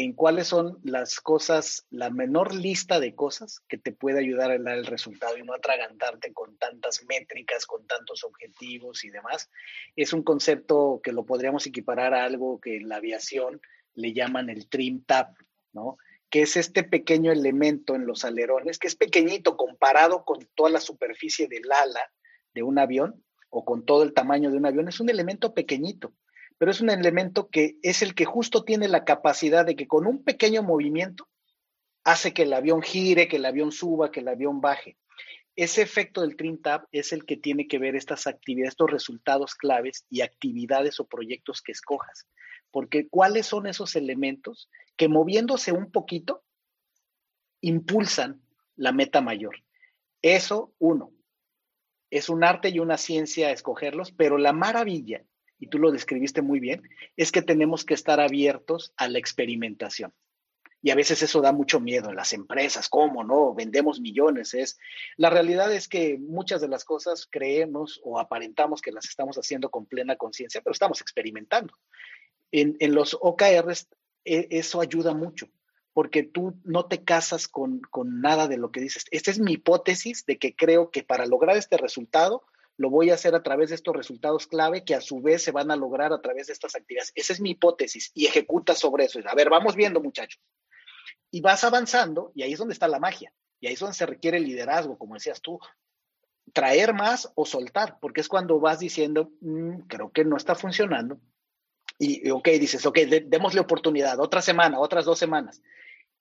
en 0.01 0.15
cuáles 0.15 0.47
son 0.47 0.79
las 0.85 1.21
cosas, 1.21 1.87
la 1.91 2.09
menor 2.09 2.55
lista 2.55 2.99
de 2.99 3.15
cosas 3.15 3.61
que 3.69 3.77
te 3.77 3.93
puede 3.93 4.21
ayudar 4.21 4.51
a 4.51 4.59
dar 4.59 4.79
el 4.79 4.87
resultado 4.87 5.37
y 5.37 5.43
no 5.43 5.53
atragantarte 5.53 6.33
con 6.33 6.57
tantas 6.57 7.05
métricas, 7.07 7.67
con 7.67 7.87
tantos 7.87 8.25
objetivos 8.25 9.05
y 9.05 9.11
demás. 9.11 9.51
Es 9.95 10.15
un 10.15 10.23
concepto 10.23 11.03
que 11.05 11.13
lo 11.13 11.27
podríamos 11.27 11.67
equiparar 11.67 12.15
a 12.15 12.25
algo 12.25 12.59
que 12.59 12.79
en 12.79 12.89
la 12.89 12.97
aviación 12.97 13.61
le 13.93 14.15
llaman 14.15 14.49
el 14.49 14.67
trim 14.67 15.05
tap, 15.05 15.37
¿no? 15.75 15.99
que 16.31 16.41
es 16.41 16.57
este 16.57 16.85
pequeño 16.85 17.31
elemento 17.31 17.95
en 17.95 18.07
los 18.07 18.25
alerones, 18.25 18.79
que 18.79 18.87
es 18.87 18.97
pequeñito 18.97 19.59
comparado 19.59 20.25
con 20.25 20.49
toda 20.55 20.71
la 20.71 20.81
superficie 20.81 21.49
del 21.49 21.71
ala 21.71 22.11
de 22.55 22.63
un 22.63 22.79
avión 22.79 23.23
o 23.51 23.67
con 23.67 23.85
todo 23.85 24.05
el 24.05 24.15
tamaño 24.15 24.51
de 24.51 24.57
un 24.57 24.65
avión, 24.65 24.89
es 24.89 25.01
un 25.01 25.11
elemento 25.11 25.53
pequeñito, 25.53 26.15
pero 26.63 26.71
es 26.71 26.81
un 26.81 26.91
elemento 26.91 27.51
que 27.51 27.77
es 27.83 28.03
el 28.03 28.15
que 28.15 28.25
justo 28.25 28.63
tiene 28.63 28.87
la 28.87 29.05
capacidad 29.05 29.67
de 29.67 29.75
que 29.75 29.89
con 29.89 30.07
un 30.07 30.23
pequeño 30.23 30.63
movimiento 30.63 31.29
hace 32.05 32.33
que 32.33 32.43
el 32.45 32.53
avión 32.53 32.83
gire, 32.83 33.27
que 33.27 33.39
el 33.39 33.47
avión 33.47 33.73
suba, 33.73 34.13
que 34.13 34.21
el 34.21 34.29
avión 34.29 34.61
baje. 34.61 34.97
Ese 35.57 35.83
efecto 35.83 36.21
del 36.21 36.37
Trim 36.37 36.63
Tab 36.63 36.87
es 36.93 37.13
el 37.13 37.27
que 37.27 37.37
tiene 37.37 37.67
que 37.67 37.81
ver 37.81 37.97
estas 37.97 38.29
actividades, 38.29 38.75
estos 38.75 38.93
resultados 38.93 39.57
claves 39.57 40.07
y 40.09 40.21
actividades 40.21 41.01
o 41.01 41.09
proyectos 41.09 41.63
que 41.63 41.73
escojas. 41.73 42.29
Porque 42.71 43.09
¿cuáles 43.09 43.47
son 43.47 43.67
esos 43.67 43.97
elementos 43.97 44.71
que 44.97 45.09
moviéndose 45.09 45.73
un 45.73 45.91
poquito 45.91 46.45
impulsan 47.61 48.41
la 48.77 48.93
meta 48.93 49.21
mayor? 49.21 49.57
Eso, 50.23 50.73
uno, 50.79 51.13
es 52.09 52.29
un 52.29 52.45
arte 52.45 52.69
y 52.69 52.79
una 52.79 52.99
ciencia 52.99 53.51
escogerlos, 53.51 54.13
pero 54.13 54.39
la 54.39 54.53
maravilla, 54.53 55.25
y 55.63 55.69
tú 55.69 55.79
lo 55.79 55.93
describiste 55.93 56.43
muy 56.43 56.59
bien, 56.59 56.83
es 57.17 57.31
que 57.31 57.41
tenemos 57.41 57.85
que 57.85 57.95
estar 57.95 58.19
abiertos 58.19 58.93
a 58.97 59.07
la 59.07 59.21
experimentación. 59.21 60.13
Y 60.83 60.91
a 60.91 60.97
veces 60.97 61.23
eso 61.23 61.41
da 61.41 61.53
mucho 61.53 61.79
miedo 61.79 62.11
en 62.11 62.17
las 62.17 62.33
empresas, 62.33 62.89
¿cómo 62.89 63.23
no? 63.23 63.55
Vendemos 63.55 64.01
millones. 64.01 64.55
Es, 64.55 64.77
la 65.17 65.31
realidad 65.31 65.73
es 65.73 65.87
que 65.87 66.19
muchas 66.19 66.61
de 66.61 66.67
las 66.67 66.85
cosas 66.85 67.29
creemos 67.31 68.01
o 68.03 68.19
aparentamos 68.19 68.83
que 68.83 68.91
las 68.91 69.05
estamos 69.05 69.37
haciendo 69.37 69.71
con 69.71 69.87
plena 69.87 70.17
conciencia, 70.17 70.61
pero 70.65 70.73
estamos 70.73 71.01
experimentando. 71.01 71.73
En, 72.51 72.77
en 72.81 72.93
los 72.93 73.17
OKRs 73.21 73.87
e, 74.25 74.49
eso 74.51 74.81
ayuda 74.81 75.15
mucho, 75.15 75.49
porque 75.93 76.25
tú 76.25 76.59
no 76.65 76.87
te 76.87 77.05
casas 77.05 77.47
con, 77.47 77.83
con 77.83 78.21
nada 78.21 78.49
de 78.49 78.57
lo 78.57 78.73
que 78.73 78.81
dices. 78.81 79.05
Esta 79.13 79.31
es 79.31 79.39
mi 79.39 79.53
hipótesis 79.53 80.27
de 80.27 80.39
que 80.39 80.57
creo 80.57 80.91
que 80.91 81.05
para 81.05 81.27
lograr 81.27 81.57
este 81.57 81.77
resultado 81.77 82.43
lo 82.77 82.91
voy 82.91 83.11
a 83.11 83.15
hacer 83.15 83.35
a 83.35 83.43
través 83.43 83.69
de 83.69 83.77
estos 83.77 83.95
resultados 83.95 84.47
clave 84.47 84.85
que 84.85 84.95
a 84.95 85.01
su 85.01 85.21
vez 85.21 85.43
se 85.43 85.53
van 85.53 85.71
a 85.71 85.77
lograr 85.77 86.13
a 86.13 86.21
través 86.21 86.47
de 86.47 86.53
estas 86.53 86.75
actividades. 86.75 87.13
Esa 87.15 87.33
es 87.33 87.41
mi 87.41 87.51
hipótesis 87.51 88.11
y 88.15 88.27
ejecuta 88.27 88.75
sobre 88.75 89.05
eso. 89.05 89.21
A 89.27 89.35
ver, 89.35 89.51
vamos 89.51 89.77
viendo, 89.77 90.01
muchachos 90.01 90.41
y 91.33 91.41
vas 91.41 91.65
avanzando 91.65 92.31
y 92.37 92.43
ahí 92.43 92.53
es 92.53 92.59
donde 92.59 92.75
está 92.75 92.87
la 92.87 93.01
magia. 93.01 93.33
Y 93.59 93.67
ahí 93.67 93.75
es 93.75 93.81
donde 93.81 93.97
se 93.97 94.07
requiere 94.07 94.39
liderazgo, 94.39 94.99
como 94.99 95.15
decías 95.15 95.41
tú, 95.41 95.59
traer 96.53 96.93
más 96.93 97.33
o 97.35 97.47
soltar, 97.47 97.99
porque 98.01 98.21
es 98.21 98.29
cuando 98.29 98.61
vas 98.61 98.81
diciendo, 98.81 99.33
mm, 99.41 99.87
creo 99.89 100.13
que 100.13 100.25
no 100.25 100.37
está 100.37 100.55
funcionando. 100.55 101.19
Y, 101.99 102.31
ok, 102.31 102.49
dices, 102.61 102.85
ok, 102.85 102.99
démosle 103.27 103.61
oportunidad, 103.61 104.21
otra 104.21 104.43
semana, 104.43 104.79
otras 104.79 105.05
dos 105.05 105.19
semanas. 105.19 105.63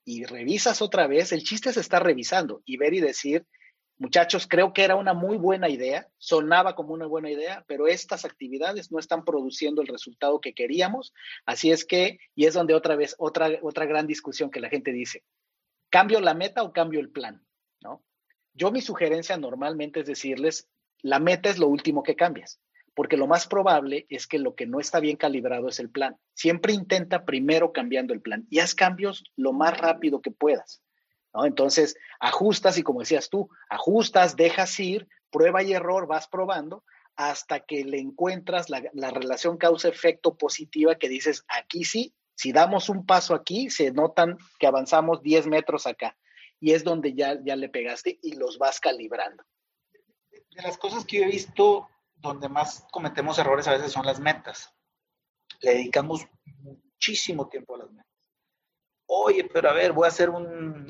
Y 0.05 0.23
revisas 0.25 0.81
otra 0.81 1.07
vez, 1.07 1.31
el 1.31 1.43
chiste 1.43 1.71
es 1.71 1.77
estar 1.77 2.03
revisando 2.03 2.61
y 2.65 2.77
ver 2.77 2.93
y 2.93 3.01
decir, 3.01 3.45
muchachos, 4.01 4.47
creo 4.47 4.73
que 4.73 4.83
era 4.83 4.95
una 4.95 5.13
muy 5.13 5.37
buena 5.37 5.69
idea, 5.69 6.07
sonaba 6.17 6.73
como 6.75 6.91
una 6.91 7.05
buena 7.05 7.29
idea, 7.29 7.63
pero 7.67 7.87
estas 7.87 8.25
actividades 8.25 8.91
no 8.91 8.97
están 8.97 9.23
produciendo 9.23 9.83
el 9.83 9.87
resultado 9.87 10.41
que 10.41 10.53
queríamos. 10.53 11.13
Así 11.45 11.71
es 11.71 11.85
que, 11.85 12.17
y 12.33 12.45
es 12.45 12.55
donde 12.55 12.73
otra 12.73 12.95
vez, 12.95 13.15
otra, 13.19 13.51
otra 13.61 13.85
gran 13.85 14.07
discusión 14.07 14.49
que 14.49 14.59
la 14.59 14.69
gente 14.69 14.91
dice, 14.91 15.23
¿cambio 15.91 16.19
la 16.19 16.33
meta 16.33 16.63
o 16.63 16.73
cambio 16.73 16.99
el 16.99 17.11
plan? 17.11 17.45
¿No? 17.79 18.03
Yo 18.55 18.71
mi 18.71 18.81
sugerencia 18.81 19.37
normalmente 19.37 19.99
es 19.99 20.07
decirles, 20.07 20.67
la 21.03 21.19
meta 21.19 21.51
es 21.51 21.59
lo 21.59 21.67
último 21.67 22.01
que 22.01 22.15
cambias, 22.15 22.59
porque 22.95 23.17
lo 23.17 23.27
más 23.27 23.45
probable 23.45 24.07
es 24.09 24.25
que 24.25 24.39
lo 24.39 24.55
que 24.55 24.65
no 24.65 24.79
está 24.79 24.99
bien 24.99 25.15
calibrado 25.15 25.69
es 25.69 25.79
el 25.79 25.91
plan. 25.91 26.17
Siempre 26.33 26.73
intenta 26.73 27.23
primero 27.23 27.71
cambiando 27.71 28.15
el 28.15 28.21
plan 28.21 28.47
y 28.49 28.59
haz 28.59 28.73
cambios 28.73 29.23
lo 29.35 29.53
más 29.53 29.77
rápido 29.77 30.21
que 30.21 30.31
puedas. 30.31 30.81
Entonces, 31.33 31.95
ajustas 32.19 32.77
y 32.77 32.83
como 32.83 32.99
decías 32.99 33.29
tú, 33.29 33.49
ajustas, 33.69 34.35
dejas 34.35 34.77
ir, 34.79 35.07
prueba 35.29 35.63
y 35.63 35.73
error, 35.73 36.07
vas 36.07 36.27
probando 36.27 36.83
hasta 37.15 37.59
que 37.61 37.83
le 37.83 37.99
encuentras 37.99 38.69
la, 38.69 39.11
relación 39.11 39.57
causa-efecto 39.57 40.37
positiva 40.37 40.95
que 40.95 41.09
dices, 41.09 41.43
aquí 41.47 41.83
sí, 41.83 42.15
si 42.35 42.51
damos 42.51 42.89
un 42.89 43.05
paso 43.05 43.35
aquí, 43.35 43.69
se 43.69 43.91
notan 43.91 44.37
que 44.59 44.67
avanzamos 44.67 45.21
10 45.21 45.47
metros 45.47 45.85
acá. 45.85 46.17
Y 46.59 46.73
es 46.73 46.83
donde 46.83 47.13
ya, 47.13 47.39
ya 47.43 47.55
le 47.55 47.69
pegaste 47.69 48.19
y 48.21 48.35
los 48.35 48.57
vas 48.57 48.79
calibrando. 48.79 49.43
De 50.31 50.61
las 50.61 50.77
cosas 50.77 51.05
que 51.05 51.17
yo 51.17 51.23
he 51.23 51.27
visto 51.27 51.87
donde 52.15 52.49
más 52.49 52.85
cometemos 52.91 53.37
errores 53.39 53.67
a 53.67 53.73
veces 53.73 53.91
son 53.91 54.05
las 54.05 54.19
metas. 54.19 54.73
Le 55.61 55.73
dedicamos 55.73 56.27
muchísimo 56.59 57.47
tiempo 57.49 57.75
a 57.75 57.79
las 57.79 57.91
metas. 57.91 58.11
Oye, 59.07 59.43
pero 59.43 59.69
a 59.69 59.73
ver, 59.73 59.91
voy 59.91 60.05
a 60.05 60.09
hacer 60.09 60.29
un, 60.29 60.87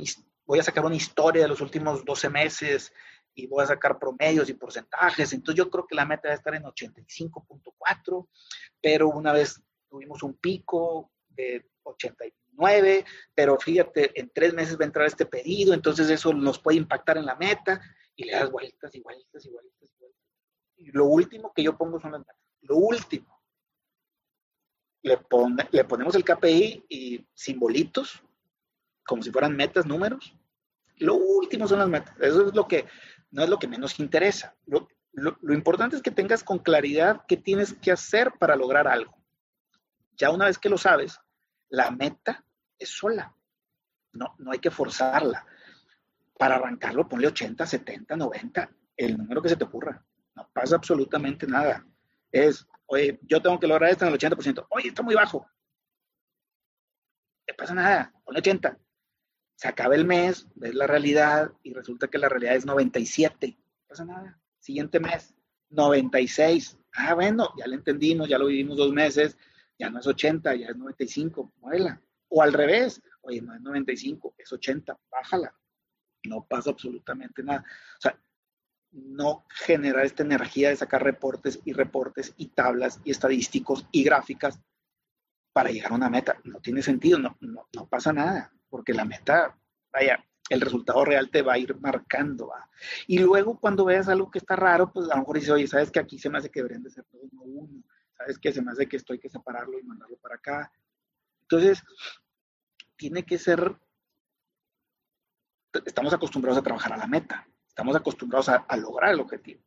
voy 0.52 0.60
a 0.60 0.64
sacar 0.64 0.84
una 0.84 0.98
historia 0.98 1.44
de 1.44 1.48
los 1.48 1.62
últimos 1.62 2.04
12 2.04 2.30
meses 2.30 2.92
y 3.34 3.48
voy 3.48 3.64
a 3.64 3.68
sacar 3.68 3.98
promedios 3.98 4.50
y 4.50 4.54
porcentajes. 4.54 5.32
Entonces 5.32 5.58
yo 5.58 5.70
creo 5.70 5.88
que 5.88 5.96
la 5.96 6.04
meta 6.04 6.28
va 6.28 6.34
a 6.34 6.36
estar 6.36 6.54
en 6.54 6.64
85.4, 6.64 8.28
pero 8.82 9.08
una 9.08 9.32
vez 9.32 9.64
tuvimos 9.88 10.22
un 10.24 10.34
pico 10.34 11.10
de 11.30 11.66
89, 11.84 13.06
pero 13.34 13.58
fíjate, 13.58 14.12
en 14.20 14.30
tres 14.34 14.54
meses 14.54 14.78
va 14.78 14.84
a 14.84 14.88
entrar 14.88 15.08
este 15.08 15.26
pedido, 15.26 15.74
entonces 15.74 16.10
eso 16.10 16.34
nos 16.34 16.60
puede 16.60 16.80
impactar 16.80 17.18
en 17.18 17.28
la 17.28 17.36
meta 17.36 17.80
y 18.18 18.26
le 18.26 18.34
das 18.34 18.52
vueltas 18.52 18.94
y 18.94 19.00
vueltas 19.00 19.46
y 19.46 19.50
vueltas. 19.52 19.90
Y 20.76 20.92
lo 20.92 21.06
último 21.06 21.54
que 21.54 21.64
yo 21.64 21.78
pongo 21.78 21.98
son 21.98 22.12
las 22.12 22.20
metas. 22.20 22.36
Lo 22.64 22.76
último. 22.76 23.42
Le, 25.02 25.18
le 25.72 25.86
ponemos 25.86 26.14
el 26.14 26.26
KPI 26.26 26.88
y 26.90 27.26
simbolitos 27.34 28.22
como 29.06 29.24
si 29.24 29.32
fueran 29.32 29.56
metas, 29.56 29.86
números. 29.86 30.34
Lo 31.02 31.16
último 31.16 31.68
son 31.68 31.80
las 31.80 31.90
metas. 31.90 32.16
Eso 32.20 32.48
es 32.48 32.54
lo 32.54 32.68
que 32.68 32.86
no 33.32 33.44
es 33.44 33.50
lo 33.50 33.58
que 33.58 33.68
menos 33.68 34.00
interesa. 34.00 34.56
Lo, 34.66 34.88
importante 35.52 35.96
es 35.96 36.02
que 36.02 36.12
tengas 36.12 36.44
con 36.44 36.60
claridad 36.60 37.24
qué 37.28 37.38
tienes 37.38 37.74
que 37.74 37.92
hacer 37.92 38.34
para 38.40 38.56
lograr 38.56 38.88
algo. 38.88 39.18
Ya 40.16 40.30
una 40.30 40.46
vez 40.46 40.60
que 40.60 40.70
lo 40.70 40.78
sabes, 40.78 41.20
la 41.70 41.90
meta 41.90 42.46
es 42.78 42.90
sola. 42.90 43.36
No, 44.14 44.36
no 44.38 44.52
hay 44.52 44.60
que 44.60 44.70
forzarla. 44.70 45.46
Para 46.38 46.56
arrancarlo, 46.56 47.10
ponle 47.10 47.28
80, 47.28 47.66
70, 47.66 48.16
90, 48.16 48.72
el 48.98 49.18
número 49.18 49.42
que 49.42 49.50
se 49.50 49.56
te 49.56 49.64
ocurra. 49.64 50.06
No 50.36 50.50
pasa 50.54 50.76
absolutamente 50.76 51.48
nada. 51.48 51.84
Es, 52.32 52.68
oye, 52.86 53.20
yo 53.24 53.42
tengo 53.42 53.60
que 53.60 53.68
lograr 53.68 53.90
esto 53.90 54.06
en 54.06 54.14
el 54.14 54.20
80%. 54.20 54.68
Oye, 54.70 54.90
está 54.90 55.02
muy 55.02 55.16
bajo. 55.16 55.50
No 57.48 57.56
pasa 57.58 57.74
nada, 57.74 58.14
ponle 58.24 58.40
80 58.40 58.78
se 59.62 59.68
acaba 59.68 59.94
el 59.94 60.06
mes, 60.06 60.48
ves 60.56 60.74
la 60.74 60.88
realidad 60.88 61.52
y 61.62 61.72
resulta 61.72 62.08
que 62.08 62.18
la 62.18 62.28
realidad 62.28 62.56
es 62.56 62.66
97. 62.66 63.56
No 63.60 63.88
pasa 63.88 64.06
nada. 64.06 64.42
Siguiente 64.58 65.00
mes, 65.00 65.36
96. 65.70 66.80
Ah, 66.94 67.14
bueno, 67.14 67.54
ya 67.56 67.68
lo 67.68 67.76
entendimos, 67.76 68.28
ya 68.28 68.40
lo 68.40 68.48
vivimos 68.48 68.76
dos 68.76 68.92
meses, 68.92 69.38
ya 69.78 69.92
no 69.92 70.00
es 70.00 70.08
80, 70.08 70.56
ya 70.56 70.70
es 70.70 70.76
95. 70.76 71.54
Muévela. 71.60 72.02
O 72.30 72.42
al 72.42 72.54
revés, 72.54 73.04
oye, 73.22 73.40
no 73.40 73.54
es 73.54 73.62
95, 73.62 74.34
es 74.36 74.52
80, 74.52 74.98
bájala. 75.12 75.54
No 76.24 76.44
pasa 76.50 76.72
absolutamente 76.72 77.44
nada. 77.44 77.64
O 78.00 78.02
sea, 78.02 78.20
no 78.90 79.46
generar 79.48 80.08
esta 80.08 80.24
energía 80.24 80.70
de 80.70 80.76
sacar 80.76 81.04
reportes 81.04 81.60
y 81.66 81.74
reportes 81.74 82.34
y 82.36 82.48
tablas 82.48 83.00
y 83.04 83.12
estadísticos 83.12 83.86
y 83.92 84.06
gráficas 84.06 84.60
para 85.54 85.70
llegar 85.70 85.92
a 85.92 85.96
una 85.96 86.10
meta. 86.10 86.42
No 86.46 86.60
tiene 86.62 86.82
sentido, 86.82 87.20
no, 87.20 87.38
no, 87.42 87.70
no 87.76 87.88
pasa 87.88 88.12
nada 88.12 88.52
porque 88.72 88.94
la 88.94 89.06
meta, 89.06 89.56
vaya, 89.92 90.26
el 90.50 90.62
resultado 90.62 91.06
real 91.06 91.30
te 91.30 91.44
va 91.44 91.54
a 91.54 91.58
ir 91.60 91.80
marcando. 91.80 92.48
¿va? 92.48 92.68
Y 93.06 93.20
luego 93.20 93.60
cuando 93.60 93.86
veas 93.86 94.08
algo 94.08 94.32
que 94.32 94.40
está 94.40 94.56
raro, 94.56 94.92
pues 94.92 95.10
a 95.10 95.14
lo 95.14 95.20
mejor 95.20 95.36
dices, 95.36 95.52
oye, 95.52 95.68
¿sabes 95.68 95.92
que 95.92 96.00
aquí 96.00 96.18
se 96.18 96.30
me 96.30 96.40
hace 96.40 96.50
que 96.50 96.62
deberían 96.62 96.82
de 96.82 96.90
ser 96.90 97.04
todos 97.06 97.32
uno 97.34 97.44
uno? 97.44 97.84
¿Sabes 98.18 98.40
que 98.40 98.52
se 98.52 98.62
me 98.62 98.72
hace 98.72 98.88
que 98.88 98.98
esto 98.98 99.14
hay 99.14 99.20
que 99.20 99.30
separarlo 99.30 99.78
y 99.78 99.84
mandarlo 99.84 100.18
para 100.18 100.36
acá? 100.36 100.72
Entonces, 101.42 101.84
tiene 102.96 103.24
que 103.24 103.38
ser, 103.38 103.76
estamos 105.86 106.14
acostumbrados 106.14 106.58
a 106.58 106.64
trabajar 106.64 106.94
a 106.94 106.98
la 106.98 107.08
meta, 107.08 107.48
estamos 107.68 107.96
acostumbrados 107.96 108.48
a, 108.50 108.56
a 108.56 108.78
lograr 108.78 109.12
el 109.14 109.20
objetivo. 109.20 109.62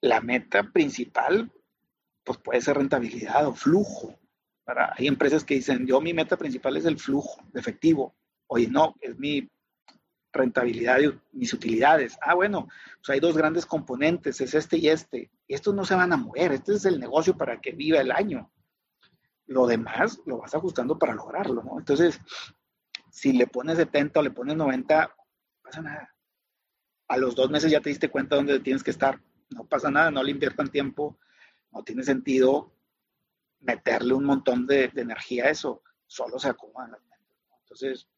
La 0.00 0.20
meta 0.20 0.64
principal, 0.64 1.50
pues 2.24 2.38
puede 2.38 2.60
ser 2.60 2.76
rentabilidad 2.76 3.46
o 3.46 3.54
flujo, 3.54 4.18
hay 4.96 5.06
empresas 5.06 5.44
que 5.44 5.54
dicen, 5.54 5.86
yo 5.86 6.00
mi 6.00 6.12
meta 6.12 6.36
principal 6.36 6.76
es 6.76 6.84
el 6.84 6.98
flujo 6.98 7.42
de 7.52 7.60
efectivo. 7.60 8.14
Oye, 8.46 8.68
no, 8.68 8.94
es 9.00 9.18
mi 9.18 9.48
rentabilidad 10.32 10.98
y 11.00 11.18
mis 11.32 11.52
utilidades. 11.54 12.18
Ah, 12.20 12.34
bueno, 12.34 12.68
pues 12.96 13.10
hay 13.10 13.20
dos 13.20 13.36
grandes 13.36 13.64
componentes, 13.64 14.40
es 14.40 14.54
este 14.54 14.76
y 14.76 14.88
este. 14.88 15.30
Estos 15.46 15.74
no 15.74 15.84
se 15.84 15.94
van 15.94 16.12
a 16.12 16.16
mover, 16.16 16.52
este 16.52 16.74
es 16.74 16.84
el 16.84 17.00
negocio 17.00 17.36
para 17.36 17.60
que 17.60 17.72
viva 17.72 18.00
el 18.00 18.12
año. 18.12 18.50
Lo 19.46 19.66
demás 19.66 20.20
lo 20.26 20.38
vas 20.38 20.54
ajustando 20.54 20.98
para 20.98 21.14
lograrlo, 21.14 21.62
¿no? 21.62 21.78
Entonces, 21.78 22.20
si 23.10 23.32
le 23.32 23.46
pones 23.46 23.78
70 23.78 24.20
o 24.20 24.22
le 24.22 24.30
pones 24.30 24.56
90, 24.56 25.00
no 25.00 25.62
pasa 25.62 25.80
nada. 25.80 26.14
A 27.08 27.16
los 27.16 27.34
dos 27.34 27.50
meses 27.50 27.70
ya 27.70 27.80
te 27.80 27.88
diste 27.88 28.10
cuenta 28.10 28.36
dónde 28.36 28.60
tienes 28.60 28.84
que 28.84 28.90
estar. 28.90 29.18
No 29.48 29.64
pasa 29.64 29.90
nada, 29.90 30.10
no 30.10 30.22
le 30.22 30.30
inviertan 30.30 30.68
tiempo, 30.68 31.18
no 31.72 31.82
tiene 31.82 32.02
sentido 32.02 32.77
meterle 33.60 34.14
un 34.14 34.24
montón 34.24 34.66
de, 34.66 34.90
energía 34.94 35.46
a 35.46 35.50
eso, 35.50 35.82
solo 36.06 36.38
se 36.38 36.48
acomodan 36.48 36.92
las 36.92 37.00
mentes. 37.02 37.36
Entonces, 37.62 38.08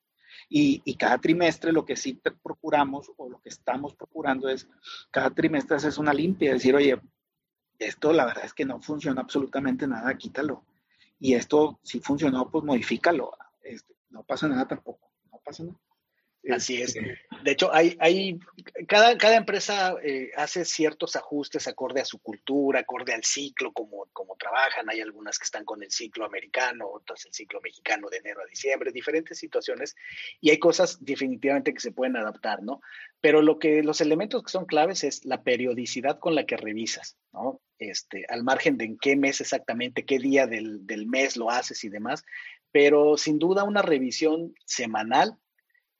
y, 0.48 0.94
cada 0.96 1.18
trimestre 1.18 1.72
lo 1.72 1.84
que 1.84 1.96
sí 1.96 2.20
procuramos 2.42 3.10
o 3.16 3.28
lo 3.28 3.40
que 3.40 3.48
estamos 3.48 3.94
procurando 3.94 4.48
es, 4.48 4.68
cada 5.10 5.30
trimestre 5.30 5.76
hacer 5.76 5.92
una 5.98 6.14
limpia, 6.14 6.52
decir, 6.52 6.74
oye, 6.74 7.00
esto 7.78 8.12
la 8.12 8.26
verdad 8.26 8.44
es 8.44 8.54
que 8.54 8.64
no 8.64 8.80
funciona 8.80 9.22
absolutamente 9.22 9.86
nada, 9.86 10.16
quítalo. 10.16 10.64
Y 11.18 11.34
esto 11.34 11.80
si 11.82 12.00
funcionó, 12.00 12.50
pues 12.50 12.64
modifícalo. 12.64 13.32
Este, 13.62 13.94
no 14.10 14.22
pasa 14.22 14.48
nada 14.48 14.66
tampoco, 14.66 15.10
no 15.30 15.40
pasa 15.44 15.64
nada. 15.64 15.78
Así 16.48 16.80
es. 16.80 16.96
Este, 16.96 17.18
de 17.42 17.50
hecho, 17.50 17.72
hay, 17.72 17.96
hay 18.00 18.38
cada, 18.88 19.16
cada 19.18 19.36
empresa 19.36 19.94
eh, 20.02 20.30
hace 20.36 20.64
ciertos 20.64 21.14
ajustes 21.16 21.68
acorde 21.68 22.00
a 22.00 22.04
su 22.04 22.18
cultura, 22.18 22.80
acorde 22.80 23.12
al 23.12 23.24
ciclo, 23.24 23.72
como, 23.72 24.06
como 24.12 24.36
trabajan. 24.36 24.88
Hay 24.88 25.00
algunas 25.00 25.38
que 25.38 25.44
están 25.44 25.64
con 25.64 25.82
el 25.82 25.90
ciclo 25.90 26.24
americano, 26.24 26.88
otras 26.88 27.26
el 27.26 27.34
ciclo 27.34 27.60
mexicano 27.60 28.08
de 28.08 28.18
enero 28.18 28.40
a 28.42 28.46
diciembre, 28.46 28.90
diferentes 28.90 29.38
situaciones. 29.38 29.94
Y 30.40 30.50
hay 30.50 30.58
cosas 30.58 30.98
definitivamente 31.04 31.74
que 31.74 31.80
se 31.80 31.92
pueden 31.92 32.16
adaptar, 32.16 32.62
¿no? 32.62 32.80
Pero 33.20 33.42
lo 33.42 33.58
que, 33.58 33.82
los 33.82 34.00
elementos 34.00 34.42
que 34.42 34.50
son 34.50 34.64
claves 34.64 35.04
es 35.04 35.24
la 35.26 35.42
periodicidad 35.42 36.18
con 36.18 36.34
la 36.34 36.46
que 36.46 36.56
revisas, 36.56 37.18
¿no? 37.32 37.60
Este, 37.78 38.24
al 38.28 38.44
margen 38.44 38.78
de 38.78 38.86
en 38.86 38.98
qué 38.98 39.16
mes 39.16 39.40
exactamente, 39.40 40.04
qué 40.04 40.18
día 40.18 40.46
del, 40.46 40.86
del 40.86 41.06
mes 41.06 41.36
lo 41.36 41.50
haces 41.50 41.84
y 41.84 41.90
demás. 41.90 42.24
Pero 42.72 43.16
sin 43.18 43.38
duda 43.38 43.64
una 43.64 43.82
revisión 43.82 44.54
semanal 44.64 45.36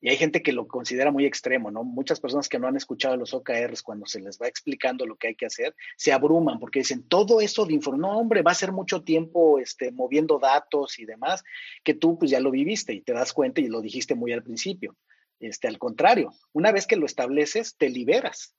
y 0.00 0.08
hay 0.08 0.16
gente 0.16 0.42
que 0.42 0.52
lo 0.52 0.66
considera 0.66 1.10
muy 1.10 1.26
extremo, 1.26 1.70
¿no? 1.70 1.84
Muchas 1.84 2.20
personas 2.20 2.48
que 2.48 2.58
no 2.58 2.66
han 2.66 2.76
escuchado 2.76 3.16
los 3.16 3.34
OKRs 3.34 3.82
cuando 3.82 4.06
se 4.06 4.20
les 4.20 4.40
va 4.40 4.48
explicando 4.48 5.06
lo 5.06 5.16
que 5.16 5.28
hay 5.28 5.34
que 5.34 5.46
hacer, 5.46 5.74
se 5.96 6.12
abruman 6.12 6.58
porque 6.58 6.80
dicen, 6.80 7.02
todo 7.06 7.40
eso 7.40 7.66
de 7.66 7.74
información, 7.74 8.00
no, 8.00 8.18
hombre, 8.18 8.42
va 8.42 8.52
a 8.52 8.54
ser 8.54 8.72
mucho 8.72 9.02
tiempo 9.02 9.58
este, 9.58 9.92
moviendo 9.92 10.38
datos 10.38 10.98
y 10.98 11.04
demás, 11.04 11.44
que 11.84 11.94
tú 11.94 12.18
pues 12.18 12.30
ya 12.30 12.40
lo 12.40 12.50
viviste 12.50 12.94
y 12.94 13.02
te 13.02 13.12
das 13.12 13.32
cuenta 13.32 13.60
y 13.60 13.68
lo 13.68 13.82
dijiste 13.82 14.14
muy 14.14 14.32
al 14.32 14.42
principio. 14.42 14.96
Este, 15.38 15.68
al 15.68 15.78
contrario, 15.78 16.32
una 16.52 16.72
vez 16.72 16.86
que 16.86 16.96
lo 16.96 17.06
estableces, 17.06 17.76
te 17.76 17.88
liberas, 17.88 18.54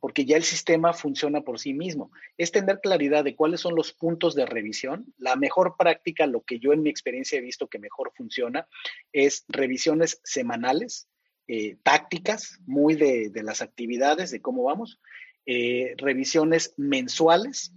porque 0.00 0.24
ya 0.24 0.36
el 0.36 0.42
sistema 0.42 0.92
funciona 0.92 1.42
por 1.42 1.58
sí 1.58 1.74
mismo. 1.74 2.10
Es 2.38 2.50
tener 2.50 2.80
claridad 2.80 3.24
de 3.24 3.36
cuáles 3.36 3.60
son 3.60 3.74
los 3.74 3.92
puntos 3.92 4.34
de 4.34 4.46
revisión. 4.46 5.12
La 5.18 5.36
mejor 5.36 5.76
práctica, 5.78 6.26
lo 6.26 6.42
que 6.42 6.58
yo 6.58 6.72
en 6.72 6.82
mi 6.82 6.90
experiencia 6.90 7.38
he 7.38 7.42
visto 7.42 7.68
que 7.68 7.78
mejor 7.78 8.12
funciona, 8.16 8.66
es 9.12 9.44
revisiones 9.48 10.20
semanales, 10.24 11.08
eh, 11.46 11.76
tácticas, 11.82 12.58
muy 12.66 12.94
de, 12.94 13.30
las 13.42 13.60
actividades, 13.60 14.30
de 14.30 14.40
cómo 14.40 14.64
vamos, 14.64 14.98
eh, 15.44 15.94
revisiones 15.98 16.72
mensuales. 16.78 17.72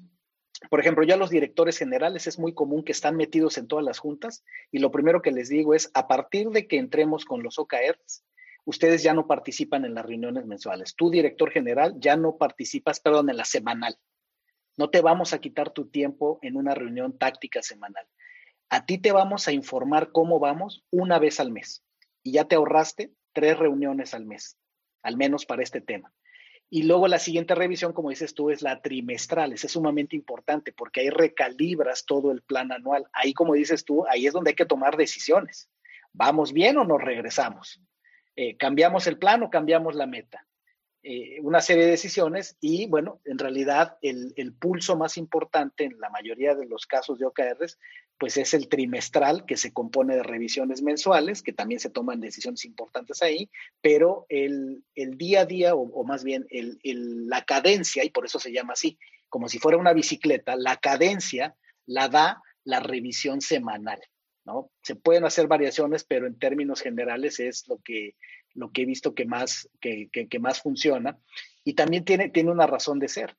Por 0.69 0.79
ejemplo, 0.79 1.03
ya 1.03 1.17
los 1.17 1.29
directores 1.29 1.77
generales 1.77 2.27
es 2.27 2.39
muy 2.39 2.53
común 2.53 2.83
que 2.83 2.93
están 2.93 3.17
metidos 3.17 3.57
en 3.57 3.67
todas 3.67 3.85
las 3.85 3.99
juntas 3.99 4.43
y 4.71 4.79
lo 4.79 4.91
primero 4.91 5.21
que 5.21 5.31
les 5.31 5.49
digo 5.49 5.73
es, 5.73 5.91
a 5.93 6.07
partir 6.07 6.49
de 6.49 6.67
que 6.67 6.77
entremos 6.77 7.25
con 7.25 7.43
los 7.43 7.59
OKRs, 7.59 8.23
ustedes 8.66 9.03
ya 9.03 9.14
no 9.14 9.28
participan 9.28 9.86
en 9.86 9.95
las 9.95 10.05
reuniones 10.05 10.45
mensuales. 10.45 10.95
Tú, 10.95 11.10
director 11.10 11.51
general, 11.51 11.95
ya 11.99 12.16
no 12.16 12.38
participas, 12.38 12.99
perdón, 12.99 13.30
en 13.30 13.38
la 13.38 13.45
semanal. 13.45 13.97
No 14.78 14.89
te 14.89 15.01
vamos 15.01 15.34
a 15.34 15.39
quitar 15.39 15.72
tu 15.72 15.89
tiempo 15.89 16.39
en 16.41 16.55
una 16.55 16.74
reunión 16.74 17.18
táctica 17.18 17.62
semanal. 17.62 18.07
A 18.70 18.86
ti 18.86 18.97
te 18.97 19.12
vamos 19.12 19.47
a 19.47 19.51
informar 19.51 20.12
cómo 20.12 20.39
vamos 20.39 20.86
una 20.91 21.20
vez 21.20 21.39
al 21.39 21.51
mes. 21.51 21.84
Y 22.24 22.34
ya 22.34 22.45
te 22.45 22.55
ahorraste 22.55 23.12
tres 23.34 23.57
reuniones 23.57 24.14
al 24.14 24.26
mes, 24.26 24.57
al 25.01 25.18
menos 25.18 25.45
para 25.45 25.64
este 25.64 25.82
tema. 25.82 26.14
Y 26.72 26.84
luego 26.84 27.07
la 27.07 27.18
siguiente 27.18 27.55
revisión, 27.55 27.93
como 27.93 28.12
dices 28.12 28.36
tú, 28.36 28.51
es 28.51 28.62
la 28.62 28.80
trimestral. 28.82 29.53
Esa 29.53 29.66
es 29.66 29.74
sumamente 29.74 30.16
importante 30.16 30.72
porque 30.72 31.01
ahí 31.01 31.10
recalibras 31.10 32.05
todo 32.05 32.32
el 32.32 32.43
plan 32.43 32.72
anual. 32.72 33.07
Ahí, 33.12 33.34
como 33.34 33.55
dices 33.55 33.86
tú, 33.86 34.05
ahí 34.07 34.28
es 34.28 34.34
donde 34.34 34.51
hay 34.51 34.55
que 34.55 34.68
tomar 34.68 34.95
decisiones. 34.95 35.70
¿Vamos 36.14 36.53
bien 36.53 36.78
o 36.78 36.86
nos 36.86 37.01
regresamos? 37.01 37.82
Eh, 38.41 38.55
cambiamos 38.55 39.05
el 39.05 39.17
plan 39.17 39.43
o 39.43 39.49
cambiamos 39.49 39.95
la 39.95 40.05
meta. 40.05 40.47
Eh, 41.03 41.41
una 41.41 41.59
serie 41.59 41.83
de 41.83 41.91
decisiones 41.91 42.55
y 42.61 42.87
bueno, 42.87 43.19
en 43.25 43.37
realidad 43.37 43.97
el, 44.01 44.53
pulso 44.57 44.95
más 44.95 45.17
importante 45.17 45.83
en 45.83 45.99
la 45.99 46.09
mayoría 46.09 46.55
de 46.55 46.65
los 46.65 46.85
casos 46.85 47.19
de 47.19 47.25
OKRs, 47.25 47.77
pues 48.17 48.37
es 48.37 48.53
el 48.53 48.69
trimestral 48.69 49.45
que 49.45 49.57
se 49.57 49.73
compone 49.73 50.15
de 50.15 50.23
revisiones 50.23 50.81
mensuales, 50.81 51.43
que 51.43 51.51
también 51.51 51.81
se 51.81 51.89
toman 51.89 52.21
decisiones 52.21 52.63
importantes 52.63 53.21
ahí, 53.21 53.49
pero 53.81 54.25
el, 54.29 54.85
día 54.95 55.41
a 55.41 55.45
día 55.45 55.75
o, 55.75 56.03
más 56.05 56.23
bien 56.23 56.47
la 56.81 57.43
cadencia, 57.43 58.05
y 58.05 58.09
por 58.09 58.25
eso 58.25 58.39
se 58.39 58.53
llama 58.53 58.71
así, 58.71 58.97
como 59.27 59.49
si 59.49 59.59
fuera 59.59 59.77
una 59.77 59.91
bicicleta, 59.91 60.55
la 60.55 60.77
cadencia 60.77 61.57
la 61.85 62.07
da 62.07 62.41
la 62.63 62.79
revisión 62.79 63.41
semanal. 63.41 63.99
Se 64.81 64.95
pueden 64.95 65.25
hacer 65.25 65.47
variaciones, 65.47 66.03
pero 66.03 66.27
en 66.27 66.37
términos 66.37 66.81
generales 66.81 67.39
es 67.39 67.67
lo 67.67 67.79
que, 67.79 68.15
lo 68.53 68.71
que 68.71 68.83
he 68.83 68.85
visto 68.85 69.13
que 69.13 69.25
más, 69.25 69.69
que, 69.79 70.09
más 70.39 70.61
funciona. 70.61 71.17
Y 71.63 71.73
también 71.73 72.05
tiene, 72.05 72.29
tiene 72.29 72.51
una 72.51 72.67
razón 72.67 72.99
de 72.99 73.07
ser. 73.07 73.35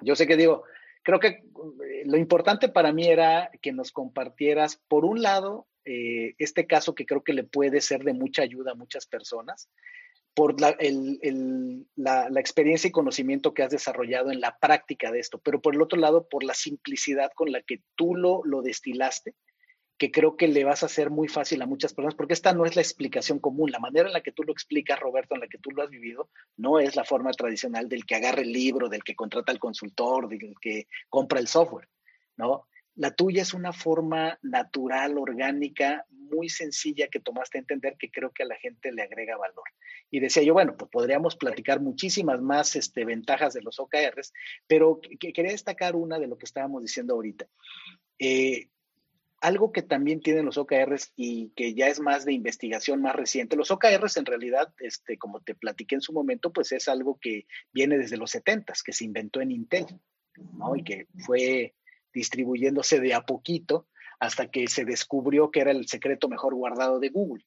Yo 0.00 0.14
sé 0.16 0.26
que 0.26 0.36
digo, 0.36 0.64
creo 1.02 1.20
que 1.20 1.28
eh, 1.28 2.04
lo 2.04 2.16
importante 2.16 2.68
para 2.68 2.92
mí 2.92 3.06
era 3.06 3.50
que 3.62 3.72
nos 3.72 3.92
compartieras, 3.92 4.80
por 4.88 5.04
un 5.04 5.22
lado, 5.22 5.66
eh, 5.84 6.34
este 6.38 6.66
caso 6.66 6.94
que 6.94 7.06
creo 7.06 7.24
que 7.24 7.32
le 7.32 7.44
puede 7.44 7.80
ser 7.80 8.04
de 8.04 8.12
mucha 8.12 8.42
ayuda 8.42 8.72
a 8.72 8.76
muchas 8.76 9.06
personas, 9.06 9.68
por 10.34 10.60
la, 10.60 10.76
la, 11.96 12.40
experiencia 12.40 12.86
y 12.86 12.92
conocimiento 12.92 13.54
que 13.54 13.64
has 13.64 13.70
desarrollado 13.70 14.30
en 14.30 14.40
la 14.40 14.56
práctica 14.56 15.10
de 15.10 15.18
esto, 15.18 15.40
pero 15.40 15.60
por 15.60 15.74
el 15.74 15.82
otro 15.82 15.98
lado, 15.98 16.28
por 16.28 16.44
la 16.44 16.54
simplicidad 16.54 17.32
con 17.34 17.50
la 17.50 17.60
que 17.62 17.82
tú 17.96 18.14
lo, 18.14 18.42
lo 18.44 18.62
destilaste 18.62 19.34
que 19.98 20.12
creo 20.12 20.36
que 20.36 20.46
le 20.46 20.64
vas 20.64 20.82
a 20.82 20.86
hacer 20.86 21.10
muy 21.10 21.26
fácil 21.26 21.60
a 21.60 21.66
muchas 21.66 21.92
personas, 21.92 22.14
porque 22.14 22.32
esta 22.32 22.52
no 22.52 22.64
es 22.64 22.76
la 22.76 22.82
explicación 22.82 23.40
común. 23.40 23.72
La 23.72 23.80
manera 23.80 24.06
en 24.06 24.12
la 24.12 24.22
que 24.22 24.30
tú 24.30 24.44
lo 24.44 24.52
explicas, 24.52 24.98
Roberto, 25.00 25.34
en 25.34 25.40
la 25.40 25.48
que 25.48 25.58
tú 25.58 25.70
lo 25.72 25.82
has 25.82 25.90
vivido, 25.90 26.30
no 26.56 26.78
es 26.78 26.94
la 26.94 27.04
forma 27.04 27.32
tradicional 27.32 27.88
del 27.88 28.06
que 28.06 28.14
agarra 28.14 28.42
el 28.42 28.52
libro, 28.52 28.88
del 28.88 29.02
que 29.02 29.16
contrata 29.16 29.50
al 29.50 29.58
consultor, 29.58 30.28
del 30.28 30.54
que 30.60 30.86
compra 31.08 31.40
el 31.40 31.48
software, 31.48 31.88
¿no? 32.36 32.66
La 32.94 33.12
tuya 33.12 33.42
es 33.42 33.54
una 33.54 33.72
forma 33.72 34.38
natural, 34.42 35.18
orgánica, 35.18 36.04
muy 36.10 36.48
sencilla 36.48 37.08
que 37.08 37.20
tomaste 37.20 37.58
a 37.58 37.60
entender 37.60 37.96
que 37.98 38.10
creo 38.10 38.30
que 38.32 38.42
a 38.42 38.46
la 38.46 38.56
gente 38.56 38.92
le 38.92 39.02
agrega 39.02 39.36
valor. 39.36 39.64
Y 40.10 40.20
decía 40.20 40.42
yo, 40.42 40.52
bueno, 40.52 40.76
pues 40.76 40.90
podríamos 40.90 41.36
platicar 41.36 41.80
muchísimas 41.80 42.40
más 42.40 42.76
este, 42.76 43.04
ventajas 43.04 43.54
de 43.54 43.62
los 43.62 43.78
OKRs, 43.78 44.32
pero 44.66 45.00
quería 45.18 45.52
destacar 45.52 45.96
una 45.96 46.18
de 46.18 46.26
lo 46.26 46.38
que 46.38 46.46
estábamos 46.46 46.82
diciendo 46.82 47.14
ahorita. 47.14 47.46
Eh, 48.18 48.68
algo 49.40 49.72
que 49.72 49.82
también 49.82 50.20
tienen 50.20 50.44
los 50.44 50.58
OKRs 50.58 51.12
y 51.16 51.50
que 51.50 51.74
ya 51.74 51.88
es 51.88 52.00
más 52.00 52.24
de 52.24 52.32
investigación 52.32 53.00
más 53.02 53.14
reciente, 53.14 53.56
los 53.56 53.70
OKRs 53.70 54.16
en 54.16 54.26
realidad, 54.26 54.72
este, 54.78 55.16
como 55.16 55.40
te 55.40 55.54
platiqué 55.54 55.94
en 55.94 56.00
su 56.00 56.12
momento, 56.12 56.52
pues 56.52 56.72
es 56.72 56.88
algo 56.88 57.18
que 57.20 57.46
viene 57.72 57.98
desde 57.98 58.16
los 58.16 58.30
70 58.32 58.72
que 58.84 58.92
se 58.92 59.04
inventó 59.04 59.40
en 59.40 59.52
Intel, 59.52 59.86
¿no? 60.54 60.74
Y 60.76 60.82
que 60.82 61.06
fue 61.24 61.74
distribuyéndose 62.12 63.00
de 63.00 63.14
a 63.14 63.22
poquito 63.22 63.86
hasta 64.18 64.50
que 64.50 64.66
se 64.66 64.84
descubrió 64.84 65.50
que 65.50 65.60
era 65.60 65.70
el 65.70 65.86
secreto 65.86 66.28
mejor 66.28 66.54
guardado 66.54 66.98
de 66.98 67.10
Google. 67.10 67.44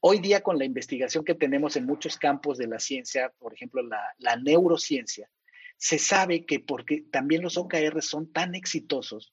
Hoy 0.00 0.20
día 0.20 0.42
con 0.42 0.58
la 0.58 0.66
investigación 0.66 1.24
que 1.24 1.34
tenemos 1.34 1.76
en 1.76 1.86
muchos 1.86 2.18
campos 2.18 2.58
de 2.58 2.66
la 2.66 2.78
ciencia, 2.78 3.32
por 3.38 3.54
ejemplo 3.54 3.82
la, 3.82 4.02
la 4.18 4.36
neurociencia, 4.36 5.30
se 5.78 5.98
sabe 5.98 6.44
que 6.44 6.60
porque 6.60 7.04
también 7.10 7.42
los 7.42 7.56
OKRs 7.56 8.06
son 8.06 8.30
tan 8.30 8.54
exitosos, 8.54 9.32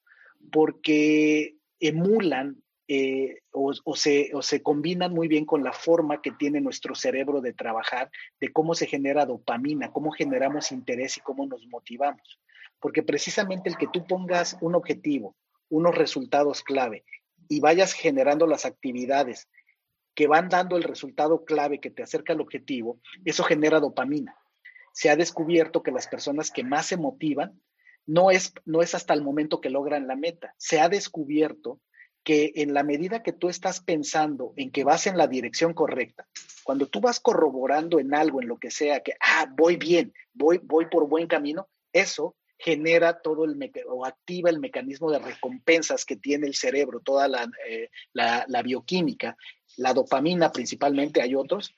porque 0.51 1.57
emulan 1.87 2.63
eh, 2.87 3.39
o, 3.51 3.73
se, 3.95 4.31
o, 4.33 4.41
se, 4.41 4.61
combinan 4.61 5.13
muy 5.13 5.27
bien 5.27 5.45
con 5.45 5.63
la 5.63 5.71
forma 5.71 6.21
que 6.21 6.31
tiene 6.31 6.59
nuestro 6.59 6.95
cerebro 6.95 7.39
de 7.39 7.53
trabajar, 7.53 8.11
de 8.41 8.51
cómo 8.51 8.75
se 8.75 8.87
genera 8.87 9.25
dopamina, 9.25 9.91
cómo 9.91 10.11
generamos 10.11 10.71
interés 10.71 11.17
y 11.17 11.21
cómo 11.21 11.47
nos 11.47 11.65
motivamos. 11.67 12.39
Porque 12.79 13.01
precisamente 13.01 13.69
el 13.69 13.77
que 13.77 13.87
tú 13.87 14.05
pongas 14.05 14.57
un 14.59 14.75
objetivo, 14.75 15.35
unos 15.69 15.95
resultados 15.95 16.61
clave 16.61 17.05
y 17.47 17.61
vayas 17.61 17.93
generando 17.93 18.47
las 18.47 18.65
actividades 18.65 19.47
que 20.13 20.27
van 20.27 20.49
dando 20.49 20.77
el 20.77 20.83
resultado 20.83 21.45
clave 21.45 21.79
que 21.79 21.89
te 21.89 22.03
acerca 22.03 22.33
al 22.33 22.41
objetivo, 22.41 22.99
eso 23.25 23.43
genera 23.43 23.79
dopamina. 23.79 24.35
Se 24.93 25.09
ha 25.09 25.15
descubierto 25.15 25.81
que 25.81 25.91
las 25.91 26.07
personas 26.07 26.51
que 26.51 26.63
más 26.63 26.87
se 26.87 26.97
motivan 26.97 27.59
no 28.05 28.31
es, 28.31 28.53
no 28.65 28.81
es 28.81 28.95
hasta 28.95 29.13
el 29.13 29.21
momento 29.21 29.61
que 29.61 29.69
logran 29.69 30.07
la 30.07 30.15
meta. 30.15 30.53
Se 30.57 30.79
ha 30.79 30.89
descubierto 30.89 31.79
que 32.23 32.53
en 32.55 32.73
la 32.73 32.83
medida 32.83 33.21
que 33.21 33.33
tú 33.33 33.49
estás 33.49 33.81
pensando 33.81 34.53
en 34.55 34.71
que 34.71 34.83
vas 34.83 35.07
en 35.07 35.17
la 35.17 35.27
dirección 35.27 35.73
correcta, 35.73 36.27
cuando 36.63 36.87
tú 36.87 37.01
vas 37.01 37.19
corroborando 37.19 37.99
en 37.99 38.13
algo, 38.13 38.41
en 38.41 38.47
lo 38.47 38.57
que 38.57 38.71
sea, 38.71 39.01
que, 39.01 39.13
ah, 39.19 39.47
voy 39.57 39.75
bien, 39.75 40.13
voy, 40.33 40.59
voy 40.63 40.85
por 40.87 41.07
buen 41.07 41.27
camino, 41.27 41.67
eso 41.91 42.35
genera 42.57 43.19
todo 43.21 43.43
el 43.43 43.57
o 43.87 44.05
activa 44.05 44.49
el 44.49 44.59
mecanismo 44.59 45.11
de 45.11 45.19
recompensas 45.19 46.05
que 46.05 46.15
tiene 46.15 46.47
el 46.47 46.55
cerebro, 46.55 47.01
toda 47.01 47.27
la, 47.27 47.49
eh, 47.67 47.89
bioquímica, 48.63 49.35
la 49.75 49.93
dopamina 49.93 50.51
principalmente, 50.51 51.21
hay 51.21 51.35
otros, 51.35 51.75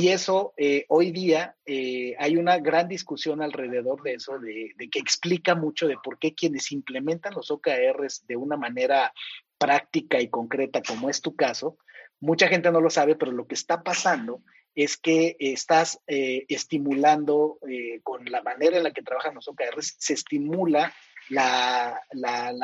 y 0.00 0.10
eso, 0.10 0.54
eh, 0.56 0.84
hoy 0.90 1.10
día, 1.10 1.56
eh, 1.66 2.14
hay 2.20 2.36
una 2.36 2.58
gran 2.58 2.86
discusión 2.86 3.42
alrededor 3.42 4.00
de 4.04 4.14
eso, 4.14 4.38
de, 4.38 4.72
que 4.92 5.00
explica 5.00 5.56
mucho 5.56 5.88
de 5.88 5.96
por 6.00 6.20
qué 6.20 6.36
quienes 6.36 6.70
implementan 6.70 7.34
los 7.34 7.50
OKRs 7.50 8.24
de 8.28 8.36
una 8.36 8.56
manera 8.56 9.12
práctica 9.58 10.20
y 10.20 10.28
concreta, 10.28 10.82
como 10.86 11.10
es 11.10 11.20
tu 11.20 11.34
caso, 11.34 11.78
mucha 12.20 12.46
gente 12.46 12.70
no 12.70 12.80
lo 12.80 12.90
sabe, 12.90 13.16
pero 13.16 13.32
lo 13.32 13.48
que 13.48 13.56
está 13.56 13.82
pasando 13.82 14.40
es 14.76 14.96
que 14.98 15.36
estás 15.40 16.00
eh, 16.06 16.44
estimulando 16.48 17.58
eh, 17.68 17.98
con 18.04 18.24
la 18.26 18.40
manera 18.40 18.76
en 18.76 18.84
la 18.84 18.92
que 18.92 19.02
trabajan 19.02 19.34
los 19.34 19.48
OKRs, 19.48 19.96
se 19.98 20.14
estimula 20.14 20.94
la, 21.28 22.00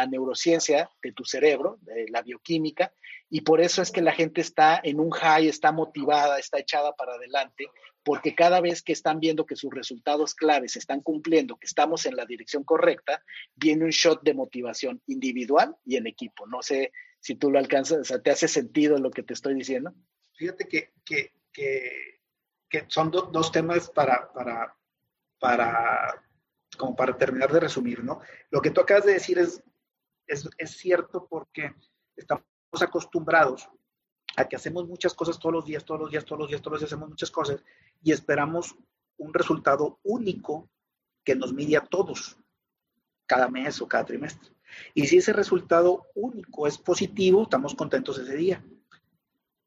neurociencia 0.09 0.89
de 1.03 1.11
tu 1.11 1.25
cerebro, 1.25 1.79
de 1.81 2.07
la 2.11 2.23
bioquímica, 2.23 2.93
y 3.35 3.41
por 3.41 3.61
eso 3.61 3.83
es 3.83 3.91
que 3.91 4.01
la 4.01 4.13
gente 4.13 4.41
está 4.41 4.81
en 4.81 5.01
un 5.01 5.11
high, 5.11 5.49
está 5.49 5.73
motivada, 5.73 6.39
está 6.39 6.61
echada 6.61 6.95
para 6.95 7.15
adelante, 7.15 7.67
porque 8.05 8.33
cada 8.33 8.61
vez 8.61 8.81
que 8.81 8.93
están 8.93 9.19
viendo 9.19 9.45
que 9.45 9.57
sus 9.57 9.75
resultados 9.75 10.37
claves 10.37 10.75
se 10.75 10.79
están 10.79 11.01
cumpliendo, 11.01 11.57
que 11.57 11.67
estamos 11.67 12.07
en 12.07 12.15
la 12.15 12.27
dirección 12.27 12.63
correcta, 12.63 13.25
viene 13.57 13.87
un 13.87 13.91
shot 13.91 14.23
de 14.23 14.35
motivación 14.35 15.03
individual 15.09 15.75
y 15.85 15.97
en 15.97 16.07
equipo. 16.07 16.47
No 16.47 16.63
sé 16.63 16.93
si 17.19 17.35
tú 17.35 17.51
lo 17.51 17.59
alcanzas, 17.59 17.99
o 17.99 18.05
sea, 18.05 18.23
¿te 18.23 18.31
hace 18.31 18.47
sentido 18.47 18.99
lo 18.99 19.11
que 19.11 19.25
te 19.25 19.35
estoy 19.35 19.55
diciendo? 19.55 19.93
Fíjate 20.35 20.69
que, 20.69 20.93
que, 21.05 21.33
que, 21.53 22.85
son 22.87 23.11
dos 23.11 23.51
temas 23.51 23.91
para, 23.91 24.33
para, 24.33 24.77
para 25.41 26.25
como 26.79 26.95
para 26.95 27.19
terminar 27.19 27.53
de 27.53 27.59
resumir, 27.59 28.05
¿no? 28.05 28.21
Lo 28.51 28.63
que 28.63 28.71
tú 28.71 28.81
acabas 28.81 29.07
de 29.07 29.15
decir 29.15 29.41
es, 29.41 29.61
es, 30.29 30.49
es 30.57 30.71
cierto 30.71 31.27
porque 31.29 31.75
estamos 32.15 32.45
acostumbrados 32.83 33.69
a 34.37 34.49
que 34.49 34.57
hacemos 34.57 34.87
muchas 34.87 35.15
cosas 35.15 35.39
todos 35.39 35.55
los 35.55 35.65
días, 35.65 35.85
todos 35.85 36.01
los 36.01 36.11
días, 36.11 36.25
todos 36.25 36.41
los 36.41 36.49
días, 36.49 36.61
todos 36.61 36.73
los 36.73 36.81
días 36.81 36.93
hacemos 36.93 37.09
muchas 37.09 37.31
cosas 37.31 37.63
y 38.03 38.13
esperamos 38.13 38.75
un 39.17 39.33
resultado 39.33 40.01
único 40.03 40.69
que 41.25 41.35
nos 41.35 41.53
mide 41.53 41.77
a 41.77 41.85
todos 41.85 42.37
cada 43.27 43.49
mes 43.49 43.81
o 43.81 43.89
cada 43.89 44.05
trimestre. 44.05 44.51
Y 44.93 45.07
si 45.07 45.19
ese 45.19 45.33
resultado 45.33 46.07
único 46.15 46.67
es 46.67 46.79
positivo, 46.79 47.45
estamos 47.45 47.75
contentos 47.75 48.19
ese 48.19 48.35
día. 48.37 48.65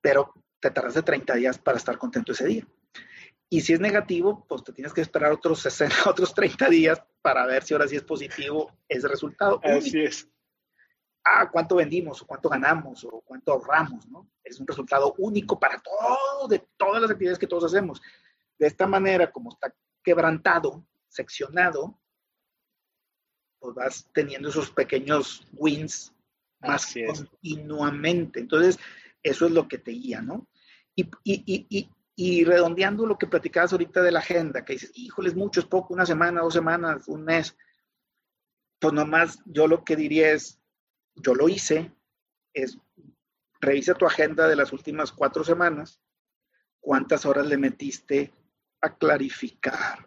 Pero 0.02 0.34
te 0.60 0.72
tardas 0.72 0.96
de 0.96 1.04
30 1.04 1.36
días 1.36 1.58
para 1.58 1.78
estar 1.78 1.98
contento 1.98 2.32
ese 2.32 2.46
día. 2.46 2.68
Y 3.50 3.62
si 3.62 3.74
es 3.74 3.80
negativo, 3.80 4.46
pues 4.48 4.64
te 4.64 4.74
tienes 4.74 4.94
que 4.94 5.02
esperar 5.02 5.32
otros 5.32 5.62
60, 5.62 5.96
otros 6.10 6.34
30 6.34 6.70
días 6.70 7.02
para 7.22 7.46
ver 7.46 7.64
si 7.64 7.74
ahora 7.74 7.88
sí 7.88 7.96
es 7.96 8.04
positivo 8.04 8.78
ese 8.88 9.08
resultado. 9.08 9.60
Así 9.64 10.02
es. 10.02 10.28
Ah, 11.36 11.50
cuánto 11.52 11.76
vendimos, 11.76 12.22
o 12.22 12.28
cuánto 12.28 12.48
ganamos, 12.48 13.04
o 13.04 13.22
cuánto 13.26 13.52
ahorramos, 13.52 14.08
¿no? 14.08 14.30
Es 14.44 14.60
un 14.60 14.68
resultado 14.68 15.14
único 15.18 15.60
para 15.60 15.80
todo, 15.80 16.48
de 16.48 16.60
todas 16.78 17.02
las 17.02 17.12
actividades 17.12 17.40
que 17.40 17.48
todos 17.48 17.66
hacemos. 17.66 18.02
De 18.58 18.68
esta 18.68 18.88
manera, 18.88 19.32
como 19.32 19.52
está 19.52 19.74
quebrantado, 20.04 20.86
seccionado, 21.10 22.00
pues 23.60 23.76
vas 23.76 24.10
teniendo 24.14 24.50
esos 24.50 24.72
pequeños 24.72 25.46
wins 25.54 26.14
más 26.60 26.94
continuamente. 27.06 28.40
Entonces, 28.40 28.80
eso 29.22 29.46
es 29.46 29.52
lo 29.52 29.68
que 29.68 29.80
te 29.80 29.92
guía, 29.92 30.22
¿no? 30.22 30.48
Y, 30.96 31.04
y, 31.24 31.68
y, 31.70 31.90
y 32.16 32.44
redondeando 32.46 33.06
lo 33.06 33.18
que 33.18 33.28
platicabas 33.28 33.72
ahorita 33.72 34.02
de 34.02 34.12
la 34.12 34.20
agenda, 34.20 34.66
que 34.66 34.74
dices, 34.74 34.92
híjole, 34.96 35.30
es 35.30 35.36
mucho, 35.36 35.60
es 35.60 35.66
poco, 35.66 35.94
una 35.94 36.06
semana, 36.06 36.42
dos 36.42 36.54
semanas, 36.54 37.08
un 37.08 37.24
mes. 37.24 37.56
Pues 38.80 38.94
nomás 38.94 39.40
yo 39.46 39.68
lo 39.68 39.84
que 39.84 39.96
diría 39.96 40.32
es, 40.32 40.60
yo 41.22 41.36
lo 41.36 41.50
hice, 41.50 41.92
es 42.54 42.78
revisa 43.60 43.96
tu 43.96 44.06
agenda 44.06 44.48
de 44.48 44.56
las 44.56 44.72
últimas 44.74 45.12
cuatro 45.12 45.44
semanas, 45.44 46.00
cuántas 46.80 47.26
horas 47.26 47.48
le 47.48 47.58
metiste 47.58 48.34
a 48.82 48.96
clarificar, 48.96 50.00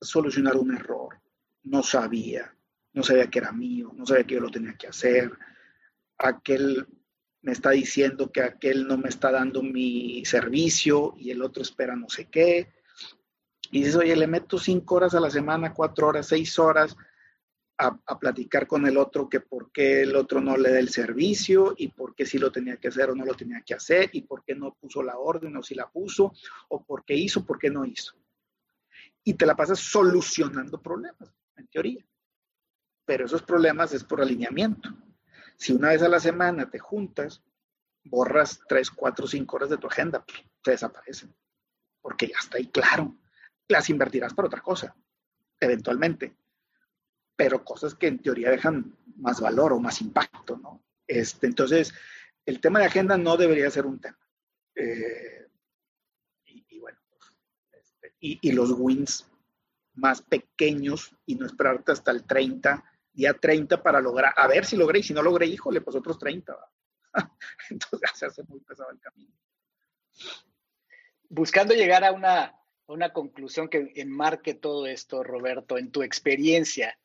a 0.00 0.04
solucionar 0.04 0.56
un 0.56 0.74
error. 0.74 1.20
No 1.62 1.82
sabía, 1.82 2.54
no 2.92 3.02
sabía 3.02 3.28
que 3.28 3.38
era 3.38 3.52
mío, 3.52 3.92
no 3.94 4.06
sabía 4.06 4.24
que 4.24 4.34
yo 4.34 4.40
lo 4.40 4.50
tenía 4.50 4.76
que 4.76 4.88
hacer. 4.88 5.32
Aquel 6.18 6.86
me 7.42 7.52
está 7.52 7.70
diciendo 7.70 8.32
que 8.32 8.42
aquel 8.42 8.86
no 8.86 8.96
me 8.96 9.08
está 9.08 9.30
dando 9.30 9.62
mi 9.62 10.24
servicio 10.24 11.14
y 11.16 11.30
el 11.30 11.42
otro 11.42 11.62
espera 11.62 11.94
no 11.94 12.08
sé 12.08 12.28
qué. 12.28 12.72
Y 13.70 13.80
dices, 13.80 13.96
oye, 13.96 14.14
le 14.16 14.26
meto 14.26 14.58
cinco 14.58 14.96
horas 14.96 15.14
a 15.14 15.20
la 15.20 15.30
semana, 15.30 15.74
cuatro 15.74 16.08
horas, 16.08 16.28
seis 16.28 16.58
horas 16.58 16.96
a, 17.78 18.18
platicar 18.18 18.66
con 18.66 18.86
el 18.86 18.96
otro 18.96 19.28
que 19.28 19.40
por 19.40 19.70
qué 19.70 20.02
el 20.02 20.16
otro 20.16 20.40
no 20.40 20.56
le 20.56 20.72
da 20.72 20.78
el 20.78 20.88
servicio 20.88 21.74
y 21.76 21.88
por 21.88 22.14
qué 22.14 22.24
sí 22.24 22.38
lo 22.38 22.50
tenía 22.50 22.78
que 22.78 22.88
hacer 22.88 23.10
o 23.10 23.14
no 23.14 23.24
lo 23.24 23.34
tenía 23.34 23.60
que 23.60 23.74
hacer 23.74 24.08
y 24.12 24.22
por 24.22 24.44
qué 24.44 24.54
no 24.54 24.74
puso 24.74 25.02
la 25.02 25.18
orden 25.18 25.56
o 25.56 25.62
si 25.62 25.74
la 25.74 25.90
puso 25.90 26.32
o 26.68 26.84
por 26.84 27.04
qué 27.04 27.14
hizo, 27.14 27.44
por 27.44 27.58
qué 27.58 27.70
no 27.70 27.84
hizo. 27.84 28.14
Y 29.24 29.34
te 29.34 29.44
la 29.44 29.56
pasas 29.56 29.78
solucionando 29.78 30.80
problemas, 30.80 31.34
en 31.56 31.66
teoría. 31.66 32.06
Pero 33.04 33.26
esos 33.26 33.42
problemas 33.42 33.92
es 33.92 34.04
por 34.04 34.20
alineamiento. 34.20 34.90
Si 35.56 35.72
una 35.72 35.88
vez 35.88 36.02
a 36.02 36.08
la 36.08 36.20
semana 36.20 36.70
te 36.70 36.78
juntas, 36.78 37.42
borras 38.04 38.60
tres, 38.68 38.90
cuatro, 38.90 39.26
cinco 39.26 39.56
horas 39.56 39.70
de 39.70 39.78
tu 39.78 39.86
agenda, 39.86 40.24
pues, 40.24 40.44
te 40.62 40.70
desaparecen. 40.72 41.34
Porque 42.00 42.28
ya 42.28 42.38
está 42.38 42.58
ahí 42.58 42.68
claro. 42.68 43.16
Las 43.68 43.90
invertirás 43.90 44.32
para 44.32 44.46
otra 44.46 44.60
cosa, 44.60 44.96
eventualmente. 45.60 46.36
Pero 47.36 47.64
cosas 47.64 47.94
que 47.94 48.06
en 48.06 48.18
teoría 48.20 48.50
dejan 48.50 48.96
más 49.16 49.40
valor 49.40 49.72
o 49.72 49.80
más 49.80 50.00
impacto, 50.00 50.56
¿no? 50.56 50.82
Este, 51.06 51.46
entonces, 51.46 51.94
el 52.44 52.60
tema 52.60 52.80
de 52.80 52.86
agenda 52.86 53.16
no 53.16 53.36
debería 53.36 53.70
ser 53.70 53.86
un 53.86 54.00
tema. 54.00 54.18
Eh, 54.74 55.46
y, 56.44 56.78
bueno, 56.78 56.98
este, 57.72 58.14
y, 58.18 58.52
los 58.52 58.72
wins 58.72 59.30
más 59.94 60.22
pequeños 60.22 61.14
y 61.24 61.36
no 61.36 61.46
esperarte 61.46 61.92
hasta 61.92 62.10
el 62.10 62.24
30 62.24 62.84
día 63.16 63.32
30 63.32 63.82
para 63.82 64.00
lograr, 64.00 64.34
a 64.36 64.46
ver 64.46 64.66
si 64.66 64.76
logré, 64.76 64.98
y 65.00 65.02
si 65.02 65.14
no 65.14 65.22
logré, 65.22 65.46
híjole, 65.46 65.80
pues 65.80 65.96
otros 65.96 66.18
30. 66.18 66.54
Entonces 67.70 68.10
se 68.14 68.26
hace 68.26 68.42
muy 68.44 68.60
pesado 68.60 68.90
el 68.90 69.00
camino. 69.00 69.32
Buscando 71.28 71.74
llegar 71.74 72.04
a 72.04 72.12
una, 72.12 72.60
una 72.86 73.12
conclusión 73.12 73.68
que 73.68 73.92
enmarque 73.96 74.54
todo 74.54 74.86
esto, 74.86 75.24
Roberto, 75.24 75.78
en 75.78 75.90
tu 75.90 76.02
experiencia 76.02 76.96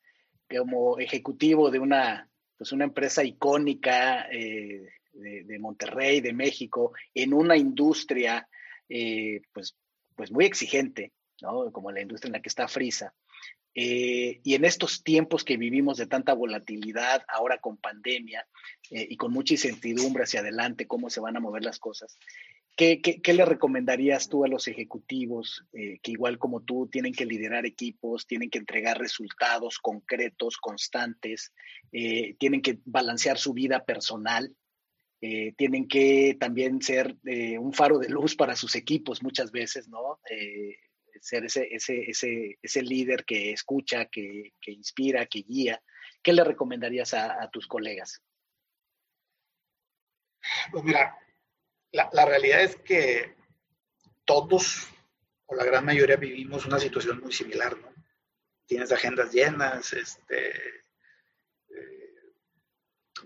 como 0.57 0.99
ejecutivo 0.99 1.69
de 1.69 1.79
una, 1.79 2.29
pues 2.57 2.71
una 2.71 2.85
empresa 2.85 3.23
icónica 3.23 4.27
eh, 4.31 4.89
de, 5.13 5.59
Monterrey, 5.59 6.21
de 6.21 6.33
México, 6.33 6.93
en 7.13 7.33
una 7.33 7.57
industria 7.57 8.47
eh, 8.87 9.41
pues, 9.53 9.75
pues 10.15 10.31
muy 10.31 10.45
exigente, 10.45 11.11
¿no? 11.41 11.71
como 11.71 11.91
la 11.91 12.01
industria 12.01 12.29
en 12.29 12.33
la 12.33 12.41
que 12.41 12.49
está 12.49 12.67
Frisa. 12.67 13.13
Eh, 13.73 14.41
y 14.43 14.55
en 14.55 14.65
estos 14.65 15.01
tiempos 15.01 15.45
que 15.45 15.55
vivimos 15.55 15.97
de 15.97 16.07
tanta 16.07 16.33
volatilidad, 16.33 17.23
ahora 17.29 17.57
con 17.59 17.77
pandemia 17.77 18.45
y 18.89 19.15
con 19.15 19.31
mucha 19.31 19.53
incertidumbre 19.53 20.23
hacia 20.23 20.41
adelante, 20.41 20.87
cómo 20.87 21.09
se 21.09 21.21
van 21.21 21.37
a 21.37 21.39
mover 21.39 21.63
las 21.63 21.79
cosas, 21.79 22.17
¿qué, 23.01 23.33
le 23.33 23.45
recomendarías 23.45 24.27
tú 24.29 24.43
a 24.43 24.47
los 24.47 24.67
ejecutivos 24.67 25.65
eh, 25.73 25.99
que 26.01 26.11
igual 26.11 26.37
como 26.37 26.61
tú 26.61 26.87
tienen 26.91 27.13
que 27.13 27.25
liderar 27.25 27.65
equipos, 27.65 28.25
tienen 28.25 28.49
que 28.49 28.59
entregar 28.59 28.97
resultados 28.97 29.77
concretos, 29.79 30.57
constantes, 30.57 31.53
tienen 31.91 32.61
que 32.61 32.79
balancear 32.85 33.37
su 33.37 33.53
vida 33.53 33.83
personal? 33.83 34.55
tienen 35.55 35.87
que 35.87 36.35
también 36.39 36.81
ser 36.81 37.15
un 37.59 37.73
faro 37.73 37.99
de 37.99 38.09
luz 38.09 38.35
para 38.35 38.55
sus 38.55 38.75
equipos 38.75 39.21
muchas 39.21 39.51
veces, 39.51 39.87
¿no? 39.87 40.19
ser 41.21 41.45
ese, 41.45 41.67
ese, 41.71 42.09
ese, 42.09 42.57
ese 42.61 42.81
líder 42.81 43.23
que 43.25 43.51
escucha, 43.51 44.05
que, 44.05 44.53
que, 44.59 44.71
inspira, 44.71 45.27
que 45.27 45.43
guía. 45.43 45.81
¿Qué 46.21 46.33
le 46.33 46.43
recomendarías 46.43 47.13
a, 47.13 47.49
tus 47.51 47.67
colegas? 47.67 48.21
Pues 50.71 50.83
mira, 50.83 51.15
la, 51.91 52.25
realidad 52.25 52.61
es 52.61 52.75
que 52.77 53.35
todos, 54.25 54.87
o 55.45 55.55
la 55.55 55.65
gran 55.65 55.85
mayoría, 55.85 56.15
vivimos 56.15 56.65
una 56.65 56.79
situación 56.79 57.19
muy 57.19 57.31
similar, 57.31 57.77
¿no? 57.77 57.93
Tienes 58.65 58.91
agendas 58.91 59.31
llenas, 59.31 59.91
este, 59.93 60.49
eh, 61.69 62.33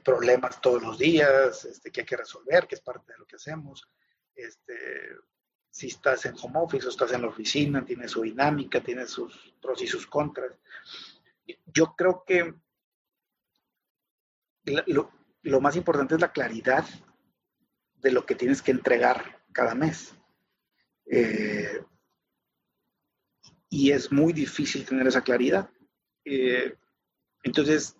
problemas 0.03 0.59
todos 0.61 0.81
los 0.81 0.97
días, 0.97 1.65
este, 1.65 1.91
que 1.91 2.01
hay 2.01 2.05
que 2.05 2.17
resolver, 2.17 2.67
que 2.67 2.75
es 2.75 2.81
parte 2.81 3.13
de 3.13 3.19
lo 3.19 3.27
que 3.27 3.35
hacemos. 3.35 3.87
Este, 4.33 4.73
si 5.69 5.87
estás 5.87 6.25
en 6.25 6.35
home 6.41 6.59
office 6.59 6.87
o 6.87 6.89
estás 6.89 7.11
en 7.11 7.21
la 7.21 7.27
oficina, 7.27 7.85
tiene 7.85 8.07
su 8.07 8.21
dinámica, 8.21 8.81
tiene 8.81 9.05
sus 9.05 9.53
pros 9.61 9.81
y 9.81 9.87
sus 9.87 10.07
contras. 10.07 10.53
Yo 11.65 11.95
creo 11.95 12.23
que 12.25 12.53
lo, 14.63 15.61
más 15.61 15.75
importante 15.75 16.15
es 16.15 16.21
la 16.21 16.31
claridad 16.31 16.85
de 18.01 18.11
lo 18.11 18.25
que 18.25 18.35
tienes 18.35 18.61
que 18.61 18.71
entregar 18.71 19.43
cada 19.51 19.75
mes. 19.75 20.13
Eh, 21.05 21.83
y 23.69 23.91
es 23.91 24.11
muy 24.11 24.33
difícil 24.33 24.85
tener 24.85 25.07
esa 25.07 25.21
claridad. 25.21 25.69
Eh, 26.23 26.75
entonces, 27.43 27.97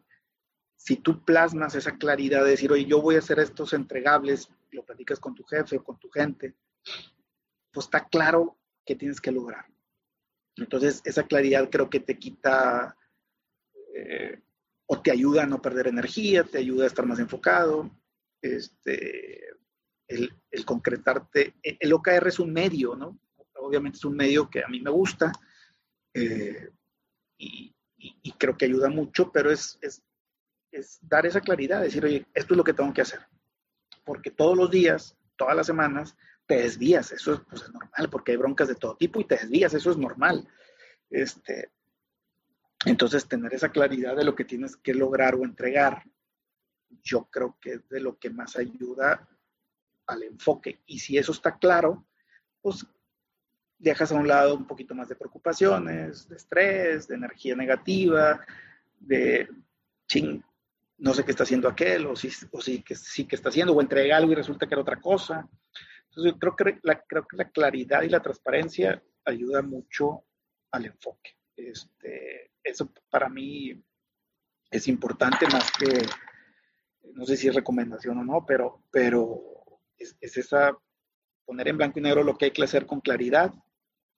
si 0.76 0.98
tú 0.98 1.24
plasmas 1.24 1.76
esa 1.76 1.98
claridad 1.98 2.44
de 2.44 2.52
decir, 2.52 2.72
oye, 2.72 2.86
yo 2.86 3.02
voy 3.02 3.16
a 3.16 3.20
hacer 3.20 3.40
estos 3.40 3.74
entregables, 3.74 4.50
lo 4.72 4.86
platicas 4.86 5.20
con 5.20 5.34
tu 5.36 5.44
jefe 5.44 5.78
o 5.78 5.84
con 5.84 6.00
tu 6.00 6.10
gente, 6.10 6.56
pues 7.72 7.88
está 7.88 8.08
claro 8.08 8.58
que 8.86 8.96
tienes 8.96 9.20
que 9.20 9.32
lograr. 9.32 9.66
Entonces, 10.58 11.02
esa 11.06 11.24
claridad 11.24 11.70
creo 11.70 11.90
que 11.90 12.00
te 12.00 12.18
quita 12.18 12.96
eh, 13.94 14.42
o 14.86 15.02
te 15.02 15.12
ayuda 15.12 15.44
a 15.44 15.48
no 15.48 15.62
perder 15.62 15.88
energía, 15.88 16.44
te 16.44 16.60
ayuda 16.60 16.86
a 16.86 16.88
estar 16.88 17.06
más 17.06 17.20
enfocado. 17.20 17.92
Este, 18.42 19.42
el, 20.08 20.66
concretarte. 20.66 21.56
El 21.62 21.94
OKR 21.94 22.28
es 22.28 22.40
un 22.40 22.52
medio, 22.52 22.96
¿no? 22.96 23.20
Obviamente 23.56 23.98
es 23.98 24.06
un 24.06 24.16
medio 24.16 24.50
que 24.50 24.64
a 24.64 24.68
mí 24.68 24.80
me 24.82 24.92
gusta 24.92 25.32
eh, 26.14 26.70
y, 27.38 27.74
creo 28.38 28.58
que 28.58 28.66
ayuda 28.66 28.90
mucho, 28.90 29.32
pero 29.32 29.50
es, 29.50 29.80
es, 29.82 31.00
dar 31.02 31.26
esa 31.26 31.40
claridad, 31.40 31.82
decir, 31.82 32.04
oye, 32.04 32.26
esto 32.34 32.54
es 32.54 32.58
lo 32.58 32.64
que 32.64 32.74
tengo 32.74 32.94
que 32.94 33.02
hacer. 33.02 33.26
Porque 34.04 34.30
todos 34.30 34.58
los 34.58 34.70
días, 34.70 35.18
todas 35.38 35.56
las 35.56 35.66
semanas, 35.66 36.16
te 36.46 36.58
desvías, 36.58 37.12
eso 37.12 37.34
es, 37.34 37.40
pues, 37.50 37.64
es 37.64 37.74
normal, 37.74 38.10
porque 38.12 38.34
hay 38.34 38.38
broncas 38.38 38.68
de 38.68 38.76
todo 38.76 38.98
tipo 38.98 39.20
y 39.20 39.26
te 39.26 39.38
desvías, 39.38 39.74
eso 39.74 39.90
es 39.90 39.98
normal. 39.98 40.48
Este, 41.10 41.72
entonces, 42.86 43.28
tener 43.28 43.54
esa 43.54 43.70
claridad 43.70 44.16
de 44.16 44.26
lo 44.26 44.36
que 44.36 44.46
tienes 44.46 44.76
que 44.76 44.94
lograr 44.94 45.36
o 45.36 45.44
entregar, 45.44 46.04
yo 47.02 47.26
creo 47.32 47.58
que 47.60 47.74
es 47.74 47.90
de 47.90 48.02
lo 48.02 48.20
que 48.20 48.30
más 48.30 48.58
ayuda 48.58 49.28
al 50.08 50.24
enfoque. 50.24 50.82
Y 50.86 51.00
si 51.00 51.18
eso 51.18 51.32
está 51.32 51.58
claro, 51.58 52.06
pues 52.62 52.86
dejas 53.78 54.12
a 54.12 54.16
un 54.16 54.28
lado 54.28 54.56
un 54.56 54.68
poquito 54.68 54.96
más 54.96 55.10
de 55.10 55.16
preocupaciones, 55.16 56.28
de 56.28 56.36
estrés, 56.36 57.08
de 57.08 57.16
energía 57.16 57.56
negativa, 57.56 58.46
de 59.00 59.48
ching, 60.08 60.42
no 60.98 61.14
sé 61.14 61.26
qué 61.26 61.32
está 61.32 61.44
haciendo 61.44 61.68
aquel, 61.68 62.06
o 62.06 62.16
sí, 62.16 62.30
o 62.52 62.62
sí, 62.62 62.82
que, 62.82 62.96
sí 62.96 63.26
que 63.26 63.36
está 63.36 63.50
haciendo, 63.50 63.74
o 63.74 63.82
entrega 63.82 64.18
algo 64.18 64.32
y 64.32 64.36
resulta 64.36 64.66
que 64.66 64.76
era 64.76 64.82
otra 64.82 65.02
cosa. 65.02 65.48
Entonces, 66.10 66.34
yo 66.34 66.40
creo 66.40 66.56
que 66.56 66.80
la, 66.84 67.02
creo 67.02 67.28
que 67.28 67.38
la 67.38 67.50
claridad 67.50 68.04
y 68.04 68.10
la 68.10 68.22
transparencia 68.22 69.04
ayuda 69.26 69.62
mucho 69.62 70.24
al 70.72 70.86
enfoque. 70.86 71.32
Este, 71.56 72.52
eso 72.64 72.92
para 73.10 73.30
mí 73.30 73.84
es 74.72 74.88
importante 74.88 75.48
más 75.48 75.72
que, 75.72 76.06
no 77.14 77.26
sé 77.26 77.38
si 77.38 77.48
es 77.48 77.56
recomendación 77.56 78.18
o 78.18 78.24
no, 78.24 78.46
pero, 78.46 78.84
pero 78.92 79.55
es, 79.98 80.16
esa, 80.20 80.78
poner 81.46 81.68
en 81.68 81.78
blanco 81.78 82.00
y 82.00 82.02
negro 82.02 82.24
lo 82.24 82.38
que 82.38 82.46
hay 82.46 82.52
que 82.52 82.64
hacer 82.64 82.86
con 82.86 83.02
claridad 83.02 83.54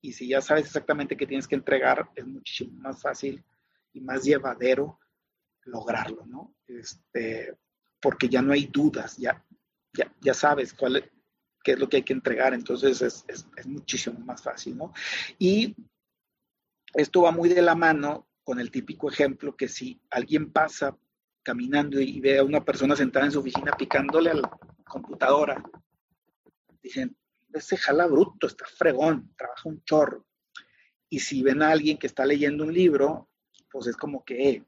y 0.02 0.14
si 0.14 0.28
ya 0.28 0.42
sabes 0.42 0.66
exactamente 0.66 1.18
qué 1.18 1.26
tienes 1.26 1.48
que 1.48 1.56
entregar, 1.56 2.10
es 2.16 2.26
muchísimo 2.26 2.80
más 2.80 3.02
fácil 3.02 3.44
y 3.94 4.02
más 4.02 4.24
llevadero 4.24 5.00
lograrlo, 5.64 6.26
¿no? 6.26 6.56
Este, 6.68 7.58
porque 8.00 8.30
ya 8.30 8.42
no 8.42 8.54
hay 8.54 8.68
dudas, 8.68 9.18
ya, 9.18 9.44
ya, 9.94 10.14
ya 10.22 10.34
sabes 10.34 10.74
cuál, 10.74 11.12
qué 11.64 11.72
es 11.74 11.80
lo 11.80 11.90
que 11.90 11.98
hay 11.98 12.04
que 12.04 12.14
entregar, 12.14 12.54
entonces 12.54 13.02
es, 13.02 13.26
es, 13.28 13.48
es 13.58 13.68
muchísimo 13.68 14.20
más 14.20 14.42
fácil, 14.42 14.78
¿no? 14.78 14.94
Y 15.40 15.76
esto 16.94 17.24
va 17.24 17.32
muy 17.32 17.50
de 17.50 17.62
la 17.62 17.76
mano 17.76 18.28
con 18.44 18.60
el 18.60 18.72
típico 18.72 19.10
ejemplo 19.10 19.58
que 19.58 19.68
si 19.68 20.00
alguien 20.10 20.52
pasa 20.52 20.98
caminando 21.44 22.00
y 22.00 22.20
ve 22.22 22.40
a 22.40 22.44
una 22.44 22.64
persona 22.64 22.96
sentada 22.96 23.26
en 23.26 23.32
su 23.32 23.40
oficina 23.40 23.72
picándole 23.78 24.30
a 24.30 24.36
la 24.36 24.50
computadora, 24.88 25.64
dicen, 26.82 27.18
ese 27.54 27.78
jala 27.78 28.08
bruto, 28.08 28.48
está 28.48 28.66
fregón, 28.66 29.34
trabaja 29.38 29.70
un 29.70 29.84
chorro. 29.84 30.26
Y 31.10 31.20
si 31.20 31.42
ven 31.44 31.62
a 31.62 31.72
alguien 31.72 31.98
que 31.98 32.08
está 32.08 32.26
leyendo 32.26 32.64
un 32.64 32.74
libro, 32.74 33.30
pues 33.72 33.88
es 33.88 33.96
como 33.96 34.24
que, 34.24 34.50
eh, 34.50 34.66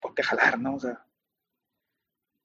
ponte 0.00 0.22
a 0.22 0.26
jalar, 0.26 0.58
¿no? 0.58 0.76
O 0.76 0.80
sea, 0.80 1.06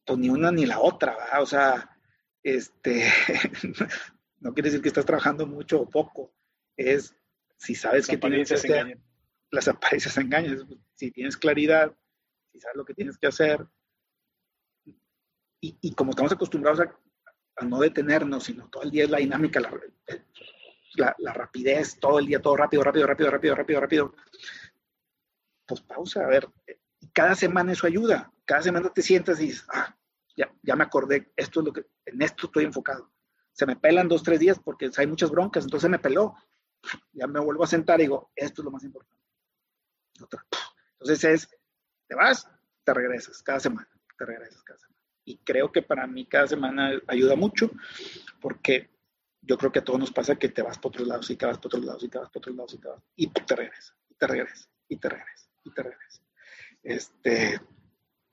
pues 0.05 0.20
ni 0.20 0.30
una 0.30 0.51
ni 0.51 0.66
la 0.66 0.80
otra, 0.80 1.16
¿verdad? 1.16 1.41
O 1.41 1.45
sea, 1.45 1.97
este, 2.43 3.05
no 4.39 4.53
quiere 4.53 4.70
decir 4.70 4.82
que 4.82 4.89
estás 4.89 5.05
trabajando 5.05 5.45
mucho 5.45 5.82
o 5.82 5.89
poco, 5.89 6.34
es 6.76 7.16
si 7.57 7.76
sabes 7.76 8.07
que 8.07 8.18
tienes 8.18 8.49
que 8.49 8.55
hacer, 8.55 8.99
las 9.51 9.68
apariencias 9.68 10.18
engañan. 10.18 10.68
Si 10.95 11.12
tienes 11.12 11.38
claridad, 11.38 11.95
si 12.51 12.59
sabes 12.59 12.76
lo 12.76 12.86
que 12.86 12.95
tienes 12.95 13.18
que 13.18 13.28
hacer, 13.28 13.68
y, 15.62 15.93
como 15.93 16.12
estamos 16.12 16.32
acostumbrados 16.32 16.82
a, 16.82 17.66
no 17.66 17.80
detenernos, 17.80 18.45
sino 18.45 18.68
todo 18.70 18.84
el 18.84 18.91
día 18.91 19.03
es 19.03 19.09
la 19.12 19.20
dinámica, 19.20 19.59
la, 19.59 21.16
la, 21.20 21.34
rapidez, 21.34 21.99
todo 21.99 22.18
el 22.18 22.26
día, 22.26 22.41
todo 22.41 22.57
rápido, 22.57 22.84
rápido, 22.84 23.05
rápido, 23.05 23.30
rápido, 23.30 23.55
rápido, 23.55 23.80
rápido. 23.80 24.16
Pues 25.68 25.82
pausa, 25.82 26.26
a 26.26 26.28
ver, 26.28 26.49
cada 27.14 27.36
semana 27.36 27.74
eso 27.74 27.86
ayuda. 27.86 28.34
Cada 28.45 28.64
semana 28.64 28.89
te 28.89 29.03
sientas 29.03 29.39
y 29.39 29.47
dices, 29.47 29.66
ah, 29.70 29.95
ya, 30.36 30.51
ya 30.64 30.76
me 30.76 30.84
acordé, 30.84 31.32
esto 31.36 31.59
es 31.59 31.66
lo 31.68 31.74
que, 31.74 31.86
en 32.05 32.22
esto 32.22 32.47
estoy 32.47 32.66
enfocado. 32.66 33.12
Se 33.51 33.68
me 33.68 33.76
pelan 33.76 34.07
dos, 34.07 34.24
tres 34.24 34.39
días 34.39 34.59
porque 34.59 34.89
hay 34.97 35.07
muchas 35.07 35.30
broncas, 35.30 35.66
entonces 35.66 35.89
me 35.89 35.99
peló 35.99 36.36
ya 37.14 37.28
me 37.28 37.39
vuelvo 37.39 37.64
a 37.64 37.68
sentar 37.68 37.99
y 37.99 38.03
digo, 38.03 38.32
esto 38.36 38.62
es 38.62 38.66
lo 38.66 38.72
más 38.72 38.84
importante. 38.84 39.24
Entonces 40.99 41.24
es, 41.24 41.49
te 42.07 42.16
vas, 42.16 42.49
te 42.84 42.93
regresas 42.93 43.41
cada 43.43 43.59
semana, 43.59 43.89
te 44.18 44.26
regresas 44.26 44.62
cada 44.64 44.80
semana. 44.80 44.91
Y 45.26 45.38
creo 45.38 45.72
que 45.72 45.82
para 45.82 46.07
mí 46.07 46.26
cada 46.26 46.47
semana 46.47 46.91
ayuda 47.07 47.36
mucho 47.36 47.72
porque 48.39 48.89
yo 49.41 49.57
creo 49.57 49.72
que 49.72 49.80
a 49.80 49.84
todos 49.84 49.99
nos 49.99 50.11
pasa 50.11 50.36
que 50.36 50.49
te 50.49 50.61
vas 50.61 50.78
por 50.78 50.89
otros 50.89 51.07
lados 51.07 51.30
y 51.30 51.36
te 51.36 51.45
vas 51.45 51.57
por 51.57 51.67
otros 51.67 51.86
lados 51.86 52.03
y 52.03 52.09
te 52.09 52.17
vas 52.17 52.30
por 52.30 52.39
otros 52.39 52.55
lados 52.55 52.74
y 52.74 52.78
te 52.78 52.88
vas 52.88 53.01
y 53.15 53.28
te 53.28 53.55
regresas, 53.55 53.95
y 54.09 54.15
te 54.15 54.28
regresas, 54.28 54.69
y 54.89 54.97
te 54.97 55.09
regresas, 55.09 55.49
y 55.63 55.72
te 55.72 55.84
regresas. 55.84 56.22
Este, 56.84 57.61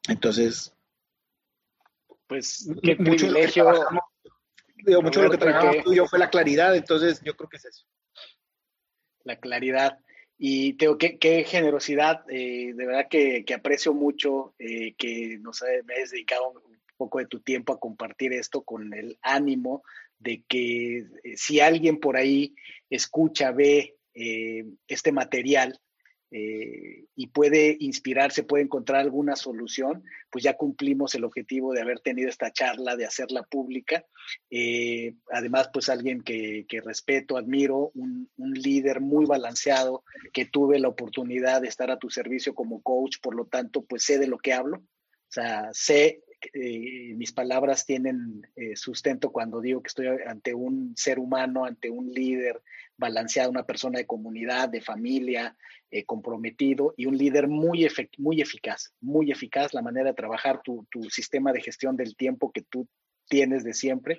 entonces, 0.08 0.74
pues 2.26 2.70
qué 2.82 2.96
privilegio. 2.96 3.66
Digo, 4.84 5.02
mucho 5.02 5.22
lo 5.22 5.30
que 5.30 5.38
trabajamos 5.38 5.84
tú 5.84 5.92
y 5.92 5.96
yo 5.96 6.06
fue 6.06 6.18
la 6.18 6.30
claridad, 6.30 6.74
entonces 6.76 7.20
yo 7.22 7.36
creo 7.36 7.48
que 7.48 7.56
es 7.56 7.64
eso 7.64 7.86
la 9.28 9.38
claridad. 9.38 9.98
Y 10.38 10.74
tengo 10.74 10.96
qué, 10.98 11.44
generosidad, 11.44 12.24
eh, 12.30 12.72
de 12.72 12.86
verdad 12.86 13.08
que, 13.08 13.44
aprecio 13.52 13.92
mucho 13.92 14.54
eh, 14.60 14.94
que 14.96 15.38
nos 15.40 15.62
me 15.84 15.94
hayas 15.94 16.12
dedicado 16.12 16.50
un 16.50 16.78
poco 16.96 17.18
de 17.18 17.26
tu 17.26 17.40
tiempo 17.40 17.72
a 17.72 17.80
compartir 17.80 18.32
esto 18.32 18.62
con 18.62 18.94
el 18.94 19.18
ánimo 19.20 19.82
de 20.20 20.44
que 20.46 20.98
eh, 20.98 21.36
si 21.36 21.58
alguien 21.58 21.98
por 21.98 22.16
ahí 22.16 22.54
escucha, 22.88 23.50
ve 23.50 23.96
este 24.88 25.12
material, 25.12 25.78
eh, 26.30 27.06
y 27.16 27.28
puede 27.28 27.76
inspirarse, 27.80 28.42
puede 28.42 28.64
encontrar 28.64 29.00
alguna 29.00 29.34
solución, 29.34 30.04
pues 30.30 30.44
ya 30.44 30.58
cumplimos 30.58 31.14
el 31.14 31.24
objetivo 31.24 31.72
de 31.72 31.80
haber 31.80 32.00
tenido 32.00 32.28
esta 32.28 32.52
charla, 32.52 32.96
de 32.96 33.06
hacerla 33.06 33.44
pública. 33.44 34.04
Eh, 34.50 35.14
además, 35.32 35.70
pues 35.72 35.88
alguien 35.88 36.22
que, 36.22 36.66
respeto, 36.84 37.38
admiro, 37.38 37.92
un, 37.94 38.28
líder 38.36 39.00
muy 39.00 39.24
balanceado, 39.24 40.04
que 40.32 40.44
tuve 40.44 40.78
la 40.78 40.88
oportunidad 40.88 41.62
de 41.62 41.68
estar 41.68 41.90
a 41.90 41.98
tu 41.98 42.10
servicio 42.10 42.54
como 42.54 42.82
coach, 42.82 43.16
por 43.22 43.34
lo 43.34 43.46
tanto, 43.46 43.84
pues 43.84 44.04
sé 44.04 44.18
de 44.18 44.26
lo 44.26 44.38
que 44.38 44.52
hablo. 44.52 44.78
O 44.78 45.30
sea, 45.30 45.68
sé 45.72 46.22
eh, 46.52 47.14
mis 47.16 47.32
palabras 47.32 47.84
tienen 47.84 48.42
sustento 48.74 49.32
cuando 49.32 49.60
digo 49.60 49.82
que 49.82 49.88
estoy 49.88 50.06
ante 50.26 50.54
un 50.54 50.94
ser 50.96 51.18
humano, 51.18 51.64
ante 51.64 51.90
un 51.90 52.12
líder 52.12 52.62
balanceado, 52.98 53.50
una 53.50 53.64
persona 53.64 53.98
de 53.98 54.06
comunidad, 54.06 54.68
de 54.68 54.80
familia, 54.80 55.56
eh, 55.90 56.04
comprometido 56.04 56.92
y 56.96 57.06
un 57.06 57.16
líder 57.16 57.48
muy, 57.48 57.88
muy 58.18 58.42
eficaz, 58.42 58.92
muy 59.00 59.30
eficaz 59.30 59.72
la 59.72 59.82
manera 59.82 60.10
de 60.10 60.14
trabajar 60.14 60.60
tu, 60.62 60.86
sistema 61.08 61.52
de 61.52 61.62
gestión 61.62 61.96
del 61.96 62.16
tiempo 62.16 62.52
que 62.52 62.62
tú 62.62 62.86
tienes 63.28 63.62
de 63.62 63.72
siempre, 63.72 64.18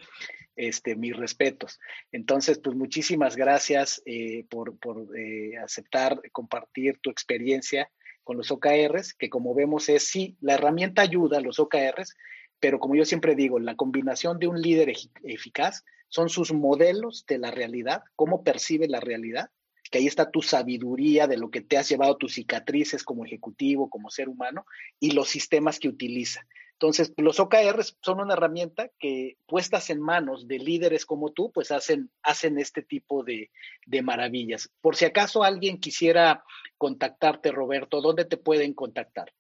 este, 0.56 0.96
mis 0.96 1.16
respetos. 1.16 1.80
Entonces, 2.12 2.60
pues 2.60 2.76
muchísimas 2.76 3.36
gracias 3.36 4.02
eh, 4.06 4.46
por, 4.50 4.78
por 4.80 5.06
eh, 5.18 5.58
aceptar, 5.58 6.22
compartir 6.32 7.00
tu 7.02 7.10
experiencia 7.10 7.92
con 8.24 8.38
los 8.38 8.52
OKRs, 8.52 9.14
que 9.14 9.30
como 9.30 9.54
vemos 9.54 9.90
es, 9.90 10.08
sí, 10.08 10.38
la 10.40 10.54
herramienta 10.54 11.02
ayuda 11.02 11.38
a 11.38 11.42
los 11.42 11.60
OKRs, 11.60 12.16
pero 12.60 12.80
como 12.80 12.96
yo 12.96 13.06
siempre 13.06 13.36
digo, 13.36 13.60
la 13.60 13.76
combinación 13.76 14.40
de 14.40 14.48
un 14.48 14.62
líder 14.62 14.94
eficaz 15.24 15.84
son 16.10 16.30
sus 16.30 16.52
modelos 16.52 17.26
de 17.28 17.38
la 17.38 17.52
realidad, 17.52 18.04
cómo 18.16 18.44
percibe 18.44 18.88
la 18.88 19.00
realidad 19.00 19.50
que 19.90 19.98
ahí 19.98 20.08
está 20.08 20.30
tu 20.30 20.42
sabiduría 20.42 21.28
de 21.28 21.38
lo 21.38 21.50
que 21.50 21.62
te 21.62 21.78
has 21.78 21.90
llevado 21.90 22.18
tus 22.18 22.36
cicatrices 22.36 23.04
como 23.04 23.26
ejecutivo, 23.26 23.90
como 23.90 24.10
ser 24.10 24.30
humano, 24.30 24.66
y 25.00 25.12
los 25.12 25.30
sistemas 25.30 25.80
que 25.80 25.88
utiliza. 25.88 26.46
Entonces, 26.74 27.12
los 27.18 27.40
OKRs 27.40 27.98
son 28.02 28.22
una 28.22 28.34
herramienta 28.34 28.90
que 29.00 29.36
puestas 29.48 29.90
en 29.90 30.00
manos 30.00 30.48
de 30.48 30.60
líderes 30.60 31.06
como 31.06 31.32
tú, 31.32 31.52
pues 31.52 31.72
hacen, 31.72 32.10
hacen 32.24 32.58
este 32.58 32.82
tipo 32.82 33.24
de, 33.24 33.52
de 33.86 34.02
maravillas. 34.02 34.70
Por 34.80 34.96
si 34.96 35.06
acaso 35.06 35.44
alguien 35.44 35.80
quisiera 35.80 36.44
contactarte, 36.78 37.52
Roberto, 37.52 38.00
¿dónde 38.00 38.24
te 38.24 38.38
pueden 38.38 38.74
contactar? 38.74 39.34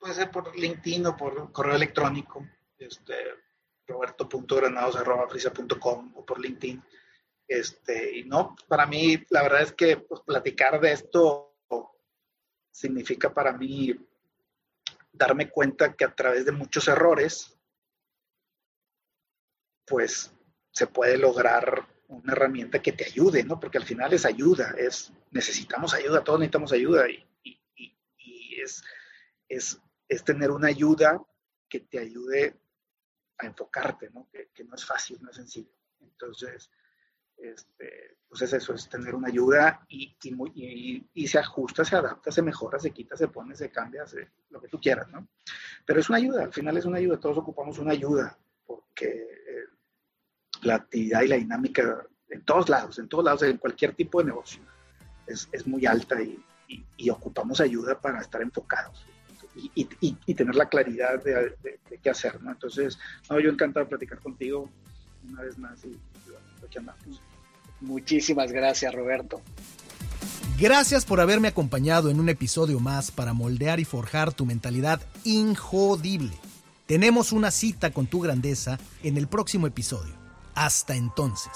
Puede 0.00 0.14
ser 0.14 0.30
por 0.30 0.58
LinkedIn 0.58 1.06
o 1.06 1.16
por 1.16 1.52
correo 1.52 1.76
electrónico, 1.76 2.44
este, 2.78 3.14
roberto.granados.frisa.com 3.86 6.12
o 6.16 6.24
por 6.24 6.40
LinkedIn. 6.40 6.82
Este, 7.48 8.18
y 8.18 8.24
no, 8.24 8.56
para 8.66 8.86
mí, 8.86 9.22
la 9.30 9.42
verdad 9.42 9.62
es 9.62 9.72
que 9.72 9.98
pues, 9.98 10.20
platicar 10.22 10.80
de 10.80 10.92
esto 10.92 11.54
significa 12.72 13.32
para 13.32 13.52
mí 13.52 13.94
darme 15.12 15.48
cuenta 15.48 15.94
que 15.94 16.04
a 16.04 16.14
través 16.14 16.44
de 16.44 16.52
muchos 16.52 16.88
errores, 16.88 17.56
pues 19.86 20.32
se 20.70 20.86
puede 20.86 21.16
lograr 21.16 21.88
una 22.08 22.32
herramienta 22.32 22.82
que 22.82 22.92
te 22.92 23.06
ayude, 23.06 23.44
¿no? 23.44 23.58
Porque 23.58 23.78
al 23.78 23.84
final 23.84 24.12
es 24.12 24.26
ayuda, 24.26 24.74
es 24.76 25.12
necesitamos 25.30 25.94
ayuda, 25.94 26.22
todos 26.22 26.38
necesitamos 26.38 26.72
ayuda 26.72 27.08
y, 27.08 27.24
es, 28.62 28.82
es, 29.48 29.80
es 30.08 30.24
tener 30.24 30.50
una 30.50 30.68
ayuda 30.68 31.22
que 31.68 31.80
te 31.80 31.98
ayude 31.98 32.58
enfocarte, 33.40 34.10
¿no? 34.10 34.28
Que, 34.30 34.64
no 34.64 34.74
es 34.74 34.84
fácil, 34.84 35.18
no 35.22 35.30
es 35.30 35.36
sencillo. 35.36 35.70
Entonces, 36.00 36.70
este, 37.36 38.18
pues 38.28 38.42
es 38.42 38.52
eso, 38.54 38.74
es 38.74 38.88
tener 38.88 39.14
una 39.14 39.28
ayuda 39.28 39.84
y, 39.88 40.16
se 41.26 41.38
ajusta, 41.38 41.84
se 41.84 41.96
adapta, 41.96 42.30
se 42.30 42.42
mejora, 42.42 42.78
se 42.78 42.90
quita, 42.90 43.16
se 43.16 43.28
pone, 43.28 43.54
se 43.54 43.70
cambia, 43.70 44.04
lo 44.50 44.60
que 44.60 44.68
tú 44.68 44.80
quieras, 44.80 45.08
¿no? 45.10 45.28
Pero 45.84 46.00
es 46.00 46.08
una 46.08 46.18
ayuda, 46.18 46.44
al 46.44 46.52
final 46.52 46.76
es 46.76 46.84
una 46.84 46.98
ayuda, 46.98 47.20
todos 47.20 47.38
ocupamos 47.38 47.78
una 47.78 47.92
ayuda, 47.92 48.38
porque 48.66 49.08
eh, 49.08 49.64
la 50.62 50.76
actividad 50.76 51.22
y 51.22 51.28
la 51.28 51.36
dinámica 51.36 52.06
en 52.28 52.44
todos 52.44 52.68
lados, 52.68 52.98
en 52.98 53.08
todos 53.08 53.24
lados, 53.24 53.42
en 53.42 53.58
cualquier 53.58 53.94
tipo 53.94 54.20
de 54.20 54.26
negocio, 54.26 54.62
es 55.26 55.66
muy 55.66 55.86
alta 55.86 56.20
y, 56.22 56.42
ocupamos 57.10 57.60
ayuda 57.60 58.00
para 58.00 58.20
estar 58.20 58.42
enfocados. 58.42 59.06
Y, 59.74 60.34
tener 60.34 60.54
la 60.54 60.68
claridad 60.68 61.22
de, 61.22 61.78
qué 62.02 62.10
hacer, 62.10 62.42
¿no? 62.42 62.52
Entonces, 62.52 62.98
no, 63.30 63.40
yo 63.40 63.50
encantado 63.50 63.84
de 63.84 63.90
platicar 63.90 64.18
contigo 64.18 64.70
una 65.28 65.42
vez 65.42 65.58
más 65.58 65.84
y, 65.84 65.98
aquí 66.64 66.78
andamos. 66.78 67.22
Muchísimas 67.80 68.52
gracias, 68.52 68.94
Roberto. 68.94 69.40
Gracias 70.58 71.04
por 71.04 71.20
haberme 71.20 71.48
acompañado 71.48 72.10
en 72.10 72.18
un 72.18 72.28
episodio 72.28 72.80
más 72.80 73.10
para 73.10 73.34
moldear 73.34 73.78
y 73.80 73.84
forjar 73.84 74.32
tu 74.32 74.46
mentalidad 74.46 75.02
injodible. 75.24 76.32
Tenemos 76.86 77.32
una 77.32 77.50
cita 77.50 77.90
con 77.90 78.06
tu 78.06 78.20
grandeza 78.20 78.78
en 79.02 79.16
el 79.16 79.26
próximo 79.26 79.66
episodio. 79.66 80.14
Hasta 80.54 80.96
entonces. 80.96 81.52